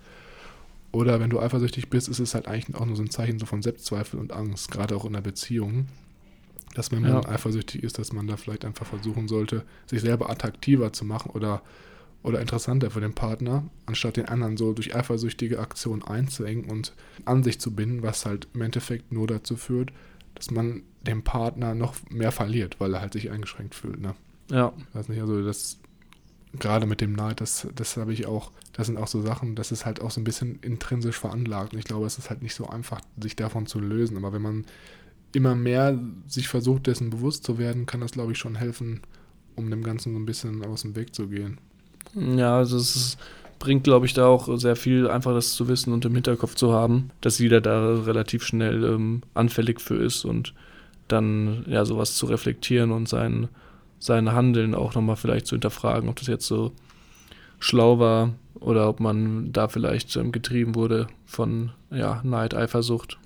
Oder 0.92 1.20
wenn 1.20 1.30
du 1.30 1.40
eifersüchtig 1.40 1.88
bist, 1.88 2.08
ist 2.08 2.18
es 2.18 2.34
halt 2.34 2.48
eigentlich 2.48 2.76
auch 2.76 2.84
nur 2.84 2.96
so 2.96 3.02
ein 3.02 3.10
Zeichen 3.10 3.38
so 3.38 3.46
von 3.46 3.62
Selbstzweifel 3.62 4.20
und 4.20 4.32
Angst, 4.34 4.70
gerade 4.70 4.94
auch 4.94 5.06
in 5.06 5.14
einer 5.14 5.22
Beziehung. 5.22 5.86
Dass 6.74 6.92
wenn 6.92 7.00
man 7.02 7.22
Ja. 7.22 7.28
eifersüchtig 7.28 7.82
ist, 7.82 7.98
dass 7.98 8.12
man 8.12 8.26
da 8.26 8.36
vielleicht 8.36 8.66
einfach 8.66 8.86
versuchen 8.86 9.26
sollte, 9.26 9.64
sich 9.86 10.02
selber 10.02 10.28
attraktiver 10.28 10.92
zu 10.92 11.06
machen 11.06 11.30
oder, 11.30 11.62
oder 12.22 12.40
interessanter 12.40 12.90
für 12.90 13.00
den 13.00 13.14
Partner, 13.14 13.64
anstatt 13.86 14.16
den 14.16 14.26
anderen 14.26 14.56
so 14.56 14.72
durch 14.72 14.94
eifersüchtige 14.94 15.60
Aktionen 15.60 16.02
einzuengen 16.02 16.64
und 16.64 16.92
an 17.24 17.42
sich 17.42 17.60
zu 17.60 17.74
binden, 17.74 18.02
was 18.02 18.26
halt 18.26 18.48
im 18.54 18.62
Endeffekt 18.62 19.12
nur 19.12 19.26
dazu 19.26 19.56
führt, 19.56 19.92
dass 20.34 20.50
man 20.50 20.82
den 21.02 21.22
Partner 21.22 21.74
noch 21.74 21.94
mehr 22.10 22.32
verliert, 22.32 22.80
weil 22.80 22.94
er 22.94 23.00
halt 23.00 23.12
sich 23.12 23.30
eingeschränkt 23.30 23.74
fühlt. 23.74 24.00
Ne? 24.00 24.14
Ja, 24.50 24.72
Ich 24.76 24.94
weiß 24.94 25.08
nicht, 25.08 25.20
also 25.20 25.44
das 25.44 25.78
gerade 26.58 26.86
mit 26.86 27.00
dem 27.00 27.12
Neid, 27.12 27.40
das, 27.40 27.68
das 27.74 27.96
habe 27.96 28.12
ich 28.12 28.26
auch, 28.26 28.52
das 28.72 28.86
sind 28.86 28.96
auch 28.96 29.06
so 29.06 29.20
Sachen, 29.20 29.54
das 29.54 29.72
ist 29.72 29.84
halt 29.84 30.00
auch 30.00 30.10
so 30.10 30.20
ein 30.20 30.24
bisschen 30.24 30.58
intrinsisch 30.62 31.18
veranlagt. 31.18 31.72
Und 31.72 31.78
ich 31.78 31.84
glaube, 31.84 32.06
es 32.06 32.18
ist 32.18 32.30
halt 32.30 32.42
nicht 32.42 32.54
so 32.54 32.66
einfach, 32.68 33.00
sich 33.20 33.36
davon 33.36 33.66
zu 33.66 33.80
lösen. 33.80 34.16
Aber 34.16 34.32
wenn 34.32 34.42
man 34.42 34.64
immer 35.32 35.54
mehr 35.54 35.98
sich 36.26 36.48
versucht, 36.48 36.86
dessen 36.86 37.10
bewusst 37.10 37.44
zu 37.44 37.58
werden, 37.58 37.86
kann 37.86 38.00
das, 38.00 38.12
glaube 38.12 38.32
ich, 38.32 38.38
schon 38.38 38.54
helfen, 38.54 39.02
um 39.56 39.70
dem 39.70 39.82
Ganzen 39.82 40.14
so 40.14 40.18
ein 40.18 40.26
bisschen 40.26 40.64
aus 40.64 40.82
dem 40.82 40.96
Weg 40.96 41.14
zu 41.14 41.28
gehen. 41.28 41.58
Ja, 42.36 42.56
also 42.56 42.76
es 42.76 42.96
ist, 42.96 43.18
bringt, 43.58 43.84
glaube 43.84 44.06
ich, 44.06 44.14
da 44.14 44.26
auch 44.26 44.48
sehr 44.58 44.76
viel, 44.76 45.08
einfach 45.08 45.32
das 45.32 45.54
zu 45.54 45.68
wissen 45.68 45.92
und 45.92 46.04
im 46.04 46.14
Hinterkopf 46.14 46.54
zu 46.54 46.72
haben, 46.72 47.10
dass 47.20 47.38
jeder 47.38 47.60
da 47.60 47.94
relativ 48.02 48.44
schnell 48.44 48.84
ähm, 48.84 49.22
anfällig 49.34 49.80
für 49.80 49.96
ist 49.96 50.24
und 50.24 50.54
dann 51.08 51.64
ja 51.66 51.84
sowas 51.84 52.14
zu 52.14 52.26
reflektieren 52.26 52.92
und 52.92 53.08
sein, 53.08 53.48
sein 53.98 54.32
Handeln 54.32 54.74
auch 54.74 54.94
nochmal 54.94 55.16
vielleicht 55.16 55.46
zu 55.46 55.54
hinterfragen, 55.54 56.08
ob 56.08 56.16
das 56.16 56.28
jetzt 56.28 56.46
so 56.46 56.72
schlau 57.58 57.98
war 57.98 58.34
oder 58.60 58.88
ob 58.88 59.00
man 59.00 59.52
da 59.52 59.68
vielleicht 59.68 60.14
ähm, 60.16 60.32
getrieben 60.32 60.74
wurde 60.74 61.06
von 61.26 61.70
ja, 61.90 62.20
Neid, 62.24 62.54
Eifersucht. 62.54 63.18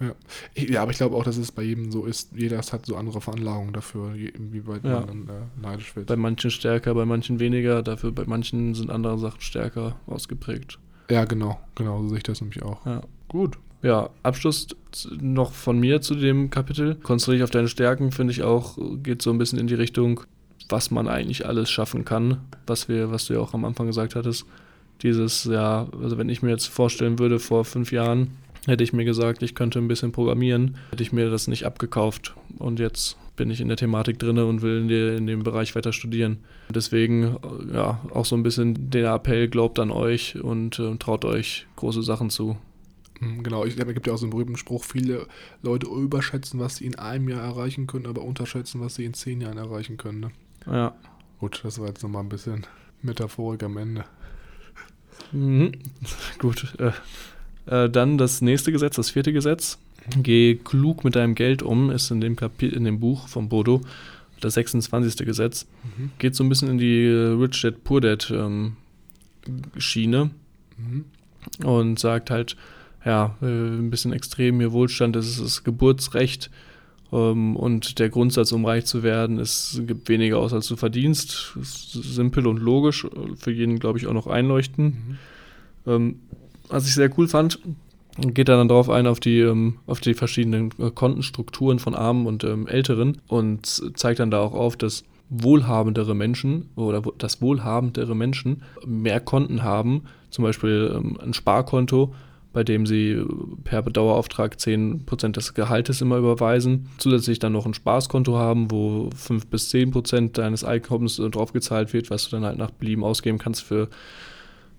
Ich- 0.55 0.69
Ja, 0.71 0.83
aber 0.83 0.91
ich 0.93 0.99
glaube 0.99 1.17
auch, 1.17 1.25
dass 1.25 1.37
es 1.37 1.51
bei 1.53 1.63
jedem 1.63 1.91
so 1.91 2.05
ist. 2.05 2.31
Jeder 2.37 2.59
hat 2.59 2.87
so 2.87 2.97
andere 2.97 3.21
Veranlagungen 3.21 3.73
dafür, 3.73 4.15
je- 4.15 4.33
wie 4.39 4.67
weit 4.67 4.85
Ja. 4.85 5.01
man 5.01 5.07
dann 5.07 5.29
äh, 5.29 5.61
neidisch 5.61 5.97
wird. 5.97 6.07
Bei 6.07 6.17
manchen 6.17 6.51
stärker, 6.51 6.95
bei 6.95 7.05
manchen 7.05 7.41
weniger, 7.41 7.83
dafür 7.83 8.13
bei 8.13 8.25
manchen 8.27 8.75
sind 8.75 8.91
andere 8.91 9.19
Sachen 9.19 9.41
stärker 9.41 9.97
ausgeprägt. 10.07 10.79
Ja, 11.11 11.25
genau, 11.25 11.59
genau, 11.75 12.03
so 12.03 12.09
sehe 12.09 12.19
ich 12.19 12.23
das 12.25 12.41
nämlich 12.41 12.63
auch. 12.63 12.85
Ja. 12.87 13.03
Gut, 13.29 13.59
ja, 13.83 14.11
Abschluss 14.23 14.69
noch 15.21 15.53
von 15.53 15.79
mir 15.81 16.01
zu 16.01 16.15
dem 16.15 16.51
Kapitel. 16.51 16.95
Konzentriere 16.97 17.39
dich 17.39 17.45
auf 17.45 17.51
deine 17.51 17.69
Stärken, 17.69 18.13
finde 18.13 18.33
ich 18.33 18.43
auch, 18.43 18.79
geht 19.03 19.23
so 19.23 19.31
ein 19.31 19.39
bisschen 19.39 19.59
in 19.59 19.67
die 19.67 19.75
Richtung, 19.75 20.21
was 20.69 20.91
man 20.93 21.09
eigentlich 21.09 21.45
alles 21.47 21.69
schaffen 21.71 22.05
kann, 22.05 22.39
was 22.67 22.89
wir, 22.89 23.11
was 23.11 23.27
du 23.27 23.35
ja 23.35 23.41
auch 23.41 23.53
am 23.55 23.65
Anfang 23.65 23.89
gesagt 23.89 24.15
hattest. 24.15 24.45
Dieses, 25.03 25.45
ja, 25.45 25.89
also 26.01 26.19
wenn 26.19 26.29
ich 26.29 26.43
mir 26.43 26.51
jetzt 26.51 26.67
vorstellen 26.67 27.19
würde, 27.19 27.39
vor 27.39 27.65
fünf 27.65 27.93
Jahren 27.93 28.37
hätte 28.67 28.85
ich 28.85 28.93
mir 28.93 29.05
gesagt, 29.05 29.43
ich 29.43 29.55
könnte 29.55 29.79
ein 29.79 29.89
bisschen 29.89 30.13
programmieren, 30.13 30.77
hätte 30.91 31.03
ich 31.03 31.13
mir 31.13 31.31
das 31.31 31.49
nicht 31.49 31.67
abgekauft. 31.67 32.35
Und 32.59 32.79
jetzt 32.79 33.17
bin 33.35 33.51
ich 33.51 33.61
in 33.61 33.69
der 33.69 33.77
Thematik 33.77 34.19
drin 34.19 34.39
und 34.39 34.63
will 34.63 34.83
in, 34.83 34.89
die, 34.89 35.17
in 35.17 35.27
dem 35.27 35.43
Bereich 35.43 35.75
weiter 35.75 35.93
studieren. 35.93 36.39
Deswegen, 36.69 37.37
ja, 37.73 38.01
auch 38.13 38.25
so 38.25 38.37
ein 38.37 38.43
bisschen 38.43 38.91
der 38.91 39.15
Appell, 39.15 39.49
glaubt 39.49 39.79
an 39.79 39.91
euch 39.91 40.41
und 40.41 40.79
äh, 40.79 40.97
traut 40.97 41.25
euch 41.25 41.67
große 41.77 42.03
Sachen 42.03 42.31
zu. 42.31 42.57
Hm, 43.19 43.43
genau, 43.43 43.65
ich, 43.65 43.79
es 43.79 43.87
gibt 43.87 44.07
ja 44.07 44.13
auch 44.13 44.19
so 44.19 44.27
einen 44.27 44.31
berühmten 44.31 44.57
Spruch, 44.57 44.85
viele 44.85 45.27
Leute 45.63 45.87
überschätzen, 45.87 46.61
was 46.61 46.77
sie 46.77 46.87
in 46.87 46.99
einem 46.99 47.29
Jahr 47.29 47.43
erreichen 47.43 47.87
können, 47.87 48.07
aber 48.07 48.23
unterschätzen, 48.23 48.81
was 48.81 48.97
sie 48.97 49.05
in 49.05 49.15
zehn 49.15 49.41
Jahren 49.41 49.59
erreichen 49.59 49.97
können. 49.97 50.21
Ne? 50.21 50.31
Ja. 50.67 50.95
Gut, 51.41 51.61
das 51.65 51.81
war 51.81 51.89
jetzt 51.89 52.03
nochmal 52.03 52.23
ein 52.23 52.29
bisschen 52.29 52.67
Metaphorik 53.01 53.63
am 53.63 53.77
Ende. 53.77 54.05
Mhm. 55.33 55.73
Gut. 56.39 56.75
Äh, 56.79 56.93
äh, 57.67 57.91
dann 57.91 58.19
das 58.19 58.41
nächste 58.43 58.73
Gesetz, 58.73 58.97
das 58.97 59.11
vierte 59.11 59.33
Gesetz. 59.33 59.79
Geh 60.21 60.57
klug 60.57 61.05
mit 61.05 61.15
deinem 61.15 61.35
Geld 61.35 61.63
um, 61.63 61.91
ist 61.91 62.11
in 62.11 62.21
dem, 62.21 62.35
Kapi 62.35 62.67
in 62.67 62.85
dem 62.85 62.99
Buch 62.99 63.29
von 63.29 63.49
Bodo 63.49 63.83
das 64.41 64.55
26. 64.55 65.25
Gesetz. 65.25 65.67
Mhm. 65.85 66.11
Geht 66.19 66.35
so 66.35 66.43
ein 66.43 66.49
bisschen 66.49 66.69
in 66.69 66.79
die 66.79 67.05
äh, 67.05 67.29
Rich 67.41 67.63
Dad 67.63 67.85
Poor 67.85 68.01
Dad 68.01 68.31
ähm, 68.35 68.77
Schiene 69.79 70.31
mhm. 70.77 71.05
und 71.65 71.99
sagt 71.99 72.31
halt, 72.31 72.57
ja, 73.05 73.37
äh, 73.41 73.47
ein 73.47 73.91
bisschen 73.91 74.13
extrem 74.13 74.59
hier 74.59 74.73
Wohlstand, 74.73 75.17
das 75.17 75.27
ist 75.27 75.41
das 75.41 75.65
Geburtsrecht 75.65 76.51
und 77.13 77.99
der 77.99 78.09
Grundsatz, 78.09 78.53
um 78.53 78.65
reich 78.65 78.87
zu 78.87 79.03
werden, 79.03 79.39
ist, 79.39 79.83
gibt 79.87 80.09
weniger 80.09 80.39
aus, 80.39 80.55
als 80.55 80.67
du 80.67 80.77
verdienst. 80.77 81.53
Simpel 81.61 82.47
und 82.47 82.59
logisch, 82.59 83.07
für 83.37 83.51
jeden, 83.51 83.79
glaube 83.79 83.99
ich, 83.99 84.07
auch 84.07 84.15
noch 84.15 84.27
einleuchten. 84.27 84.85
Mhm. 84.85 85.19
Ähm, 85.87 86.21
was 86.69 86.87
ich 86.87 86.95
sehr 86.95 87.11
cool 87.19 87.29
fand, 87.29 87.59
geht 88.19 88.49
dann 88.49 88.69
darauf 88.69 88.89
ein, 88.89 89.07
auf 89.07 89.21
die, 89.21 89.41
ähm, 89.41 89.79
auf 89.87 90.01
die 90.01 90.15
verschiedenen 90.15 90.71
äh, 90.79 90.91
Kontenstrukturen 90.91 91.79
von 91.79 91.95
Armen 91.95 92.27
und 92.27 92.45
ähm, 92.45 92.67
Älteren 92.67 93.19
und 93.29 93.67
zeigt 93.95 94.21
dann 94.21 94.31
da 94.31 94.41
auch 94.41 94.55
auf, 94.55 94.77
dass 94.77 95.05
wohlhabendere 95.29 96.15
Menschen 96.15 96.71
oder 96.77 97.03
dass 97.19 97.41
wohlhabendere 97.41 98.15
Menschen 98.15 98.63
mehr 98.87 99.21
Konten 99.21 99.63
haben, 99.63 100.05
zum 100.31 100.45
Beispiel 100.45 100.95
ähm, 100.95 101.19
ein 101.21 101.35
Sparkonto, 101.35 102.15
bei 102.53 102.65
dem 102.65 102.87
sie 102.87 103.23
per 103.65 103.83
Dauerauftrag 103.83 104.57
10% 104.57 105.33
des 105.33 105.55
Gehaltes 105.55 106.01
immer 106.01 106.19
überweisen, 106.19 106.89
zusätzlich 106.99 107.39
dann 107.39 107.53
noch 107.53 107.67
ein 107.67 107.75
Spaßkonto 107.75 108.37
haben, 108.37 108.71
wo 108.71 109.11
5 109.17 109.47
bis 109.47 109.71
10% 109.73 110.33
deines 110.33 110.65
Einkommens 110.65 111.19
äh, 111.19 111.31
draufgezahlt 111.31 111.93
wird, 111.93 112.11
was 112.11 112.29
du 112.29 112.37
dann 112.37 112.45
halt 112.45 112.59
nach 112.59 112.71
Belieben 112.71 113.05
ausgeben 113.05 113.39
kannst 113.39 113.63
für 113.63 113.89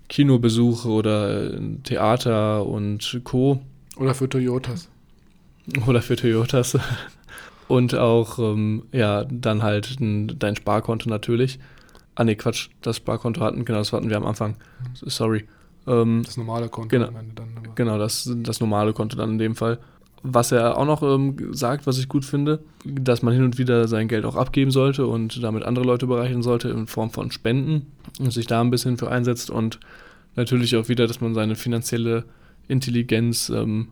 Kinobesuche 0.08 0.88
oder 0.88 1.54
äh, 1.54 1.60
Theater 1.82 2.66
und 2.66 3.20
Co. 3.24 3.60
Oder 3.96 4.14
für 4.14 4.28
Toyotas. 4.28 4.88
Oder 5.86 6.02
für 6.02 6.16
Toyotas. 6.16 6.78
Und 7.66 7.94
auch, 7.94 8.38
ähm, 8.38 8.84
ja, 8.92 9.24
dann 9.24 9.62
halt 9.62 9.98
ein, 10.00 10.38
dein 10.38 10.56
Sparkonto 10.56 11.08
natürlich. 11.08 11.58
Ah, 12.14 12.24
ne, 12.24 12.36
Quatsch, 12.36 12.68
das 12.82 12.98
Sparkonto 12.98 13.40
hatten, 13.40 13.64
genau, 13.64 13.78
das 13.78 13.92
hatten 13.92 14.10
wir 14.10 14.16
am 14.16 14.26
Anfang. 14.26 14.56
Sorry. 14.94 15.46
Ähm, 15.86 16.22
das 16.24 16.36
normale 16.36 16.68
Konto 16.68 16.88
genau, 16.88 17.06
dann. 17.06 17.74
Genau, 17.74 17.98
das, 17.98 18.30
das 18.36 18.60
normale 18.60 18.92
Konto 18.92 19.16
dann 19.16 19.30
in 19.32 19.38
dem 19.38 19.56
Fall. 19.56 19.78
Was 20.22 20.52
er 20.52 20.78
auch 20.78 20.86
noch 20.86 21.02
ähm, 21.02 21.54
sagt, 21.54 21.86
was 21.86 21.98
ich 21.98 22.08
gut 22.08 22.24
finde, 22.24 22.60
dass 22.84 23.22
man 23.22 23.34
hin 23.34 23.44
und 23.44 23.58
wieder 23.58 23.88
sein 23.88 24.08
Geld 24.08 24.24
auch 24.24 24.36
abgeben 24.36 24.70
sollte 24.70 25.06
und 25.06 25.42
damit 25.42 25.64
andere 25.64 25.84
Leute 25.84 26.06
bereichern 26.06 26.42
sollte 26.42 26.70
in 26.70 26.86
Form 26.86 27.10
von 27.10 27.30
Spenden 27.30 27.92
und 28.18 28.32
sich 28.32 28.46
da 28.46 28.62
ein 28.62 28.70
bisschen 28.70 28.96
für 28.96 29.10
einsetzt 29.10 29.50
und 29.50 29.80
natürlich 30.34 30.76
auch 30.76 30.88
wieder, 30.88 31.06
dass 31.06 31.20
man 31.20 31.34
seine 31.34 31.56
finanzielle 31.56 32.24
Intelligenz 32.68 33.50
ähm, 33.50 33.88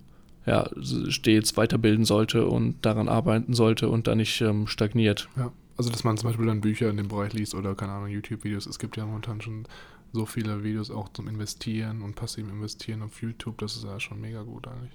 ja, 0.47 0.69
stets 1.09 1.57
weiterbilden 1.57 2.05
sollte 2.05 2.47
und 2.47 2.77
daran 2.85 3.09
arbeiten 3.09 3.55
sollte 3.55 3.89
und 3.89 4.07
da 4.07 4.15
nicht 4.15 4.41
ähm, 4.41 4.67
stagniert. 4.67 5.29
Ja, 5.37 5.53
also 5.77 5.91
dass 5.91 6.05
man 6.05 6.17
zum 6.17 6.31
Beispiel 6.31 6.47
dann 6.47 6.61
Bücher 6.61 6.91
in 6.91 6.97
dem 6.97 7.09
Bereich 7.09 7.33
liest 7.33 7.55
oder 7.55 7.75
keine 7.75 7.93
Ahnung, 7.93 8.09
YouTube-Videos. 8.09 8.67
Es 8.67 8.79
gibt 8.79 8.97
ja 8.97 9.05
momentan 9.07 9.41
schon 9.41 9.65
so 10.13 10.27
viele 10.27 10.63
Videos 10.63 10.91
auch 10.91 11.09
zum 11.11 11.29
Investieren 11.29 12.03
und 12.03 12.15
passiven 12.15 12.51
Investieren 12.51 13.03
auf 13.03 13.23
YouTube. 13.23 13.59
Das 13.59 13.77
ist 13.77 13.85
ja 13.85 13.99
schon 13.99 14.21
mega 14.21 14.43
gut 14.43 14.69
eigentlich. 14.69 14.93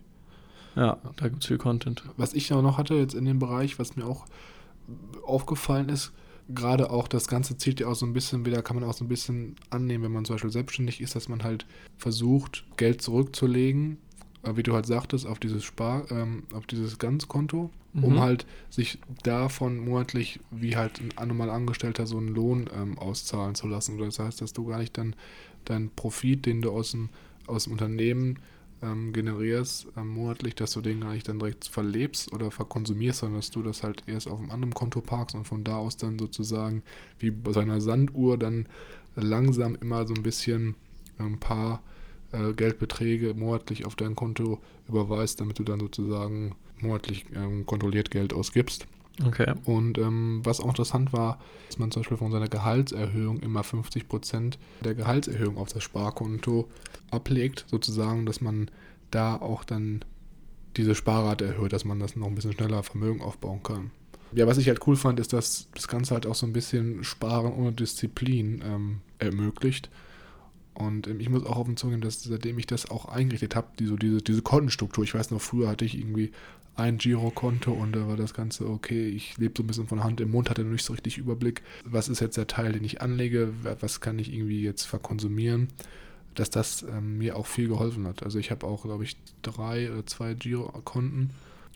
Ja, 0.76 0.98
da 1.16 1.28
gibt 1.28 1.42
es 1.42 1.48
viel 1.48 1.58
Content. 1.58 2.04
Was 2.18 2.34
ich 2.34 2.54
auch 2.54 2.62
noch 2.62 2.78
hatte 2.78 2.94
jetzt 2.96 3.16
in 3.16 3.26
dem 3.26 3.40
Bereich, 3.40 3.80
was 3.80 3.96
mir 3.96 4.06
auch 4.06 4.26
aufgefallen 5.26 5.90
ist, 5.90 6.14
gerade 6.50 6.92
auch 6.92 7.08
das 7.08 7.28
Ganze 7.28 7.58
zielt 7.58 7.80
ja 7.80 7.88
auch 7.88 7.96
so 7.96 8.06
ein 8.06 8.14
bisschen 8.14 8.46
wieder, 8.46 8.62
kann 8.62 8.80
man 8.80 8.88
auch 8.88 8.94
so 8.94 9.04
ein 9.04 9.10
bisschen 9.10 9.56
annehmen, 9.70 10.04
wenn 10.06 10.12
man 10.12 10.26
zum 10.26 10.36
Beispiel 10.36 10.52
selbstständig 10.52 11.02
ist, 11.02 11.16
dass 11.16 11.28
man 11.28 11.44
halt 11.44 11.66
versucht, 11.98 12.64
Geld 12.78 13.02
zurückzulegen, 13.02 13.98
wie 14.44 14.64
du 14.64 14.74
halt 14.74 14.86
sagtest, 14.86 15.26
auf 15.26 15.40
dieses 15.40 15.64
Spar, 15.64 16.10
ähm, 16.12 16.44
auf 16.54 16.66
dieses 16.68 17.00
Ganzkonto, 17.00 17.70
mhm. 17.94 18.04
um 18.04 18.20
halt 18.20 18.46
sich 18.70 19.00
davon 19.24 19.78
monatlich 19.78 20.40
wie 20.52 20.76
halt 20.76 21.02
ein 21.16 21.28
normal 21.28 21.50
Angestellter 21.50 22.08
so 22.08 22.18
einen 22.18 22.30
Lohn 22.30 22.70
ähm, 22.74 22.98
auszahlen 22.98 23.56
zu 23.56 23.68
lassen. 23.68 23.98
Das 23.98 24.20
heißt, 24.20 24.42
dass 24.42 24.54
du 24.54 24.66
gar 24.66 24.80
nicht 24.80 24.98
dann 24.98 25.16
deinen 25.66 25.90
Profit, 25.90 26.46
den 26.46 26.62
du 26.62 26.72
aus 26.72 26.92
dem, 26.92 27.10
aus 27.48 27.66
dem 27.66 27.74
Unternehmen 27.74 28.40
ähm, 28.82 29.12
generierst 29.12 29.88
ähm, 29.98 30.10
monatlich, 30.10 30.56
dass 30.56 30.72
du 30.72 30.82
den 30.82 31.02
gar 31.02 31.14
nicht 31.14 31.28
dann 31.28 31.40
direkt 31.40 31.66
verlebst 31.66 32.32
oder 32.32 32.52
verkonsumierst, 32.52 33.20
sondern 33.20 33.40
dass 33.40 33.52
du 33.52 33.64
das 33.64 33.84
halt 33.84 34.04
erst 34.08 34.28
auf 34.28 34.40
einem 34.40 34.52
anderen 34.52 34.74
Konto 34.74 35.02
parkst 35.02 35.36
und 35.36 35.46
von 35.46 35.64
da 35.64 35.78
aus 35.78 35.98
dann 35.98 36.20
sozusagen 36.20 36.84
wie 37.20 37.32
bei 37.32 37.54
seiner 37.54 37.82
Sanduhr 37.82 38.38
dann 38.38 38.68
langsam 39.16 39.76
immer 39.82 40.06
so 40.06 40.14
ein 40.14 40.24
bisschen 40.24 40.76
ein 41.18 41.40
paar 41.40 41.82
äh, 42.38 42.54
Geldbeträge 42.54 43.34
monatlich 43.34 43.86
auf 43.86 43.96
dein 43.96 44.16
Konto 44.16 44.60
überweist, 44.88 45.42
damit 45.42 45.60
du 45.60 45.64
dann 45.64 45.80
sozusagen 45.80 46.56
monatlich 46.80 47.26
ähm, 47.36 47.66
kontrolliert 47.66 48.12
Geld 48.12 48.34
ausgibst. 48.34 48.88
Okay. 49.26 49.54
Und 49.66 49.98
ähm, 49.98 50.42
was 50.44 50.60
auch 50.60 50.70
interessant 50.70 51.12
war, 51.12 51.40
dass 51.68 51.80
man 51.80 51.90
zum 51.92 52.02
Beispiel 52.02 52.18
von 52.18 52.32
seiner 52.32 52.48
Gehaltserhöhung 52.48 53.40
immer 53.40 53.62
50% 53.62 54.58
der 54.84 54.94
Gehaltserhöhung 54.94 55.58
auf 55.58 55.74
das 55.74 55.84
Sparkonto 55.84 56.68
ablegt, 57.10 57.66
sozusagen, 57.68 58.26
dass 58.26 58.42
man 58.42 58.70
da 59.10 59.36
auch 59.36 59.64
dann 59.64 60.06
diese 60.76 60.94
Sparrate 60.94 61.46
erhöht, 61.46 61.74
dass 61.74 61.86
man 61.86 62.00
das 62.00 62.16
noch 62.16 62.28
ein 62.28 62.36
bisschen 62.36 62.54
schneller 62.54 62.84
Vermögen 62.84 63.22
aufbauen 63.22 63.64
kann. 63.64 63.92
Ja, 64.34 64.46
was 64.46 64.58
ich 64.58 64.68
halt 64.68 64.86
cool 64.86 64.96
fand, 64.96 65.20
ist, 65.20 65.34
dass 65.34 65.68
das 65.74 65.88
Ganze 65.88 66.14
halt 66.14 66.28
auch 66.28 66.36
so 66.36 66.46
ein 66.46 66.54
bisschen 66.54 67.04
Sparen 67.04 67.54
ohne 67.54 67.72
Disziplin 67.72 68.62
ähm, 68.64 69.00
ermöglicht. 69.20 69.90
Und 70.78 71.08
ähm, 71.08 71.20
ich 71.20 71.30
muss 71.30 71.44
auch 71.44 71.58
auf 71.58 71.66
den 71.66 71.76
Zungen, 71.76 72.02
dass 72.02 72.22
seitdem 72.24 72.60
ich 72.60 72.68
das 72.68 72.92
auch 72.92 73.06
eingerichtet 73.06 73.56
habe, 73.56 73.68
die, 73.80 73.88
so 73.88 73.96
diese, 73.98 74.22
diese 74.22 74.44
Kontenstruktur, 74.44 75.04
ich 75.04 75.16
weiß 75.16 75.32
noch, 75.32 75.42
früher 75.42 75.70
hatte 75.70 75.86
ich 75.86 75.98
irgendwie 75.98 76.32
ein 76.76 77.00
Girokonto 77.00 77.72
und 77.72 77.96
da 77.96 78.08
war 78.08 78.16
das 78.16 78.36
Ganze 78.36 78.70
okay. 78.70 79.08
Ich 79.08 79.36
lebe 79.38 79.56
so 79.58 79.64
ein 79.64 79.68
bisschen 79.68 79.88
von 79.88 80.04
Hand 80.04 80.22
im 80.22 80.30
Mund, 80.30 80.52
hatte 80.52 80.64
noch 80.64 80.72
nicht 80.72 80.86
so 80.86 80.94
richtig 80.94 81.18
Überblick. 81.18 81.64
Was 81.84 82.08
ist 82.08 82.22
jetzt 82.22 82.38
der 82.38 82.46
Teil, 82.46 82.74
den 82.74 82.84
ich 82.84 83.02
anlege? 83.02 83.52
Was 83.80 84.02
kann 84.02 84.20
ich 84.20 84.32
irgendwie 84.32 84.62
jetzt 84.62 84.84
verkonsumieren? 84.84 85.70
Dass 86.36 86.52
das 86.52 86.84
ähm, 86.84 87.18
mir 87.18 87.36
auch 87.36 87.48
viel 87.48 87.68
geholfen 87.68 88.06
hat. 88.06 88.22
Also 88.22 88.38
ich 88.38 88.52
habe 88.52 88.68
auch, 88.68 88.84
glaube 88.84 89.04
ich, 89.04 89.18
drei 89.42 89.92
oder 89.92 90.06
zwei 90.06 90.36
Girokonten, 90.36 91.32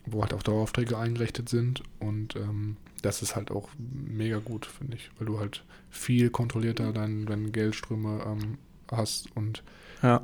wo 0.06 0.22
halt 0.22 0.32
auch 0.32 0.44
Daueraufträge 0.44 0.96
eingerichtet 0.96 1.48
sind 1.48 1.82
und 1.98 2.36
ähm, 2.36 2.76
das 3.02 3.20
ist 3.20 3.34
halt 3.34 3.50
auch 3.50 3.68
mega 3.78 4.38
gut, 4.38 4.64
finde 4.66 4.96
ich, 4.96 5.10
weil 5.18 5.26
du 5.26 5.40
halt 5.40 5.64
viel 5.90 6.30
kontrollierter 6.30 6.92
deine, 6.92 7.24
deine 7.24 7.50
Geldströme 7.50 8.22
ähm, 8.24 8.58
hast 8.96 9.34
und 9.36 9.62
ja. 10.02 10.22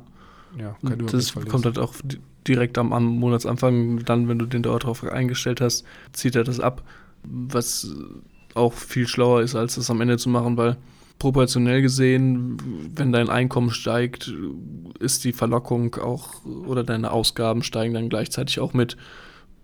Ja, 0.57 0.75
das 1.11 1.33
kommt 1.33 1.65
halt 1.65 1.77
auch 1.77 1.93
direkt 2.47 2.77
am, 2.77 2.91
am, 2.91 3.05
Monatsanfang, 3.05 4.03
dann, 4.05 4.27
wenn 4.27 4.39
du 4.39 4.45
den 4.45 4.63
dort 4.63 4.83
drauf 4.83 5.03
eingestellt 5.03 5.61
hast, 5.61 5.85
zieht 6.11 6.35
er 6.35 6.43
das 6.43 6.59
ab. 6.59 6.83
Was 7.23 7.95
auch 8.55 8.73
viel 8.73 9.07
schlauer 9.07 9.41
ist, 9.41 9.55
als 9.55 9.75
das 9.75 9.91
am 9.91 10.01
Ende 10.01 10.17
zu 10.17 10.29
machen, 10.29 10.57
weil 10.57 10.77
proportionell 11.19 11.81
gesehen, 11.81 12.57
wenn 12.95 13.11
dein 13.11 13.29
Einkommen 13.29 13.71
steigt, 13.71 14.33
ist 14.99 15.23
die 15.25 15.33
Verlockung 15.33 15.95
auch 15.95 16.45
oder 16.45 16.83
deine 16.83 17.11
Ausgaben 17.11 17.61
steigen 17.61 17.93
dann 17.93 18.09
gleichzeitig 18.09 18.59
auch 18.59 18.73
mit. 18.73 18.97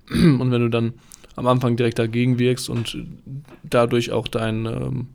Und 0.10 0.52
wenn 0.52 0.62
du 0.62 0.70
dann 0.70 0.94
am 1.36 1.48
Anfang 1.48 1.78
direkt 1.78 1.98
dagegen 1.98 2.40
wirkst 2.40 2.70
und 2.70 2.98
dadurch 3.64 4.12
auch 4.12 4.28
dein, 4.28 4.66
ähm, 4.66 5.08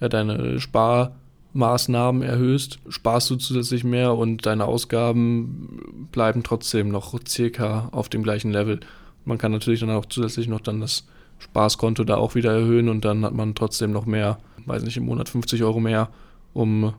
ja, 0.00 0.08
deine 0.08 0.60
Spar- 0.60 1.16
Maßnahmen 1.54 2.22
erhöhst, 2.22 2.78
sparst 2.88 3.30
du 3.30 3.36
zusätzlich 3.36 3.84
mehr 3.84 4.14
und 4.14 4.46
deine 4.46 4.66
Ausgaben 4.66 6.08
bleiben 6.12 6.42
trotzdem 6.42 6.90
noch 6.90 7.18
circa 7.26 7.88
auf 7.92 8.08
dem 8.08 8.22
gleichen 8.22 8.50
Level. 8.50 8.80
Man 9.24 9.38
kann 9.38 9.52
natürlich 9.52 9.80
dann 9.80 9.90
auch 9.90 10.06
zusätzlich 10.06 10.48
noch 10.48 10.60
dann 10.60 10.80
das 10.80 11.06
Spaßkonto 11.38 12.04
da 12.04 12.16
auch 12.16 12.34
wieder 12.34 12.52
erhöhen 12.52 12.88
und 12.88 13.04
dann 13.04 13.24
hat 13.24 13.34
man 13.34 13.54
trotzdem 13.54 13.92
noch 13.92 14.06
mehr, 14.06 14.38
weiß 14.66 14.82
nicht, 14.82 14.96
im 14.96 15.06
Monat 15.06 15.28
50 15.28 15.62
Euro 15.62 15.80
mehr, 15.80 16.10
um 16.52 16.94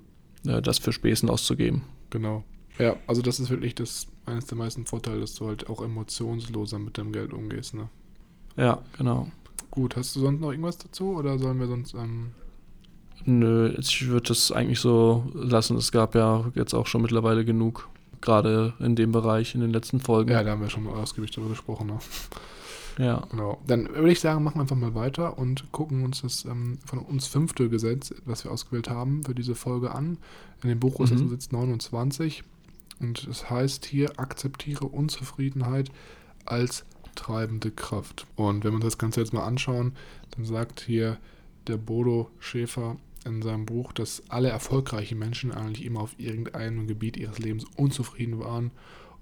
äh, 0.45 0.61
das 0.61 0.79
für 0.79 0.91
Späßen 0.91 1.29
auszugeben. 1.29 1.83
Genau. 2.09 2.43
Ja, 2.77 2.95
also 3.07 3.21
das 3.21 3.39
ist 3.39 3.49
wirklich 3.49 3.75
das 3.75 4.07
eines 4.25 4.45
der 4.45 4.57
meisten 4.57 4.85
Vorteile, 4.85 5.19
dass 5.19 5.35
du 5.35 5.47
halt 5.47 5.69
auch 5.69 5.81
emotionsloser 5.81 6.79
mit 6.79 6.97
deinem 6.97 7.11
Geld 7.11 7.33
umgehst, 7.33 7.73
ne? 7.73 7.89
Ja, 8.55 8.81
genau. 8.97 9.29
Gut, 9.71 9.95
hast 9.95 10.15
du 10.15 10.21
sonst 10.21 10.39
noch 10.39 10.51
irgendwas 10.51 10.77
dazu 10.77 11.15
oder 11.15 11.37
sollen 11.37 11.59
wir 11.59 11.67
sonst. 11.67 11.93
Ähm 11.93 12.31
Nö, 13.30 13.75
ich 13.77 14.07
würde 14.07 14.30
das 14.30 14.51
eigentlich 14.51 14.80
so 14.80 15.23
lassen. 15.36 15.77
Es 15.77 15.91
gab 15.91 16.15
ja 16.15 16.45
jetzt 16.55 16.73
auch 16.73 16.88
schon 16.88 17.03
mittlerweile 17.03 17.45
genug, 17.45 17.88
gerade 18.21 18.73
in 18.80 18.95
dem 18.95 19.11
Bereich 19.11 19.53
in 19.53 19.61
den 19.61 19.69
letzten 19.71 19.99
Folgen. 19.99 20.32
Ja, 20.32 20.43
da 20.43 20.51
haben 20.51 20.61
wir 20.61 20.69
schon 20.69 20.84
mal 20.84 20.93
ausgiebig 20.95 21.30
darüber 21.30 21.51
gesprochen. 21.51 21.88
Ne? 21.88 21.99
Ja. 22.97 23.23
Genau. 23.30 23.59
Dann 23.67 23.88
würde 23.88 24.11
ich 24.11 24.19
sagen, 24.19 24.43
machen 24.43 24.57
wir 24.57 24.61
einfach 24.61 24.75
mal 24.75 24.95
weiter 24.95 25.38
und 25.38 25.71
gucken 25.71 26.03
uns 26.03 26.21
das 26.21 26.43
ähm, 26.45 26.80
von 26.86 26.99
uns 26.99 27.27
fünfte 27.27 27.69
Gesetz, 27.69 28.13
was 28.25 28.43
wir 28.43 28.51
ausgewählt 28.51 28.89
haben, 28.89 29.23
für 29.23 29.36
diese 29.36 29.53
Folge 29.53 29.93
an. 29.93 30.17
In 30.63 30.69
dem 30.69 30.80
Buch 30.80 30.99
ist 30.99 31.11
es 31.11 31.19
Mhm. 31.21 31.25
Gesetz 31.25 31.51
29 31.51 32.43
und 32.99 33.27
es 33.27 33.49
heißt 33.49 33.86
hier, 33.86 34.19
akzeptiere 34.19 34.86
Unzufriedenheit 34.86 35.91
als 36.45 36.84
treibende 37.15 37.69
Kraft. 37.69 38.25
Und 38.36 38.63
wenn 38.63 38.71
wir 38.71 38.77
uns 38.77 38.86
das 38.86 38.97
Ganze 38.97 39.21
jetzt 39.21 39.34
mal 39.34 39.45
anschauen, 39.45 39.93
dann 40.32 40.45
sagt 40.45 40.82
hier 40.82 41.17
der 41.67 41.77
Bodo 41.77 42.32
Schäfer 42.39 42.97
in 43.26 43.41
seinem 43.41 43.65
Buch, 43.65 43.91
dass 43.93 44.24
alle 44.30 44.49
erfolgreichen 44.49 45.20
Menschen 45.20 45.51
eigentlich 45.51 45.86
immer 45.86 46.01
auf 46.01 46.15
irgendeinem 46.17 46.88
Gebiet 46.88 47.17
ihres 47.17 47.39
Lebens 47.39 47.65
unzufrieden 47.76 48.39
waren 48.39 48.72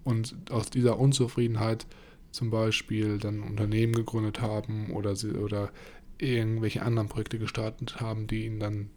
und 0.04 0.36
aus 0.52 0.70
dieser 0.70 1.00
Unzufriedenheit 1.00 1.86
zum 2.32 2.50
Beispiel 2.50 3.18
dann 3.18 3.42
Unternehmen 3.42 3.94
gegründet 3.94 4.42
haben 4.42 4.92
oder, 4.92 5.16
sie, 5.16 5.32
oder 5.32 5.72
irgendwelche 6.18 6.82
anderen 6.82 7.10
Projekte 7.10 7.40
gestartet 7.40 8.00
haben, 8.00 8.28
die 8.28 8.46
ihnen 8.46 8.60
dann 8.60 8.90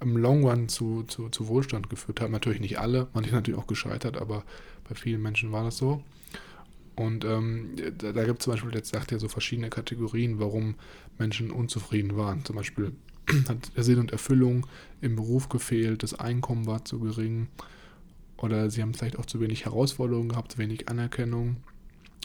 im 0.00 0.16
Long 0.16 0.44
Run 0.44 0.68
zu, 0.68 1.04
zu, 1.04 1.28
zu 1.28 1.48
Wohlstand 1.48 1.90
geführt 1.90 2.20
haben. 2.20 2.32
Natürlich 2.32 2.60
nicht 2.60 2.78
alle, 2.78 3.08
manche 3.12 3.32
natürlich 3.32 3.60
auch 3.60 3.66
gescheitert, 3.66 4.16
aber 4.16 4.44
bei 4.88 4.94
vielen 4.94 5.22
Menschen 5.22 5.52
war 5.52 5.64
das 5.64 5.76
so. 5.76 6.02
Und 6.96 7.24
ähm, 7.24 7.76
da, 7.98 8.12
da 8.12 8.24
gibt 8.24 8.40
es 8.40 8.44
zum 8.44 8.52
Beispiel, 8.54 8.74
jetzt 8.74 8.90
sagt 8.90 9.12
er 9.12 9.18
so 9.18 9.28
verschiedene 9.28 9.70
Kategorien, 9.70 10.38
warum 10.38 10.74
Menschen 11.18 11.50
unzufrieden 11.50 12.16
waren. 12.16 12.44
Zum 12.44 12.56
Beispiel 12.56 12.92
hat 13.48 13.76
der 13.76 13.84
Sinn 13.84 13.98
und 13.98 14.12
Erfüllung 14.12 14.66
im 15.00 15.16
Beruf 15.16 15.48
gefehlt, 15.48 16.02
das 16.02 16.14
Einkommen 16.14 16.66
war 16.66 16.84
zu 16.84 16.98
gering 17.00 17.48
oder 18.36 18.70
sie 18.70 18.82
haben 18.82 18.94
vielleicht 18.94 19.18
auch 19.18 19.26
zu 19.26 19.40
wenig 19.40 19.64
Herausforderungen 19.64 20.30
gehabt, 20.30 20.52
zu 20.52 20.58
wenig 20.58 20.88
Anerkennung 20.88 21.56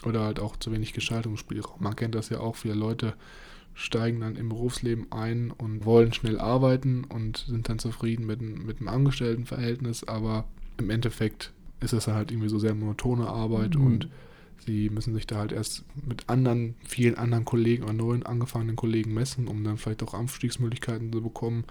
oder 0.04 0.20
halt 0.22 0.40
auch 0.40 0.56
zu 0.56 0.72
wenig 0.72 0.92
Gestaltungsspielraum. 0.92 1.80
Man 1.82 1.96
kennt 1.96 2.14
das 2.14 2.28
ja 2.28 2.40
auch, 2.40 2.56
viele 2.56 2.74
Leute 2.74 3.14
steigen 3.74 4.20
dann 4.20 4.36
im 4.36 4.48
Berufsleben 4.48 5.06
ein 5.12 5.50
und 5.50 5.84
wollen 5.84 6.12
schnell 6.14 6.38
arbeiten 6.40 7.04
und 7.04 7.44
sind 7.46 7.68
dann 7.68 7.78
zufrieden 7.78 8.24
mit, 8.24 8.40
dem- 8.40 8.64
mit 8.64 8.80
dem 8.80 8.88
Angestelltenverhältnis, 8.88 10.04
aber 10.04 10.44
im 10.78 10.88
Endeffekt 10.88 11.52
ist 11.80 11.92
es 11.92 12.06
halt 12.06 12.30
irgendwie 12.30 12.48
so 12.48 12.58
sehr 12.58 12.74
monotone 12.74 13.28
Arbeit 13.28 13.74
Mhm. 13.76 13.86
und 13.86 14.08
sie 14.64 14.90
müssen 14.90 15.14
sich 15.14 15.26
da 15.26 15.36
halt 15.36 15.52
erst 15.52 15.84
mit 16.06 16.28
anderen, 16.28 16.74
vielen 16.86 17.16
anderen 17.16 17.44
Kollegen 17.44 17.84
oder 17.84 17.92
neuen 17.92 18.24
angefangenen 18.24 18.76
Kollegen 18.76 19.14
messen, 19.14 19.48
um 19.48 19.62
dann 19.64 19.78
vielleicht 19.78 20.02
auch 20.02 20.14
Aufstiegsmöglichkeiten 20.14 21.12
zu 21.12 21.22
bekommen. 21.22 21.64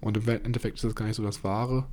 Und 0.00 0.16
im 0.16 0.28
Endeffekt 0.28 0.76
ist 0.76 0.84
das 0.84 0.94
gar 0.94 1.06
nicht 1.06 1.16
so 1.16 1.22
das 1.22 1.44
Wahre 1.44 1.86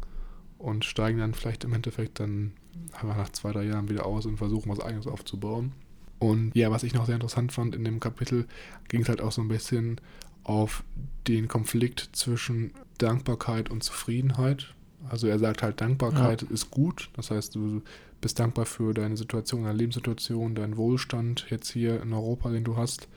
und 0.58 0.86
steigen 0.86 1.20
dann 1.20 1.34
vielleicht 1.34 1.64
im 1.64 1.74
Endeffekt 1.74 2.20
dann 2.20 2.54
einfach 2.94 3.18
nach 3.18 3.30
zwei, 3.30 3.52
drei 3.52 3.66
Jahren 3.66 3.90
wieder 3.90 4.06
aus 4.06 4.26
und 4.26 4.38
versuchen 4.38 4.72
was 4.72 4.80
eigenes 4.80 5.08
aufzubauen. 5.08 5.74
Und 6.20 6.56
ja, 6.56 6.72
was 6.72 6.84
ich 6.84 6.94
noch 6.94 7.06
sehr 7.06 7.16
interessant 7.16 7.52
fand 7.52 7.76
in 7.76 7.84
dem 7.84 8.00
Kapitel, 8.00 8.48
ging 8.88 9.02
es 9.02 9.10
halt 9.10 9.22
auch 9.22 9.32
so 9.32 9.42
ein 9.42 9.48
bisschen 9.48 10.02
auf 10.44 10.84
den 11.28 11.48
Konflikt 11.48 12.10
zwischen 12.14 12.72
Dankbarkeit 12.98 13.70
und 13.70 13.84
Zufriedenheit. 13.84 14.74
Also 15.10 15.28
er 15.28 15.38
sagt 15.38 15.62
halt, 15.62 15.80
Dankbarkeit 15.82 16.42
ist 16.44 16.72
gut. 16.72 17.10
Das 17.14 17.30
heißt, 17.30 17.54
du 17.56 17.82
bist 18.22 18.40
dankbar 18.40 18.66
für 18.66 18.94
deine 18.94 19.18
Situation, 19.18 19.64
deine 19.64 19.78
Lebenssituation, 19.78 20.56
deinen 20.56 20.78
Wohlstand 20.78 21.46
jetzt 21.50 21.72
hier 21.72 22.02
in 22.02 22.14
Europa, 22.14 22.50
den 22.50 22.64
du 22.64 22.78
hast. 22.78 23.08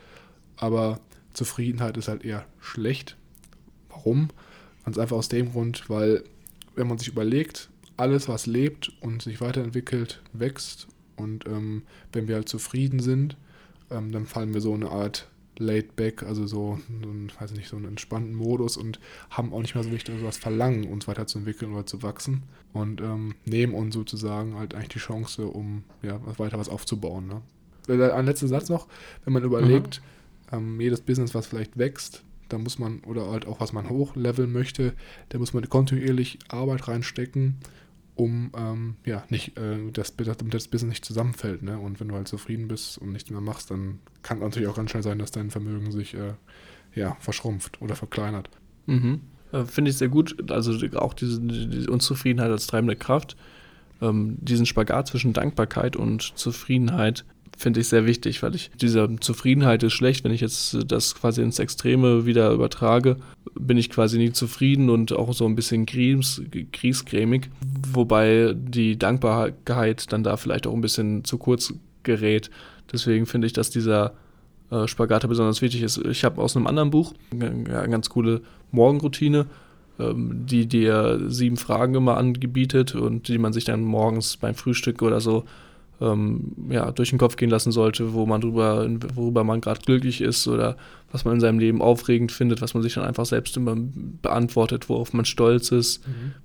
Aber 0.56 1.00
Zufriedenheit 1.32 1.96
ist 1.96 2.08
halt 2.08 2.24
eher 2.24 2.44
schlecht. 2.60 3.16
Warum? 3.88 4.28
Ganz 4.84 4.98
einfach 4.98 5.16
aus 5.16 5.28
dem 5.28 5.52
Grund, 5.52 5.88
weil 5.88 6.24
wenn 6.74 6.88
man 6.88 6.98
sich 6.98 7.08
überlegt, 7.08 7.70
alles, 7.96 8.28
was 8.28 8.46
lebt 8.46 8.92
und 9.00 9.22
sich 9.22 9.40
weiterentwickelt, 9.40 10.22
wächst. 10.32 10.88
Und 11.16 11.46
ähm, 11.46 11.82
wenn 12.12 12.28
wir 12.28 12.36
halt 12.36 12.48
zufrieden 12.48 13.00
sind, 13.00 13.36
ähm, 13.90 14.10
dann 14.12 14.26
fallen 14.26 14.54
wir 14.54 14.60
so 14.60 14.72
eine 14.72 14.90
Art 14.90 15.28
laid 15.58 15.96
back, 15.96 16.22
also 16.22 16.46
so, 16.46 16.78
so 17.02 17.08
ein, 17.08 17.30
weiß 17.38 17.52
nicht, 17.52 17.68
so 17.68 17.76
einen 17.76 17.86
entspannten 17.86 18.34
Modus 18.34 18.76
und 18.76 18.98
haben 19.30 19.52
auch 19.52 19.60
nicht 19.60 19.74
mehr 19.74 19.84
so 19.84 19.90
richtig 19.90 20.18
so 20.18 20.24
das 20.24 20.38
Verlangen, 20.38 20.84
uns 20.84 21.06
weiterzuentwickeln 21.06 21.72
oder 21.72 21.86
zu 21.86 22.02
wachsen. 22.02 22.42
Und 22.72 23.00
ähm, 23.00 23.34
nehmen 23.44 23.74
uns 23.74 23.94
sozusagen 23.94 24.54
halt 24.56 24.74
eigentlich 24.74 24.88
die 24.88 24.98
Chance, 25.00 25.46
um 25.46 25.82
ja, 26.02 26.20
weiter 26.38 26.58
was 26.58 26.68
aufzubauen. 26.68 27.26
Ne? 27.26 27.42
Äh, 27.88 28.12
Ein 28.12 28.26
letzter 28.26 28.48
Satz 28.48 28.68
noch, 28.68 28.86
wenn 29.24 29.32
man 29.32 29.42
überlegt, 29.42 30.00
ähm, 30.52 30.80
jedes 30.80 31.00
Business, 31.00 31.34
was 31.34 31.46
vielleicht 31.46 31.78
wächst, 31.78 32.22
da 32.48 32.58
muss 32.58 32.78
man, 32.78 33.00
oder 33.00 33.30
halt 33.30 33.46
auch 33.46 33.60
was 33.60 33.72
man 33.72 33.88
hochleveln 33.88 34.52
möchte, 34.52 34.92
da 35.30 35.38
muss 35.38 35.52
man 35.52 35.68
kontinuierlich 35.68 36.38
Arbeit 36.48 36.88
reinstecken, 36.88 37.56
um 38.20 38.50
ähm, 38.54 38.96
ja 39.06 39.24
nicht, 39.30 39.58
äh, 39.58 39.90
das, 39.92 40.14
damit 40.14 40.52
das 40.52 40.68
Business 40.68 40.90
nicht 40.90 41.04
zusammenfällt. 41.06 41.62
Ne? 41.62 41.78
Und 41.78 42.00
wenn 42.00 42.08
du 42.08 42.14
halt 42.14 42.28
zufrieden 42.28 42.68
bist 42.68 42.98
und 42.98 43.12
nichts 43.12 43.30
mehr 43.30 43.40
machst, 43.40 43.70
dann 43.70 43.98
kann 44.22 44.40
natürlich 44.40 44.68
auch 44.68 44.76
ganz 44.76 44.90
schnell 44.90 45.02
sein, 45.02 45.18
dass 45.18 45.30
dein 45.30 45.50
Vermögen 45.50 45.90
sich 45.90 46.12
äh, 46.12 46.34
ja, 46.94 47.16
verschrumpft 47.20 47.80
oder 47.80 47.96
verkleinert. 47.96 48.50
Mhm. 48.84 49.22
Äh, 49.52 49.64
Finde 49.64 49.90
ich 49.90 49.96
sehr 49.96 50.10
gut. 50.10 50.50
Also 50.50 50.72
auch 50.98 51.14
diese, 51.14 51.40
diese 51.40 51.90
Unzufriedenheit 51.90 52.50
als 52.50 52.66
treibende 52.66 52.94
Kraft. 52.94 53.38
Ähm, 54.02 54.36
diesen 54.40 54.66
Spagat 54.66 55.08
zwischen 55.08 55.32
Dankbarkeit 55.32 55.96
und 55.96 56.36
Zufriedenheit 56.36 57.24
finde 57.60 57.80
ich 57.80 57.88
sehr 57.88 58.06
wichtig, 58.06 58.42
weil 58.42 58.54
ich 58.54 58.70
diese 58.80 59.08
Zufriedenheit 59.20 59.82
ist 59.82 59.92
schlecht, 59.92 60.24
wenn 60.24 60.32
ich 60.32 60.40
jetzt 60.40 60.74
äh, 60.74 60.84
das 60.84 61.14
quasi 61.14 61.42
ins 61.42 61.58
Extreme 61.58 62.24
wieder 62.24 62.50
übertrage, 62.52 63.16
bin 63.54 63.76
ich 63.76 63.90
quasi 63.90 64.16
nie 64.16 64.32
zufrieden 64.32 64.88
und 64.88 65.12
auch 65.12 65.34
so 65.34 65.46
ein 65.46 65.56
bisschen 65.56 65.84
gries, 65.84 66.42
griesgrämig, 66.72 67.50
wobei 67.92 68.54
die 68.56 68.98
Dankbarkeit 68.98 70.10
dann 70.12 70.22
da 70.22 70.36
vielleicht 70.36 70.66
auch 70.66 70.72
ein 70.72 70.80
bisschen 70.80 71.24
zu 71.24 71.36
kurz 71.36 71.74
gerät. 72.02 72.50
Deswegen 72.90 73.26
finde 73.26 73.46
ich, 73.46 73.52
dass 73.52 73.68
dieser 73.68 74.14
äh, 74.70 74.86
Spagat 74.86 75.28
besonders 75.28 75.60
wichtig 75.60 75.82
ist. 75.82 75.98
Ich 75.98 76.24
habe 76.24 76.40
aus 76.40 76.56
einem 76.56 76.66
anderen 76.66 76.90
Buch 76.90 77.12
eine 77.30 77.50
eine 77.50 77.90
ganz 77.90 78.08
coole 78.08 78.40
Morgenroutine, 78.70 79.44
ähm, 79.98 80.46
die 80.46 80.66
dir 80.66 81.20
sieben 81.26 81.58
Fragen 81.58 81.94
immer 81.94 82.16
angebietet 82.16 82.94
und 82.94 83.28
die 83.28 83.38
man 83.38 83.52
sich 83.52 83.64
dann 83.64 83.82
morgens 83.82 84.38
beim 84.38 84.54
Frühstück 84.54 85.02
oder 85.02 85.20
so 85.20 85.44
ähm, 86.00 86.52
ja, 86.70 86.90
durch 86.92 87.10
den 87.10 87.18
Kopf 87.18 87.36
gehen 87.36 87.50
lassen 87.50 87.72
sollte, 87.72 88.12
wo 88.14 88.24
man 88.26 88.40
drüber, 88.40 88.88
worüber 89.14 89.44
man 89.44 89.60
gerade 89.60 89.80
glücklich 89.80 90.20
ist 90.20 90.46
oder 90.48 90.76
was 91.12 91.24
man 91.24 91.34
in 91.34 91.40
seinem 91.40 91.58
Leben 91.58 91.82
aufregend 91.82 92.32
findet, 92.32 92.62
was 92.62 92.74
man 92.74 92.82
sich 92.82 92.94
dann 92.94 93.04
einfach 93.04 93.26
selbst 93.26 93.56
immer 93.56 93.76
beantwortet, 94.22 94.88
worauf 94.88 95.12
man 95.12 95.24
stolz 95.24 95.72
ist, 95.72 96.02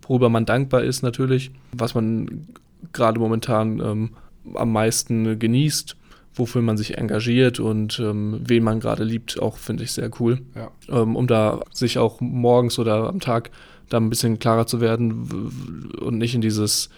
worüber 0.08 0.30
man 0.30 0.46
dankbar 0.46 0.84
ist 0.84 1.04
natürlich, 1.04 1.52
was 1.72 1.96
man 1.96 2.48
gerade 2.94 3.20
momentan 3.20 3.80
ähm, 3.80 4.10
am 4.56 4.72
meisten 4.72 5.40
genießt, 5.40 5.96
wofür 6.34 6.62
man 6.62 6.76
sich 6.78 6.98
engagiert 6.98 7.60
und 7.60 8.00
ähm, 8.00 8.42
wen 8.46 8.64
man 8.64 8.80
gerade 8.80 9.04
liebt, 9.04 9.42
auch 9.42 9.58
finde 9.58 9.84
ich 9.84 9.92
sehr 9.94 10.10
cool, 10.20 10.40
Ja. 10.56 10.70
ähm, 10.90 11.16
um 11.16 11.28
da 11.28 11.62
sich 11.72 11.98
auch 11.98 12.20
morgens 12.20 12.78
oder 12.78 13.08
am 13.08 13.20
Tag 13.22 13.52
da 13.90 13.98
ein 13.98 14.10
bisschen 14.10 14.38
klarer 14.40 14.68
zu 14.68 14.82
werden 14.82 15.92
und 16.02 16.18
nicht 16.18 16.36
in 16.36 16.42
dieses 16.42 16.90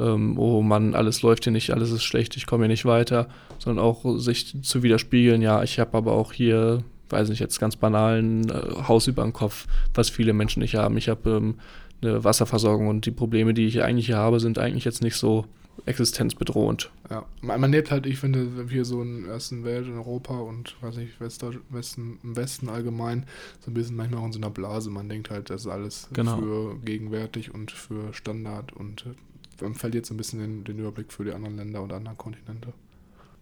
ähm, 0.00 0.38
oh 0.38 0.62
Mann, 0.62 0.94
alles 0.94 1.22
läuft 1.22 1.44
hier 1.44 1.52
nicht, 1.52 1.70
alles 1.72 1.90
ist 1.90 2.02
schlecht, 2.04 2.36
ich 2.36 2.46
komme 2.46 2.64
hier 2.64 2.68
nicht 2.68 2.84
weiter, 2.84 3.28
sondern 3.58 3.84
auch 3.84 4.18
sich 4.18 4.56
zu 4.62 4.82
widerspiegeln, 4.82 5.42
ja, 5.42 5.62
ich 5.62 5.78
habe 5.78 5.96
aber 5.96 6.12
auch 6.12 6.32
hier, 6.32 6.82
weiß 7.10 7.28
nicht, 7.28 7.40
jetzt 7.40 7.60
ganz 7.60 7.76
banalen 7.76 8.48
äh, 8.48 8.88
Haus 8.88 9.06
über 9.06 9.22
dem 9.22 9.32
Kopf, 9.32 9.66
was 9.94 10.08
viele 10.10 10.32
Menschen 10.32 10.60
nicht 10.60 10.76
haben. 10.76 10.96
Ich 10.96 11.08
habe 11.08 11.30
ähm, 11.30 11.54
eine 12.02 12.24
Wasserversorgung 12.24 12.88
und 12.88 13.04
die 13.04 13.10
Probleme, 13.10 13.52
die 13.52 13.66
ich 13.66 13.82
eigentlich 13.82 14.06
hier 14.06 14.16
habe, 14.16 14.40
sind 14.40 14.58
eigentlich 14.58 14.84
jetzt 14.84 15.02
nicht 15.02 15.16
so 15.16 15.44
existenzbedrohend. 15.86 16.90
Ja, 17.10 17.24
man, 17.40 17.60
man 17.60 17.72
lebt 17.72 17.90
halt, 17.90 18.06
ich 18.06 18.18
finde, 18.18 18.66
hier 18.68 18.84
so 18.84 19.02
in 19.02 19.24
der 19.24 19.32
ersten 19.34 19.64
Welt, 19.64 19.86
in 19.86 19.94
Europa 19.96 20.34
und 20.38 20.76
weiß 20.82 20.96
nicht, 20.96 21.20
Westdeutsch, 21.20 21.58
Westen, 21.70 22.18
im 22.22 22.36
Westen 22.36 22.68
allgemein, 22.68 23.26
so 23.60 23.70
ein 23.70 23.74
bisschen 23.74 23.96
manchmal 23.96 24.20
auch 24.20 24.26
in 24.26 24.32
so 24.32 24.38
einer 24.38 24.50
Blase. 24.50 24.90
Man 24.90 25.08
denkt 25.08 25.30
halt, 25.30 25.50
das 25.50 25.62
ist 25.62 25.66
alles 25.66 26.08
Genau. 26.12 26.36
für 26.38 26.76
gegenwärtig 26.84 27.54
und 27.54 27.70
für 27.70 28.12
Standard 28.12 28.72
und 28.72 29.06
äh, 29.06 29.14
man 29.62 29.74
verliert 29.74 30.06
so 30.06 30.14
ein 30.14 30.16
bisschen 30.16 30.40
den, 30.40 30.64
den 30.64 30.78
Überblick 30.78 31.12
für 31.12 31.24
die 31.24 31.32
anderen 31.32 31.56
Länder 31.56 31.82
und 31.82 31.92
anderen 31.92 32.18
Kontinente. 32.18 32.72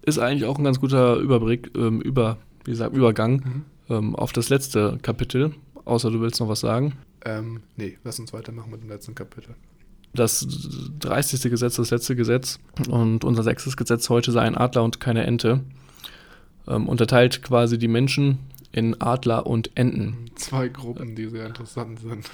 Ist 0.02 0.18
eigentlich 0.18 0.44
auch 0.44 0.58
ein 0.58 0.64
ganz 0.64 0.80
guter 0.80 1.16
Überblick, 1.16 1.70
ähm, 1.76 2.00
über, 2.00 2.38
wie 2.64 2.70
gesagt, 2.70 2.94
Übergang 2.96 3.64
ähm, 3.88 4.14
auf 4.14 4.32
das 4.32 4.48
letzte 4.48 4.98
Kapitel, 5.02 5.54
außer 5.84 6.10
du 6.10 6.20
willst 6.20 6.40
noch 6.40 6.48
was 6.48 6.60
sagen. 6.60 6.94
Ähm, 7.24 7.60
nee, 7.76 7.98
lass 8.04 8.18
uns 8.18 8.32
weitermachen 8.32 8.70
mit 8.70 8.82
dem 8.82 8.88
letzten 8.88 9.14
Kapitel. 9.14 9.54
Das 10.14 10.46
30. 11.00 11.50
Gesetz, 11.50 11.76
das 11.76 11.90
letzte 11.90 12.16
Gesetz 12.16 12.58
und 12.88 13.24
unser 13.24 13.42
sechstes 13.42 13.76
Gesetz 13.76 14.08
heute 14.08 14.32
sei 14.32 14.42
ein 14.42 14.56
Adler 14.56 14.82
und 14.82 15.00
keine 15.00 15.24
Ente, 15.24 15.60
ähm, 16.66 16.88
unterteilt 16.88 17.42
quasi 17.42 17.78
die 17.78 17.88
Menschen 17.88 18.38
in 18.72 19.00
Adler 19.00 19.46
und 19.46 19.76
Enten. 19.76 20.30
Zwei 20.36 20.68
Gruppen, 20.68 21.14
die 21.14 21.28
sehr 21.28 21.46
interessant 21.46 22.00
sind. 22.00 22.30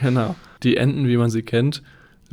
Genau. 0.00 0.34
Die 0.62 0.76
Enten, 0.76 1.06
wie 1.08 1.16
man 1.16 1.30
sie 1.30 1.42
kennt, 1.42 1.82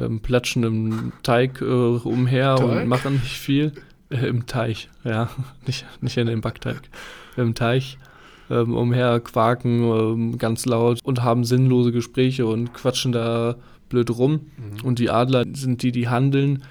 ähm, 0.01 0.19
platschen 0.19 0.63
im 0.63 1.11
Teig 1.23 1.61
äh, 1.61 1.65
umher 1.65 2.55
Teig? 2.55 2.65
und 2.65 2.87
machen 2.87 3.13
nicht 3.13 3.37
viel. 3.37 3.73
Äh, 4.09 4.27
Im 4.27 4.45
Teich, 4.45 4.89
ja, 5.03 5.29
nicht, 5.67 5.85
nicht 6.01 6.17
in 6.17 6.27
dem 6.27 6.41
Backteig. 6.41 6.81
Im 7.37 7.55
Teich 7.55 7.97
ähm, 8.49 8.75
umher 8.75 9.19
quaken 9.21 9.83
ähm, 9.83 10.37
ganz 10.37 10.65
laut 10.65 10.99
und 11.03 11.23
haben 11.23 11.45
sinnlose 11.45 11.91
Gespräche 11.91 12.45
und 12.45 12.73
quatschen 12.73 13.11
da 13.11 13.55
blöd 13.89 14.09
rum. 14.09 14.33
Mhm. 14.57 14.85
Und 14.85 14.99
die 14.99 15.09
Adler 15.09 15.45
sind 15.53 15.83
die, 15.83 15.91
die 15.91 16.09
handeln, 16.09 16.63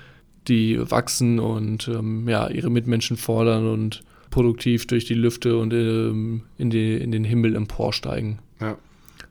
die 0.48 0.78
wachsen 0.90 1.38
und 1.38 1.88
ähm, 1.88 2.28
ja, 2.28 2.48
ihre 2.48 2.70
Mitmenschen 2.70 3.16
fordern 3.16 3.66
und 3.66 4.02
produktiv 4.30 4.86
durch 4.86 5.06
die 5.06 5.14
Lüfte 5.14 5.56
und 5.56 5.72
ähm, 5.72 6.42
in, 6.58 6.70
die, 6.70 6.94
in 6.96 7.10
den 7.10 7.24
Himmel 7.24 7.56
emporsteigen. 7.56 8.38
Ja. 8.60 8.76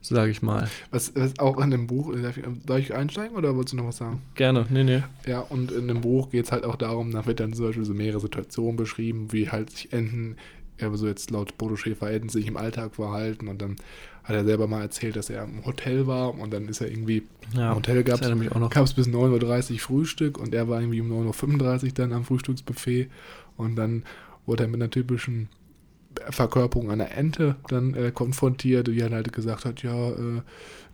Sage 0.01 0.31
ich 0.31 0.41
mal. 0.41 0.69
Was, 0.91 1.13
was 1.15 1.37
auch 1.39 1.59
in 1.59 1.71
dem 1.71 1.87
Buch, 1.87 2.15
darf 2.15 2.37
ich, 2.37 2.45
darf 2.65 2.79
ich 2.79 2.93
einsteigen 2.93 3.35
oder 3.35 3.55
wolltest 3.55 3.73
du 3.73 3.77
noch 3.77 3.87
was 3.87 3.97
sagen? 3.97 4.21
Gerne, 4.35 4.65
nee, 4.69 4.83
nee. 4.83 5.03
Ja, 5.27 5.41
und 5.41 5.71
in 5.71 5.87
dem 5.87 6.01
Buch 6.01 6.29
geht 6.29 6.45
es 6.45 6.51
halt 6.51 6.63
auch 6.63 6.77
darum, 6.77 7.11
da 7.11 7.25
wird 7.25 7.39
dann 7.39 7.53
zum 7.53 7.65
Beispiel 7.65 7.85
so 7.85 7.93
mehrere 7.93 8.21
Situationen 8.21 8.77
beschrieben, 8.77 9.31
wie 9.31 9.49
halt 9.49 9.71
sich 9.71 9.91
Enten, 9.91 10.37
ja, 10.79 10.95
so 10.95 11.05
jetzt 11.05 11.31
laut 11.31 11.57
Bodo 11.57 11.75
Schäfer, 11.75 12.09
Enten 12.09 12.29
sich 12.29 12.47
im 12.47 12.55
Alltag 12.55 12.95
verhalten 12.95 13.49
und 13.49 13.61
dann 13.61 13.75
hat 14.23 14.35
er 14.35 14.45
selber 14.45 14.67
mal 14.67 14.81
erzählt, 14.81 15.15
dass 15.15 15.29
er 15.29 15.43
im 15.43 15.65
Hotel 15.65 16.07
war 16.07 16.33
und 16.33 16.53
dann 16.53 16.69
ist 16.69 16.79
er 16.81 16.89
irgendwie, 16.89 17.23
ja, 17.53 17.71
im 17.71 17.77
Hotel 17.77 18.03
gab 18.03 18.21
es 18.21 18.93
bis 18.93 19.07
9.30 19.07 19.73
Uhr 19.73 19.79
Frühstück 19.79 20.37
und 20.37 20.53
er 20.53 20.69
war 20.69 20.79
irgendwie 20.79 21.01
um 21.01 21.11
9.35 21.11 21.83
Uhr 21.83 21.91
dann 21.95 22.13
am 22.13 22.23
Frühstücksbuffet 22.23 23.09
und 23.57 23.75
dann 23.75 24.03
wurde 24.45 24.63
er 24.63 24.69
mit 24.69 24.81
einer 24.81 24.89
typischen 24.89 25.49
Verkörperung 26.29 26.91
einer 26.91 27.11
Ente 27.11 27.55
dann 27.67 27.93
äh, 27.93 28.11
konfrontiert, 28.11 28.87
die 28.87 29.03
halt 29.03 29.33
gesagt 29.33 29.65
hat, 29.65 29.83
ja, 29.83 30.09
äh, 30.11 30.41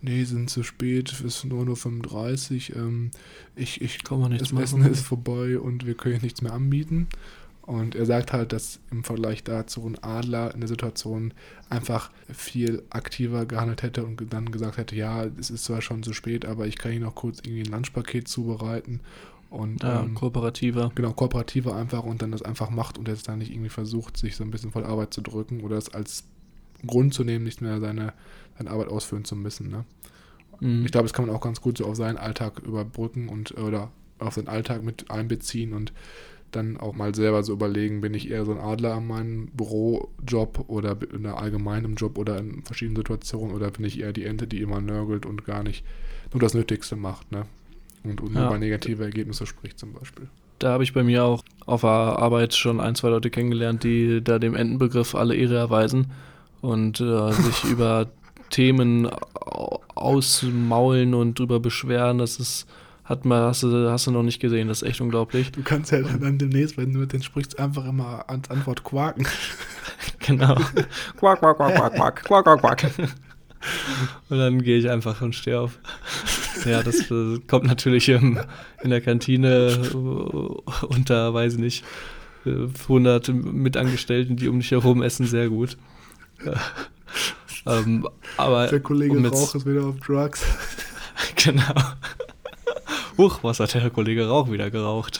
nee, 0.01 0.23
sind 0.23 0.49
zu 0.49 0.63
spät, 0.63 1.11
es 1.11 1.21
ist 1.21 1.45
9.35 1.45 2.71
Uhr, 2.71 2.77
ähm, 2.77 3.11
ich, 3.55 3.81
ich, 3.81 3.99
das 4.03 4.51
Essen 4.51 4.85
ist 4.85 5.05
vorbei 5.05 5.59
und 5.59 5.85
wir 5.85 5.95
können 5.95 6.21
nichts 6.21 6.41
mehr 6.41 6.53
anbieten. 6.53 7.07
Und 7.65 7.95
er 7.95 8.05
sagt 8.05 8.31
halt, 8.31 8.53
dass 8.53 8.79
im 8.91 9.03
Vergleich 9.03 9.43
dazu 9.43 9.87
ein 9.87 9.97
Adler 10.03 10.53
in 10.53 10.59
der 10.59 10.69
Situation 10.69 11.33
einfach 11.67 12.11
viel 12.31 12.83
aktiver 12.91 13.47
gehandelt 13.47 13.81
hätte 13.81 14.05
und 14.05 14.21
dann 14.31 14.51
gesagt 14.51 14.77
hätte, 14.77 14.95
ja, 14.95 15.25
es 15.39 15.49
ist 15.49 15.65
zwar 15.65 15.81
schon 15.81 16.03
zu 16.03 16.13
spät, 16.13 16.45
aber 16.45 16.67
ich 16.67 16.77
kann 16.77 16.91
Ihnen 16.91 17.05
noch 17.05 17.15
kurz 17.15 17.39
irgendwie 17.39 17.63
ein 17.63 17.71
Lunchpaket 17.71 18.27
zubereiten. 18.27 18.99
Und, 19.49 19.83
ja, 19.83 20.01
ähm, 20.01 20.15
kooperativer. 20.15 20.91
Genau, 20.95 21.13
kooperativer 21.13 21.75
einfach 21.75 22.03
und 22.03 22.21
dann 22.21 22.31
das 22.31 22.41
einfach 22.41 22.69
macht 22.69 22.97
und 22.97 23.07
jetzt 23.07 23.27
dann 23.27 23.39
nicht 23.39 23.51
irgendwie 23.51 23.69
versucht, 23.69 24.17
sich 24.17 24.35
so 24.35 24.43
ein 24.43 24.51
bisschen 24.51 24.71
voll 24.71 24.83
Arbeit 24.83 25.13
zu 25.13 25.21
drücken 25.21 25.61
oder 25.61 25.77
es 25.77 25.93
als 25.93 26.25
Grund 26.85 27.13
zu 27.13 27.23
nehmen, 27.23 27.45
nicht 27.45 27.61
mehr 27.61 27.79
seine, 27.79 28.13
seine 28.57 28.71
Arbeit 28.71 28.89
ausführen 28.89 29.25
zu 29.25 29.35
müssen. 29.35 29.69
Ne? 29.69 29.85
Mhm. 30.59 30.85
Ich 30.85 30.91
glaube, 30.91 31.05
das 31.05 31.13
kann 31.13 31.25
man 31.25 31.35
auch 31.35 31.41
ganz 31.41 31.61
gut 31.61 31.77
so 31.77 31.85
auf 31.85 31.95
seinen 31.95 32.17
Alltag 32.17 32.59
überbrücken 32.59 33.29
und 33.29 33.57
oder 33.57 33.91
auf 34.19 34.33
seinen 34.33 34.47
Alltag 34.47 34.83
mit 34.83 35.11
einbeziehen 35.11 35.73
und 35.73 35.93
dann 36.51 36.77
auch 36.77 36.95
mal 36.95 37.13
selber 37.13 37.43
so 37.43 37.53
überlegen, 37.53 38.01
bin 38.01 38.13
ich 38.13 38.29
eher 38.29 38.45
so 38.45 38.53
ein 38.53 38.59
Adler 38.59 38.93
an 38.93 39.07
meinem 39.07 39.47
Bürojob 39.47 40.65
oder 40.67 40.97
in 41.13 41.25
einer 41.25 41.37
allgemeinen 41.37 41.95
Job 41.95 42.17
oder 42.17 42.37
in 42.37 42.63
verschiedenen 42.63 42.95
Situationen 42.95 43.53
oder 43.53 43.71
bin 43.71 43.83
ich 43.83 43.99
eher 43.99 44.13
die 44.13 44.23
Ente, 44.23 44.47
die 44.47 44.61
immer 44.61 44.79
nörgelt 44.79 45.25
und 45.25 45.43
gar 45.45 45.63
nicht 45.63 45.83
nur 46.31 46.39
das 46.39 46.53
Nötigste 46.53 46.95
macht, 46.95 47.31
ne? 47.31 47.45
Und, 48.05 48.35
ja. 48.35 48.47
über 48.47 48.57
negative 48.57 49.03
Ergebnisse 49.03 49.45
spricht 49.45 49.79
zum 49.79 49.93
Beispiel. 49.93 50.27
Da 50.59 50.71
habe 50.71 50.83
ich 50.83 50.93
bei 50.93 51.03
mir 51.03 51.23
auch 51.23 51.43
auf 51.65 51.81
der 51.81 51.89
Arbeit 51.89 52.53
schon 52.53 52.79
ein, 52.79 52.95
zwei 52.95 53.09
Leute 53.09 53.29
kennengelernt, 53.29 53.83
die 53.83 54.23
da 54.23 54.39
dem 54.39 54.55
Entenbegriff 54.55 55.15
alle 55.15 55.35
Ehre 55.35 55.57
erweisen 55.57 56.11
und 56.61 57.01
äh, 57.01 57.31
sich 57.31 57.63
über 57.65 58.07
Themen 58.49 59.09
ausmaulen 59.95 61.13
und 61.13 61.37
drüber 61.37 61.59
beschweren. 61.59 62.19
Das 62.19 62.39
ist 62.39 62.67
hat 63.05 63.23
man, 63.23 63.43
hast 63.43 63.61
du, 63.61 63.89
hast 63.91 64.07
du 64.07 64.11
noch 64.11 64.23
nicht 64.23 64.39
gesehen, 64.39 64.67
das 64.67 64.81
ist 64.81 64.89
echt 64.89 64.99
unglaublich. 64.99 65.51
Du 65.51 65.61
kannst 65.61 65.91
ja 65.91 66.01
dann 66.01 66.39
demnächst, 66.39 66.75
wenn 66.75 66.91
du 66.91 66.99
mit 66.99 67.13
denen 67.13 67.21
sprichst, 67.21 67.59
einfach 67.59 67.85
immer 67.85 68.27
ans 68.27 68.49
Antwort 68.49 68.83
quaken. 68.83 69.27
genau. 70.19 70.55
quack, 71.17 71.39
quack, 71.39 71.57
quack, 71.57 71.75
quack, 71.75 71.95
quack, 71.95 72.23
quack, 72.23 72.43
quack, 72.43 72.59
quack. 72.59 72.91
Und 74.29 74.37
dann 74.39 74.61
gehe 74.61 74.77
ich 74.77 74.89
einfach 74.89 75.21
und 75.21 75.33
stehe 75.33 75.59
auf. 75.59 75.79
Ja, 76.65 76.83
das 76.83 77.11
äh, 77.11 77.39
kommt 77.47 77.65
natürlich 77.65 78.09
im, 78.09 78.39
in 78.81 78.89
der 78.89 79.01
Kantine 79.01 79.67
äh, 79.67 80.85
unter, 80.85 81.33
weiß 81.33 81.53
ich 81.53 81.59
nicht, 81.59 81.85
100 82.45 83.29
Mitangestellten, 83.29 84.35
die 84.35 84.47
um 84.47 84.59
dich 84.59 84.71
herum 84.71 85.01
essen, 85.01 85.25
sehr 85.25 85.49
gut. 85.49 85.77
ähm, 87.65 88.07
aber 88.37 88.67
der 88.67 88.79
Kollege 88.81 89.17
um 89.17 89.25
Rauch 89.25 89.55
ist 89.55 89.65
wieder 89.65 89.85
auf 89.85 89.99
Drugs. 89.99 90.43
genau. 91.35 91.73
Huch, 93.17 93.39
was 93.41 93.59
hat 93.59 93.73
der 93.73 93.89
Kollege 93.89 94.27
Rauch 94.27 94.51
wieder 94.51 94.69
geraucht? 94.69 95.19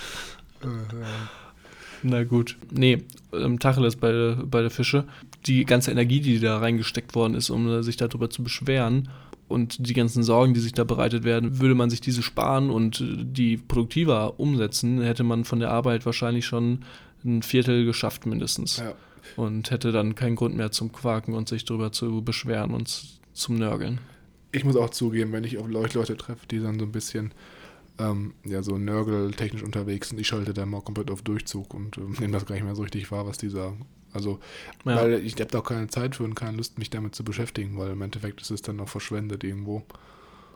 Na 2.04 2.24
gut. 2.24 2.58
Nee, 2.72 3.04
ähm, 3.34 3.60
Tacheles 3.60 3.96
bei, 3.96 4.36
bei 4.43 4.62
der 4.62 4.70
Fische. 4.70 5.06
Die 5.46 5.66
ganze 5.66 5.91
Energie, 5.91 6.20
die 6.20 6.39
da 6.39 6.60
reingesteckt 6.60 7.16
worden 7.16 7.36
ist, 7.36 7.50
um 7.50 7.82
sich 7.82 7.98
darüber 7.98 8.30
zu 8.30 8.43
beschweren 8.43 9.10
und 9.48 9.88
die 9.88 9.93
ganzen 9.93 10.24
Sorgen, 10.24 10.54
die 10.54 10.60
sich 10.60 10.74
da 10.74 10.84
bereitet 10.84 11.24
werden, 11.24 11.60
würde 11.60 11.76
man 11.76 11.89
sich 11.89 12.02
diese 12.02 12.24
sparen 12.24 12.70
und 12.70 13.04
die 13.08 13.58
produktiver 13.58 14.39
umsetzen, 14.39 15.02
hätte 15.02 15.24
man 15.24 15.46
von 15.46 15.60
der 15.60 15.72
Arbeit 15.72 16.06
wahrscheinlich 16.06 16.46
schon 16.46 16.80
ein 17.24 17.43
Viertel 17.43 17.86
geschafft 17.86 18.26
mindestens. 18.26 18.78
Ja. 18.78 18.93
Und 19.36 19.72
hätte 19.72 19.91
dann 19.91 20.16
keinen 20.16 20.36
Grund 20.36 20.56
mehr 20.56 20.72
zum 20.72 20.91
Quaken 20.91 21.34
und 21.34 21.50
sich 21.50 21.66
darüber 21.66 21.91
zu 21.91 22.24
beschweren 22.24 22.74
und 22.74 23.20
zum 23.34 23.56
Nörgeln. 23.56 24.00
Ich 24.52 24.64
muss 24.64 24.76
auch 24.76 24.91
zugeben, 24.91 25.32
wenn 25.32 25.43
ich 25.43 25.58
auf 25.58 25.68
Leute 25.68 26.16
treffe, 26.16 26.48
die 26.48 26.60
dann 26.60 26.80
so 26.80 26.86
ein 26.86 26.91
bisschen 26.91 27.34
ähm, 28.00 28.34
ja, 28.43 28.62
so 28.64 28.78
nörgeltechnisch 28.78 29.64
unterwegs 29.64 30.10
sind. 30.10 30.20
Ich 30.20 30.28
schalte 30.28 30.54
da 30.54 30.66
mal 30.66 30.82
komplett 30.82 31.12
auf 31.12 31.22
Durchzug 31.22 31.74
und 31.74 31.98
ähm, 31.98 32.16
nehme 32.20 32.34
das 32.34 32.46
gar 32.46 32.56
nicht 32.56 32.64
mehr 32.64 32.76
so 32.76 32.84
richtig 32.84 33.12
wahr, 33.12 33.26
was 33.26 33.38
die 33.38 33.50
sagen. 33.50 33.86
Also, 34.16 34.39
ja. 34.86 34.95
weil 34.95 35.26
ich 35.26 35.34
habe 35.34 35.45
da 35.45 35.59
auch 35.59 35.63
keine 35.63 35.88
Zeit 35.88 36.16
für 36.16 36.24
und 36.24 36.36
keine 36.36 36.57
Lust, 36.57 36.80
mich 36.80 36.89
damit 36.89 37.16
zu 37.16 37.24
beschäftigen, 37.24 37.78
weil 37.78 37.91
im 37.91 38.01
Endeffekt 38.01 38.41
ist 38.41 38.51
es 38.51 38.61
dann 38.61 38.78
noch 38.78 38.89
verschwendet 38.89 39.43
irgendwo. 39.43 39.84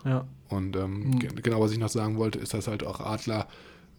Ja. 0.06 0.26
Und 0.48 0.76
ähm, 0.76 1.12
mhm. 1.12 1.20
genau, 1.20 1.60
was 1.60 1.72
ich 1.72 1.78
noch 1.78 1.90
sagen 1.90 2.18
wollte, 2.18 2.40
ist, 2.40 2.54
dass 2.54 2.68
halt 2.68 2.84
auch 2.84 3.00
Adler 3.00 3.48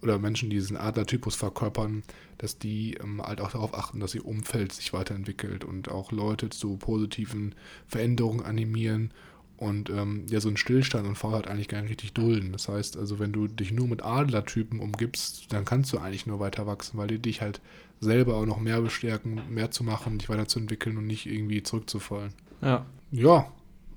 oder 0.02 0.18
Menschen, 0.18 0.48
die 0.50 0.56
diesen 0.56 0.76
Adlertypus 0.76 1.34
verkörpern, 1.34 2.02
dass 2.38 2.58
die 2.58 2.94
ähm, 2.94 3.22
halt 3.22 3.40
auch 3.40 3.52
darauf 3.52 3.74
achten, 3.74 4.00
dass 4.00 4.14
ihr 4.14 4.24
Umfeld 4.24 4.72
sich 4.72 4.92
weiterentwickelt 4.92 5.64
und 5.64 5.90
auch 5.90 6.11
Leute 6.11 6.48
zu 6.48 6.76
positiven 6.76 7.54
Veränderungen 7.86 8.42
animieren 8.42 9.12
und 9.61 9.90
ähm, 9.90 10.24
ja, 10.30 10.40
so 10.40 10.48
ein 10.48 10.56
Stillstand 10.56 11.06
und 11.06 11.16
Faulheit 11.16 11.46
eigentlich 11.46 11.68
gar 11.68 11.82
nicht 11.82 11.90
richtig 11.90 12.14
dulden. 12.14 12.52
Das 12.52 12.66
heißt, 12.66 12.96
also 12.96 13.18
wenn 13.18 13.30
du 13.30 13.46
dich 13.46 13.72
nur 13.72 13.86
mit 13.86 14.02
Adlertypen 14.02 14.80
umgibst, 14.80 15.52
dann 15.52 15.66
kannst 15.66 15.92
du 15.92 15.98
eigentlich 15.98 16.26
nur 16.26 16.40
weiter 16.40 16.66
wachsen, 16.66 16.96
weil 16.96 17.08
die 17.08 17.18
dich 17.18 17.42
halt 17.42 17.61
selber 18.00 18.36
auch 18.36 18.46
noch 18.46 18.58
mehr 18.58 18.80
bestärken, 18.80 19.42
mehr 19.50 19.70
zu 19.70 19.84
machen, 19.84 20.16
dich 20.16 20.30
weiterzuentwickeln 20.30 20.96
und 20.96 21.06
nicht 21.06 21.26
irgendwie 21.26 21.62
zurückzufallen. 21.62 22.32
Ja. 22.62 22.86
Ja, 23.12 23.52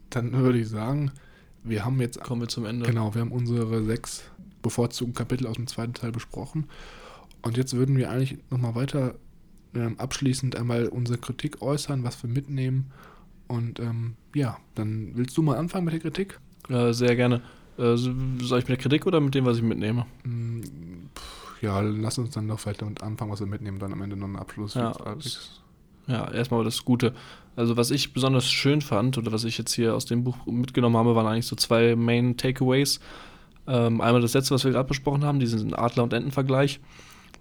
dann 0.09 0.33
würde 0.33 0.59
ich 0.59 0.67
sagen, 0.67 1.11
wir 1.63 1.85
haben 1.85 2.01
jetzt. 2.01 2.19
Kommen 2.19 2.41
wir 2.41 2.49
zum 2.49 2.65
Ende. 2.65 2.85
Genau, 2.85 3.15
wir 3.15 3.21
haben 3.21 3.31
unsere 3.31 3.85
sechs 3.85 4.23
bevorzugten 4.61 5.15
Kapitel 5.15 5.47
aus 5.47 5.55
dem 5.55 5.67
zweiten 5.67 5.93
Teil 5.93 6.11
besprochen. 6.11 6.65
Und 7.41 7.55
jetzt 7.55 7.73
würden 7.73 7.95
wir 7.95 8.11
eigentlich 8.11 8.37
nochmal 8.49 8.75
weiter 8.75 9.15
ähm, 9.73 9.97
abschließend 9.97 10.57
einmal 10.57 10.87
unsere 10.87 11.19
Kritik 11.19 11.61
äußern, 11.61 12.03
was 12.03 12.21
wir 12.21 12.29
mitnehmen 12.29 12.91
und 13.47 13.79
ähm, 13.79 14.15
ja, 14.33 14.57
dann 14.75 15.11
willst 15.15 15.37
du 15.37 15.41
mal 15.41 15.57
anfangen 15.57 15.85
mit 15.85 15.93
der 15.93 16.01
Kritik? 16.01 16.39
Äh, 16.69 16.93
sehr 16.93 17.15
gerne. 17.15 17.41
Äh, 17.77 17.95
soll 17.95 18.59
ich 18.59 18.67
mit 18.67 18.69
der 18.69 18.77
Kritik 18.77 19.05
oder 19.05 19.19
mit 19.19 19.35
dem, 19.35 19.45
was 19.45 19.57
ich 19.57 19.63
mitnehme? 19.63 20.05
Mm, 20.23 20.61
ja, 21.61 21.79
lass 21.81 22.17
uns 22.17 22.31
dann 22.31 22.47
doch 22.47 22.59
vielleicht 22.59 22.81
damit 22.81 23.01
anfangen, 23.01 23.31
was 23.31 23.39
wir 23.39 23.47
mitnehmen, 23.47 23.79
dann 23.79 23.93
am 23.93 24.01
Ende 24.01 24.15
noch 24.15 24.27
einen 24.27 24.35
Abschluss. 24.35 24.73
Ja, 24.75 24.93
ja 26.07 26.31
erstmal 26.31 26.63
das 26.63 26.83
Gute. 26.85 27.13
Also 27.55 27.77
was 27.77 27.91
ich 27.91 28.13
besonders 28.13 28.49
schön 28.49 28.81
fand 28.81 29.17
oder 29.17 29.31
was 29.31 29.43
ich 29.43 29.57
jetzt 29.57 29.73
hier 29.73 29.95
aus 29.95 30.05
dem 30.05 30.23
Buch 30.23 30.45
mitgenommen 30.45 30.97
habe, 30.97 31.15
waren 31.15 31.27
eigentlich 31.27 31.47
so 31.47 31.55
zwei 31.55 31.95
Main 31.95 32.37
Takeaways. 32.37 32.99
Ähm, 33.65 34.01
einmal 34.01 34.21
das 34.21 34.33
letzte, 34.33 34.53
was 34.53 34.63
wir 34.63 34.71
gerade 34.71 34.87
besprochen 34.87 35.23
haben, 35.23 35.39
diesen 35.39 35.73
Adler- 35.73 36.03
und 36.03 36.13
Entenvergleich 36.13 36.79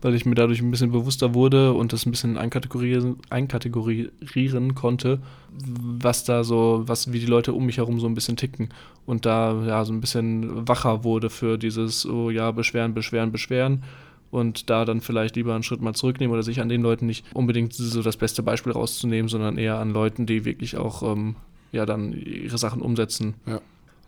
weil 0.03 0.15
ich 0.15 0.27
mir 0.27 0.35
dadurch 0.35 0.61
ein 0.61 0.71
bisschen 0.71 0.91
bewusster 0.91 1.33
wurde 1.33 1.73
und 1.73 1.93
das 1.93 2.05
ein 2.05 2.11
bisschen 2.11 2.37
einkategorieren, 2.37 3.17
einkategorieren 3.31 4.75
konnte, 4.75 5.21
was 5.51 6.25
da 6.25 6.43
so, 6.45 6.83
was, 6.87 7.13
wie 7.13 7.21
die 7.21 7.27
Leute 7.27 7.53
um 7.53 7.65
mich 7.65 7.79
herum 7.79 8.01
so 8.01 8.09
ein 8.09 8.15
bisschen 8.15 8.37
ticken. 8.37 8.71
Und 9.07 9.25
da 9.25 9.65
ja 9.65 9.85
so 9.85 9.93
ein 9.93 10.01
bisschen 10.01 10.69
wacher 10.69 11.05
wurde 11.05 11.31
für 11.31 11.57
dieses, 11.57 12.05
oh 12.05 12.31
ja, 12.31 12.51
beschweren, 12.51 12.95
beschweren, 12.95 13.31
beschweren. 13.31 13.85
Und 14.33 14.71
da 14.71 14.85
dann 14.85 15.01
vielleicht 15.01 15.37
lieber 15.37 15.55
einen 15.55 15.63
Schritt 15.63 15.83
mal 15.83 15.95
zurücknehmen 15.95 16.33
oder 16.33 16.43
sich 16.43 16.61
an 16.61 16.69
den 16.69 16.83
Leuten 16.83 17.07
nicht 17.07 17.25
unbedingt 17.35 17.75
so 17.75 18.03
das 18.03 18.17
beste 18.17 18.43
Beispiel 18.43 18.73
rauszunehmen, 18.73 19.29
sondern 19.29 19.57
eher 19.57 19.79
an 19.79 19.91
Leuten, 19.91 20.27
die 20.27 20.45
wirklich 20.45 20.77
auch 20.77 21.03
ähm, 21.03 21.37
ja 21.71 21.87
dann 21.87 22.13
ihre 22.13 22.59
Sachen 22.59 22.83
umsetzen. 22.83 23.35
Ja. 23.47 23.61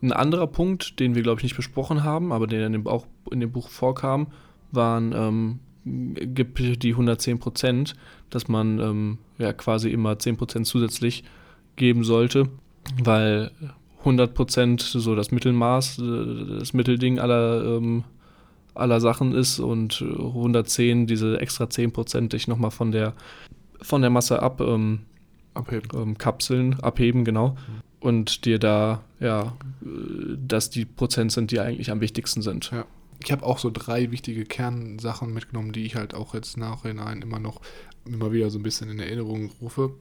Ein 0.03 0.13
anderer 0.13 0.47
Punkt, 0.47 0.99
den 0.99 1.15
wir, 1.15 1.23
glaube 1.23 1.41
ich, 1.41 1.45
nicht 1.45 1.57
besprochen 1.57 2.03
haben, 2.03 2.33
aber 2.33 2.47
der 2.47 2.67
in 2.67 2.73
dem, 2.73 2.87
auch 2.87 3.07
in 3.31 3.41
dem 3.41 3.53
Buch 3.53 3.69
vorkam, 3.69 4.27
waren 4.73 5.13
ähm, 5.17 5.61
gibt 5.85 6.83
die 6.83 6.91
110 6.91 7.39
Prozent, 7.39 7.95
dass 8.31 8.49
man 8.49 8.79
ähm, 8.79 9.19
ja 9.39 9.53
quasi 9.53 9.91
immer 9.91 10.19
10 10.19 10.37
Prozent 10.37 10.67
zusätzlich 10.67 11.25
geben 11.77 12.05
sollte, 12.05 12.49
weil 13.03 13.51
100% 14.05 14.99
so 14.99 15.15
das 15.15 15.31
Mittelmaß, 15.31 15.99
äh, 15.99 16.59
das 16.59 16.73
Mittelding 16.73 17.19
aller, 17.19 17.65
ähm, 17.65 18.05
aller 18.75 19.01
Sachen 19.01 19.35
ist 19.35 19.59
und 19.59 20.03
110 20.03 21.07
diese 21.07 21.41
extra 21.41 21.65
10% 21.65 22.29
dich 22.29 22.49
nochmal 22.49 22.71
von 22.71 22.93
der, 22.93 23.15
von 23.81 24.01
der 24.01 24.11
Masse 24.11 24.43
ab 24.43 24.61
ähm, 24.61 25.01
abheben. 25.55 25.89
Ähm, 25.95 26.19
Kapseln 26.19 26.81
abheben, 26.81 27.25
genau. 27.25 27.51
Mhm. 27.51 27.57
Und 28.01 28.45
dir 28.45 28.59
da, 28.59 29.03
ja, 29.19 29.55
dass 29.81 30.69
die 30.69 30.85
Prozent 30.85 31.33
sind, 31.33 31.51
die 31.51 31.61
eigentlich 31.61 31.91
am 31.91 32.03
wichtigsten 32.03 32.43
sind. 32.43 32.71
Ja. 32.71 32.85
Ich 33.23 33.33
habe 33.33 33.45
auch 33.45 33.59
so 33.59 33.71
drei 33.71 34.11
wichtige 34.11 34.45
Kernsachen 34.45 35.33
mitgenommen, 35.33 35.73
die 35.73 35.85
ich 35.85 35.97
halt 35.97 36.15
auch 36.15 36.35
jetzt 36.35 36.57
nachhinein 36.57 37.23
immer 37.23 37.39
noch 37.39 37.61
immer 38.07 38.33
wieder 38.33 38.51
so 38.51 38.59
ein 38.59 38.63
bisschen 38.63 38.91
in 38.91 38.99
Erinnerung 38.99 39.51
rufe 39.61 39.95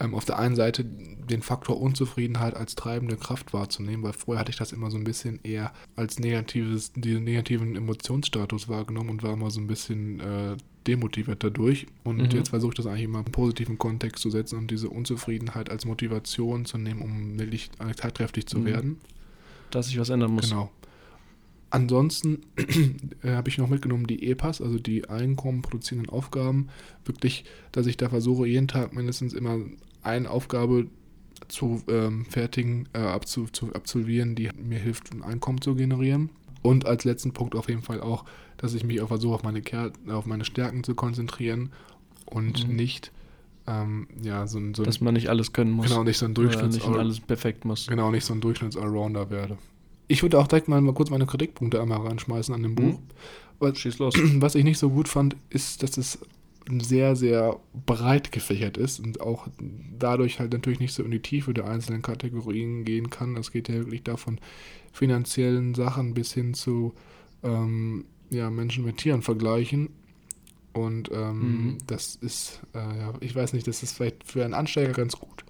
ähm, 0.00 0.14
auf 0.14 0.24
der 0.24 0.38
einen 0.38 0.56
Seite 0.56 0.84
den 0.84 1.42
Faktor 1.42 1.80
Unzufriedenheit 1.80 2.54
als 2.54 2.74
treibende 2.74 3.16
Kraft 3.16 3.52
wahrzunehmen, 3.52 4.02
weil 4.02 4.12
vorher 4.12 4.40
hatte 4.40 4.50
ich 4.50 4.58
das 4.58 4.72
immer 4.72 4.90
so 4.90 4.96
ein 4.96 5.04
bisschen 5.04 5.40
eher 5.42 5.72
als 5.96 6.18
negatives, 6.18 6.92
diesen 6.94 7.24
negativen 7.24 7.76
Emotionsstatus 7.76 8.68
wahrgenommen 8.68 9.10
und 9.10 9.22
war 9.22 9.32
immer 9.32 9.50
so 9.50 9.60
ein 9.60 9.66
bisschen 9.66 10.20
äh, 10.20 10.56
demotiviert 10.86 11.42
dadurch. 11.42 11.86
Und 12.04 12.18
mhm. 12.18 12.30
jetzt 12.30 12.50
versuche 12.50 12.72
ich 12.72 12.76
das 12.76 12.86
eigentlich 12.86 13.04
immer 13.04 13.20
im 13.20 13.32
positiven 13.32 13.78
Kontext 13.78 14.22
zu 14.22 14.30
setzen 14.30 14.58
und 14.58 14.70
diese 14.70 14.88
Unzufriedenheit 14.88 15.70
als 15.70 15.84
Motivation 15.84 16.64
zu 16.64 16.78
nehmen, 16.78 17.00
um 17.00 17.38
wirklich 17.38 17.70
tatkräftig 17.96 18.46
zu 18.46 18.58
mhm. 18.60 18.64
werden. 18.66 19.00
Dass 19.70 19.86
sich 19.86 19.98
was 19.98 20.10
ändern 20.10 20.32
muss. 20.32 20.50
Genau. 20.50 20.70
Ansonsten 21.70 22.42
äh, 23.22 23.30
habe 23.30 23.48
ich 23.48 23.58
noch 23.58 23.68
mitgenommen 23.68 24.06
die 24.06 24.28
EPAs, 24.30 24.60
also 24.60 24.78
die 24.78 25.08
Einkommen 25.08 25.62
produzierenden 25.62 26.10
Aufgaben. 26.10 26.68
Wirklich, 27.04 27.44
dass 27.72 27.86
ich 27.86 27.96
da 27.96 28.08
versuche, 28.08 28.46
jeden 28.46 28.68
Tag 28.68 28.94
mindestens 28.94 29.32
immer 29.32 29.58
eine 30.02 30.30
Aufgabe 30.30 30.86
zu 31.48 31.82
ähm, 31.88 32.24
fertigen, 32.24 32.88
äh, 32.92 32.98
abzu, 32.98 33.46
zu 33.46 33.72
absolvieren, 33.74 34.34
die 34.34 34.50
mir 34.56 34.78
hilft, 34.78 35.12
ein 35.12 35.22
Einkommen 35.22 35.60
zu 35.60 35.74
generieren. 35.74 36.30
Und 36.62 36.86
als 36.86 37.04
letzten 37.04 37.32
Punkt 37.32 37.54
auf 37.54 37.68
jeden 37.68 37.82
Fall 37.82 38.00
auch, 38.00 38.24
dass 38.56 38.74
ich 38.74 38.84
mich 38.84 39.00
auch 39.00 39.08
versuche, 39.08 39.34
auf 39.34 39.42
meine, 39.42 39.62
auf 40.08 40.26
meine 40.26 40.44
Stärken 40.44 40.82
zu 40.82 40.94
konzentrieren 40.94 41.70
und 42.24 42.68
mhm. 42.68 42.76
nicht 42.76 43.12
ähm, 43.66 44.06
ja, 44.22 44.46
so, 44.46 44.60
so 44.74 44.84
Dass 44.84 45.00
man 45.00 45.14
nicht 45.14 45.28
alles 45.28 45.52
können 45.52 45.72
muss. 45.72 45.88
Genau, 45.88 46.04
nicht 46.04 46.18
so 46.18 46.26
ein 46.26 46.34
Durchschnitts 46.34 46.76
nicht 46.76 46.86
alles 46.86 47.20
perfekt 47.20 47.64
muss. 47.64 47.86
Genau, 47.86 48.10
nicht 48.10 48.24
so 48.24 48.32
ein 48.32 48.40
Durchschnitts-Allrounder 48.40 49.30
werde. 49.30 49.58
Ich 50.08 50.22
würde 50.22 50.38
auch 50.38 50.46
direkt 50.46 50.68
mal, 50.68 50.80
mal 50.80 50.94
kurz 50.94 51.10
meine 51.10 51.26
Kritikpunkte 51.26 51.80
einmal 51.80 52.06
reinschmeißen 52.06 52.54
an 52.54 52.62
dem 52.62 52.74
Buch. 52.74 52.98
Mhm. 52.98 53.08
Was, 53.58 53.78
Schieß 53.78 53.98
los. 53.98 54.14
Was 54.40 54.54
ich 54.54 54.64
nicht 54.64 54.78
so 54.78 54.90
gut 54.90 55.08
fand, 55.08 55.36
ist, 55.50 55.82
dass 55.82 55.96
es 55.96 56.18
sehr, 56.80 57.14
sehr 57.14 57.60
breit 57.86 58.32
gefächert 58.32 58.76
ist 58.76 58.98
und 58.98 59.20
auch 59.20 59.46
dadurch 59.98 60.40
halt 60.40 60.52
natürlich 60.52 60.80
nicht 60.80 60.94
so 60.94 61.04
in 61.04 61.12
die 61.12 61.22
Tiefe 61.22 61.54
der 61.54 61.68
einzelnen 61.68 62.02
Kategorien 62.02 62.84
gehen 62.84 63.08
kann. 63.08 63.36
Das 63.36 63.52
geht 63.52 63.68
ja 63.68 63.76
wirklich 63.76 64.02
davon 64.02 64.40
finanziellen 64.92 65.74
Sachen 65.74 66.14
bis 66.14 66.32
hin 66.32 66.54
zu 66.54 66.94
ähm, 67.44 68.04
ja, 68.30 68.50
Menschen 68.50 68.84
mit 68.84 68.98
Tieren 68.98 69.22
vergleichen. 69.22 69.90
Und 70.72 71.10
ähm, 71.12 71.40
mhm. 71.40 71.78
das 71.86 72.16
ist, 72.16 72.60
äh, 72.74 72.78
ja, 72.78 73.14
ich 73.20 73.34
weiß 73.34 73.52
nicht, 73.52 73.66
das 73.66 73.82
ist 73.82 73.96
vielleicht 73.96 74.24
für 74.24 74.44
einen 74.44 74.54
Ansteiger 74.54 74.92
ganz 74.92 75.16
gut. 75.16 75.44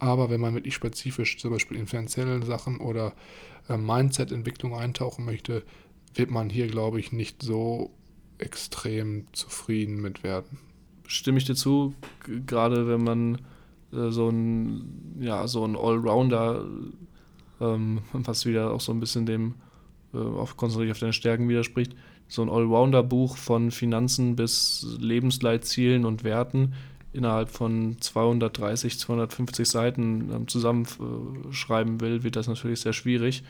Aber 0.00 0.30
wenn 0.30 0.40
man 0.40 0.54
wirklich 0.54 0.74
spezifisch 0.74 1.38
zum 1.38 1.52
Beispiel 1.52 1.76
in 1.76 1.86
finanziellen 1.86 2.42
Sachen 2.42 2.78
oder 2.78 3.12
äh, 3.68 3.76
Mindset-Entwicklung 3.76 4.74
eintauchen 4.74 5.24
möchte, 5.24 5.62
wird 6.14 6.30
man 6.30 6.50
hier, 6.50 6.66
glaube 6.66 6.98
ich, 6.98 7.12
nicht 7.12 7.42
so 7.42 7.90
extrem 8.38 9.26
zufrieden 9.32 10.00
mit 10.00 10.24
werden. 10.24 10.58
Stimme 11.06 11.38
ich 11.38 11.44
dir 11.44 11.54
zu, 11.54 11.94
gerade 12.46 12.88
wenn 12.88 13.04
man 13.04 13.34
äh, 13.92 14.10
so 14.10 14.30
ein, 14.30 15.18
ja, 15.20 15.46
so 15.46 15.64
ein 15.64 15.76
Allrounder, 15.76 16.64
ähm, 17.60 18.00
was 18.12 18.46
wieder 18.46 18.72
auch 18.72 18.80
so 18.80 18.92
ein 18.92 19.00
bisschen 19.00 19.26
dem 19.26 19.54
äh, 20.14 20.18
auf 20.18 20.56
konzentriert 20.56 20.92
auf 20.92 21.00
deine 21.00 21.12
Stärken 21.12 21.48
widerspricht, 21.48 21.94
so 22.26 22.42
ein 22.42 22.48
Allrounder-Buch 22.48 23.36
von 23.36 23.70
Finanzen 23.70 24.34
bis 24.36 24.96
Lebensleitzielen 24.98 26.06
und 26.06 26.24
Werten 26.24 26.74
innerhalb 27.12 27.50
von 27.50 27.96
230, 28.00 28.98
250 28.98 29.68
Seiten 29.68 30.30
ähm, 30.32 30.48
zusammenschreiben 30.48 32.00
will, 32.00 32.22
wird 32.22 32.36
das 32.36 32.46
natürlich 32.46 32.80
sehr 32.80 32.92
schwierig. 32.92 33.42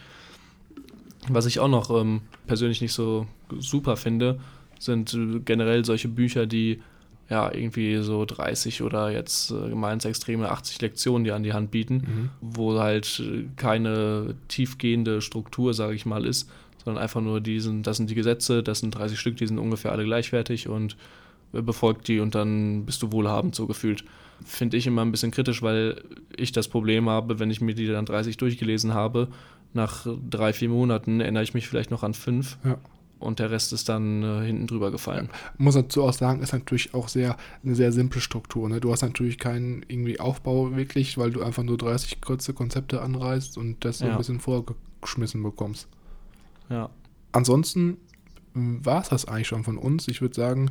Was 1.28 1.46
ich 1.46 1.60
auch 1.60 1.68
noch 1.68 1.90
ähm, 1.90 2.22
persönlich 2.46 2.80
nicht 2.80 2.94
so 2.94 3.26
super 3.58 3.96
finde, 3.96 4.40
sind 4.78 5.12
äh, 5.14 5.40
generell 5.40 5.84
solche 5.84 6.08
Bücher, 6.08 6.46
die 6.46 6.80
ja 7.28 7.52
irgendwie 7.52 7.98
so 8.02 8.24
30 8.24 8.82
oder 8.82 9.10
jetzt 9.10 9.52
äh, 9.52 10.08
extreme 10.08 10.50
80 10.50 10.80
Lektionen 10.80 11.24
die 11.24 11.30
an 11.30 11.42
die 11.42 11.52
Hand 11.52 11.70
bieten, 11.70 11.94
mhm. 11.94 12.30
wo 12.40 12.78
halt 12.78 13.20
äh, 13.20 13.44
keine 13.56 14.34
tiefgehende 14.48 15.20
Struktur, 15.20 15.74
sage 15.74 15.94
ich 15.94 16.06
mal, 16.06 16.24
ist, 16.24 16.50
sondern 16.84 17.02
einfach 17.02 17.20
nur 17.20 17.40
diesen, 17.40 17.82
das 17.82 17.98
sind 17.98 18.10
die 18.10 18.14
Gesetze, 18.14 18.62
das 18.62 18.80
sind 18.80 18.92
30 18.92 19.18
Stück, 19.18 19.36
die 19.36 19.46
sind 19.46 19.58
ungefähr 19.58 19.92
alle 19.92 20.04
gleichwertig 20.04 20.68
und 20.68 20.96
befolgt 21.52 22.08
die 22.08 22.20
und 22.20 22.34
dann 22.34 22.84
bist 22.86 23.02
du 23.02 23.12
wohlhabend 23.12 23.54
so 23.54 23.66
gefühlt. 23.66 24.04
Finde 24.44 24.76
ich 24.76 24.86
immer 24.86 25.02
ein 25.02 25.10
bisschen 25.10 25.32
kritisch, 25.32 25.62
weil 25.62 26.02
ich 26.36 26.52
das 26.52 26.68
Problem 26.68 27.08
habe, 27.08 27.38
wenn 27.38 27.50
ich 27.50 27.60
mir 27.60 27.74
die 27.74 27.86
dann 27.86 28.06
30 28.06 28.36
durchgelesen 28.36 28.94
habe, 28.94 29.28
nach 29.72 30.06
drei, 30.28 30.52
vier 30.52 30.68
Monaten 30.68 31.20
erinnere 31.20 31.42
ich 31.42 31.54
mich 31.54 31.68
vielleicht 31.68 31.90
noch 31.90 32.02
an 32.02 32.14
fünf. 32.14 32.58
Ja. 32.64 32.78
Und 33.18 33.38
der 33.38 33.50
Rest 33.50 33.74
ist 33.74 33.88
dann 33.90 34.22
äh, 34.22 34.46
hinten 34.46 34.66
drüber 34.66 34.90
gefallen. 34.90 35.28
Ja. 35.30 35.38
Muss 35.58 35.74
dazu 35.74 36.02
auch 36.04 36.14
sagen, 36.14 36.42
ist 36.42 36.54
natürlich 36.54 36.94
auch 36.94 37.08
sehr 37.08 37.36
eine 37.62 37.74
sehr 37.74 37.92
simple 37.92 38.20
Struktur. 38.20 38.66
Ne? 38.68 38.80
Du 38.80 38.90
hast 38.90 39.02
natürlich 39.02 39.38
keinen 39.38 39.84
irgendwie 39.88 40.18
Aufbau 40.18 40.74
wirklich, 40.74 41.18
weil 41.18 41.30
du 41.30 41.42
einfach 41.42 41.62
nur 41.62 41.76
30 41.76 42.22
kurze 42.22 42.54
Konzepte 42.54 43.02
anreißt 43.02 43.58
und 43.58 43.84
das 43.84 43.98
so 43.98 44.06
ja. 44.06 44.12
ein 44.12 44.18
bisschen 44.18 44.40
vorgeschmissen 44.40 45.42
bekommst. 45.42 45.86
Ja. 46.70 46.88
Ansonsten 47.32 47.98
war 48.54 49.02
es 49.02 49.08
das 49.08 49.24
eigentlich 49.26 49.48
schon 49.48 49.64
von 49.64 49.78
uns. 49.78 50.08
Ich 50.08 50.20
würde 50.20 50.34
sagen, 50.34 50.70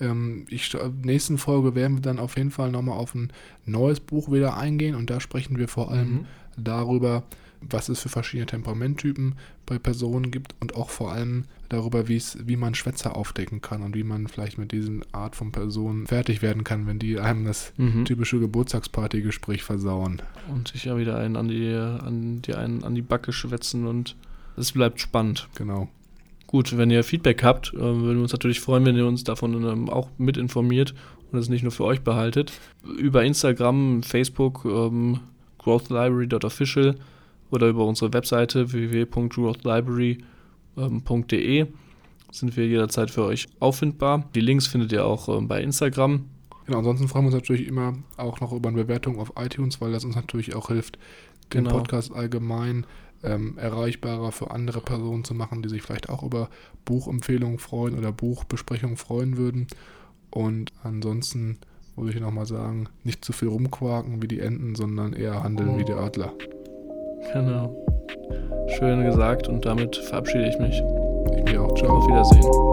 ähm, 0.00 0.46
ich, 0.48 0.76
nächsten 1.02 1.38
Folge 1.38 1.74
werden 1.74 1.98
wir 1.98 2.02
dann 2.02 2.18
auf 2.18 2.36
jeden 2.36 2.50
Fall 2.50 2.70
nochmal 2.70 2.98
auf 2.98 3.14
ein 3.14 3.32
neues 3.66 4.00
Buch 4.00 4.32
wieder 4.32 4.56
eingehen 4.56 4.94
und 4.94 5.10
da 5.10 5.20
sprechen 5.20 5.58
wir 5.58 5.68
vor 5.68 5.90
allem 5.90 6.12
mhm. 6.12 6.26
darüber, 6.56 7.22
was 7.60 7.88
es 7.88 8.00
für 8.00 8.08
verschiedene 8.08 8.46
Temperamenttypen 8.46 9.34
bei 9.66 9.78
Personen 9.78 10.30
gibt 10.30 10.54
und 10.60 10.74
auch 10.74 10.90
vor 10.90 11.12
allem 11.12 11.44
darüber, 11.68 12.08
wie 12.08 12.56
man 12.56 12.74
Schwätzer 12.74 13.16
aufdecken 13.16 13.60
kann 13.60 13.82
und 13.82 13.94
wie 13.94 14.02
man 14.02 14.26
vielleicht 14.26 14.58
mit 14.58 14.72
diesen 14.72 15.04
Art 15.12 15.36
von 15.36 15.52
Personen 15.52 16.06
fertig 16.06 16.42
werden 16.42 16.64
kann, 16.64 16.86
wenn 16.86 16.98
die 16.98 17.20
einem 17.20 17.44
das 17.44 17.72
mhm. 17.76 18.04
typische 18.04 18.40
Geburtstagspartygespräch 18.40 19.62
versauen. 19.62 20.22
Und 20.48 20.68
sich 20.68 20.86
ja 20.86 20.96
wieder 20.96 21.18
einen 21.18 21.36
an 21.36 21.48
die, 21.48 21.72
an 21.74 22.42
die, 22.42 22.54
einen 22.54 22.82
an 22.82 22.94
die 22.94 23.02
Backe 23.02 23.32
schwätzen 23.32 23.86
und 23.86 24.16
es 24.56 24.72
bleibt 24.72 25.00
spannend. 25.00 25.48
Genau. 25.54 25.88
Gut, 26.50 26.76
wenn 26.76 26.90
ihr 26.90 27.04
Feedback 27.04 27.44
habt, 27.44 27.72
äh, 27.74 27.78
würden 27.78 28.16
wir 28.16 28.22
uns 28.22 28.32
natürlich 28.32 28.58
freuen, 28.58 28.84
wenn 28.84 28.96
ihr 28.96 29.06
uns 29.06 29.22
davon 29.22 29.62
ähm, 29.62 29.88
auch 29.88 30.08
mit 30.18 30.36
informiert 30.36 30.96
und 31.30 31.38
es 31.38 31.48
nicht 31.48 31.62
nur 31.62 31.70
für 31.70 31.84
euch 31.84 32.00
behaltet. 32.00 32.52
Über 32.98 33.22
Instagram, 33.22 34.02
Facebook, 34.02 34.64
ähm, 34.64 35.20
growthlibrary.official 35.58 36.96
oder 37.52 37.68
über 37.68 37.86
unsere 37.86 38.12
Webseite 38.12 38.72
www.growthlibrary.de 38.72 41.66
sind 42.32 42.56
wir 42.56 42.66
jederzeit 42.66 43.12
für 43.12 43.22
euch 43.22 43.46
auffindbar. 43.60 44.28
Die 44.34 44.40
Links 44.40 44.66
findet 44.66 44.90
ihr 44.90 45.06
auch 45.06 45.28
ähm, 45.28 45.46
bei 45.46 45.62
Instagram. 45.62 46.24
Genau, 46.66 46.78
ansonsten 46.78 47.06
freuen 47.06 47.26
wir 47.26 47.28
uns 47.28 47.36
natürlich 47.36 47.68
immer 47.68 47.94
auch 48.16 48.40
noch 48.40 48.52
über 48.52 48.70
eine 48.70 48.82
Bewertung 48.82 49.20
auf 49.20 49.34
iTunes, 49.36 49.80
weil 49.80 49.92
das 49.92 50.04
uns 50.04 50.16
natürlich 50.16 50.56
auch 50.56 50.66
hilft, 50.66 50.98
den 51.54 51.62
genau. 51.62 51.76
Podcast 51.76 52.12
allgemein 52.12 52.86
ähm, 53.22 53.58
erreichbarer 53.58 54.32
für 54.32 54.50
andere 54.50 54.80
Personen 54.80 55.24
zu 55.24 55.34
machen, 55.34 55.62
die 55.62 55.68
sich 55.68 55.82
vielleicht 55.82 56.08
auch 56.08 56.22
über 56.22 56.48
Buchempfehlungen 56.84 57.58
freuen 57.58 57.98
oder 57.98 58.12
Buchbesprechungen 58.12 58.96
freuen 58.96 59.36
würden. 59.36 59.66
Und 60.30 60.72
ansonsten 60.82 61.58
würde 61.96 62.12
ich 62.12 62.20
nochmal 62.20 62.46
sagen, 62.46 62.88
nicht 63.04 63.24
zu 63.24 63.32
viel 63.32 63.48
rumquaken 63.48 64.22
wie 64.22 64.28
die 64.28 64.40
Enten, 64.40 64.74
sondern 64.74 65.12
eher 65.12 65.42
handeln 65.42 65.78
wie 65.78 65.84
die 65.84 65.92
oh. 65.92 65.98
Adler. 65.98 66.32
Genau. 67.32 67.76
Schön 68.78 69.04
gesagt 69.04 69.48
und 69.48 69.64
damit 69.66 69.96
verabschiede 69.96 70.48
ich 70.48 70.58
mich. 70.58 70.82
Ich 71.36 71.44
mich 71.44 71.58
auch. 71.58 71.74
Ciao. 71.74 71.98
Auf 71.98 72.06
Wiedersehen. 72.08 72.70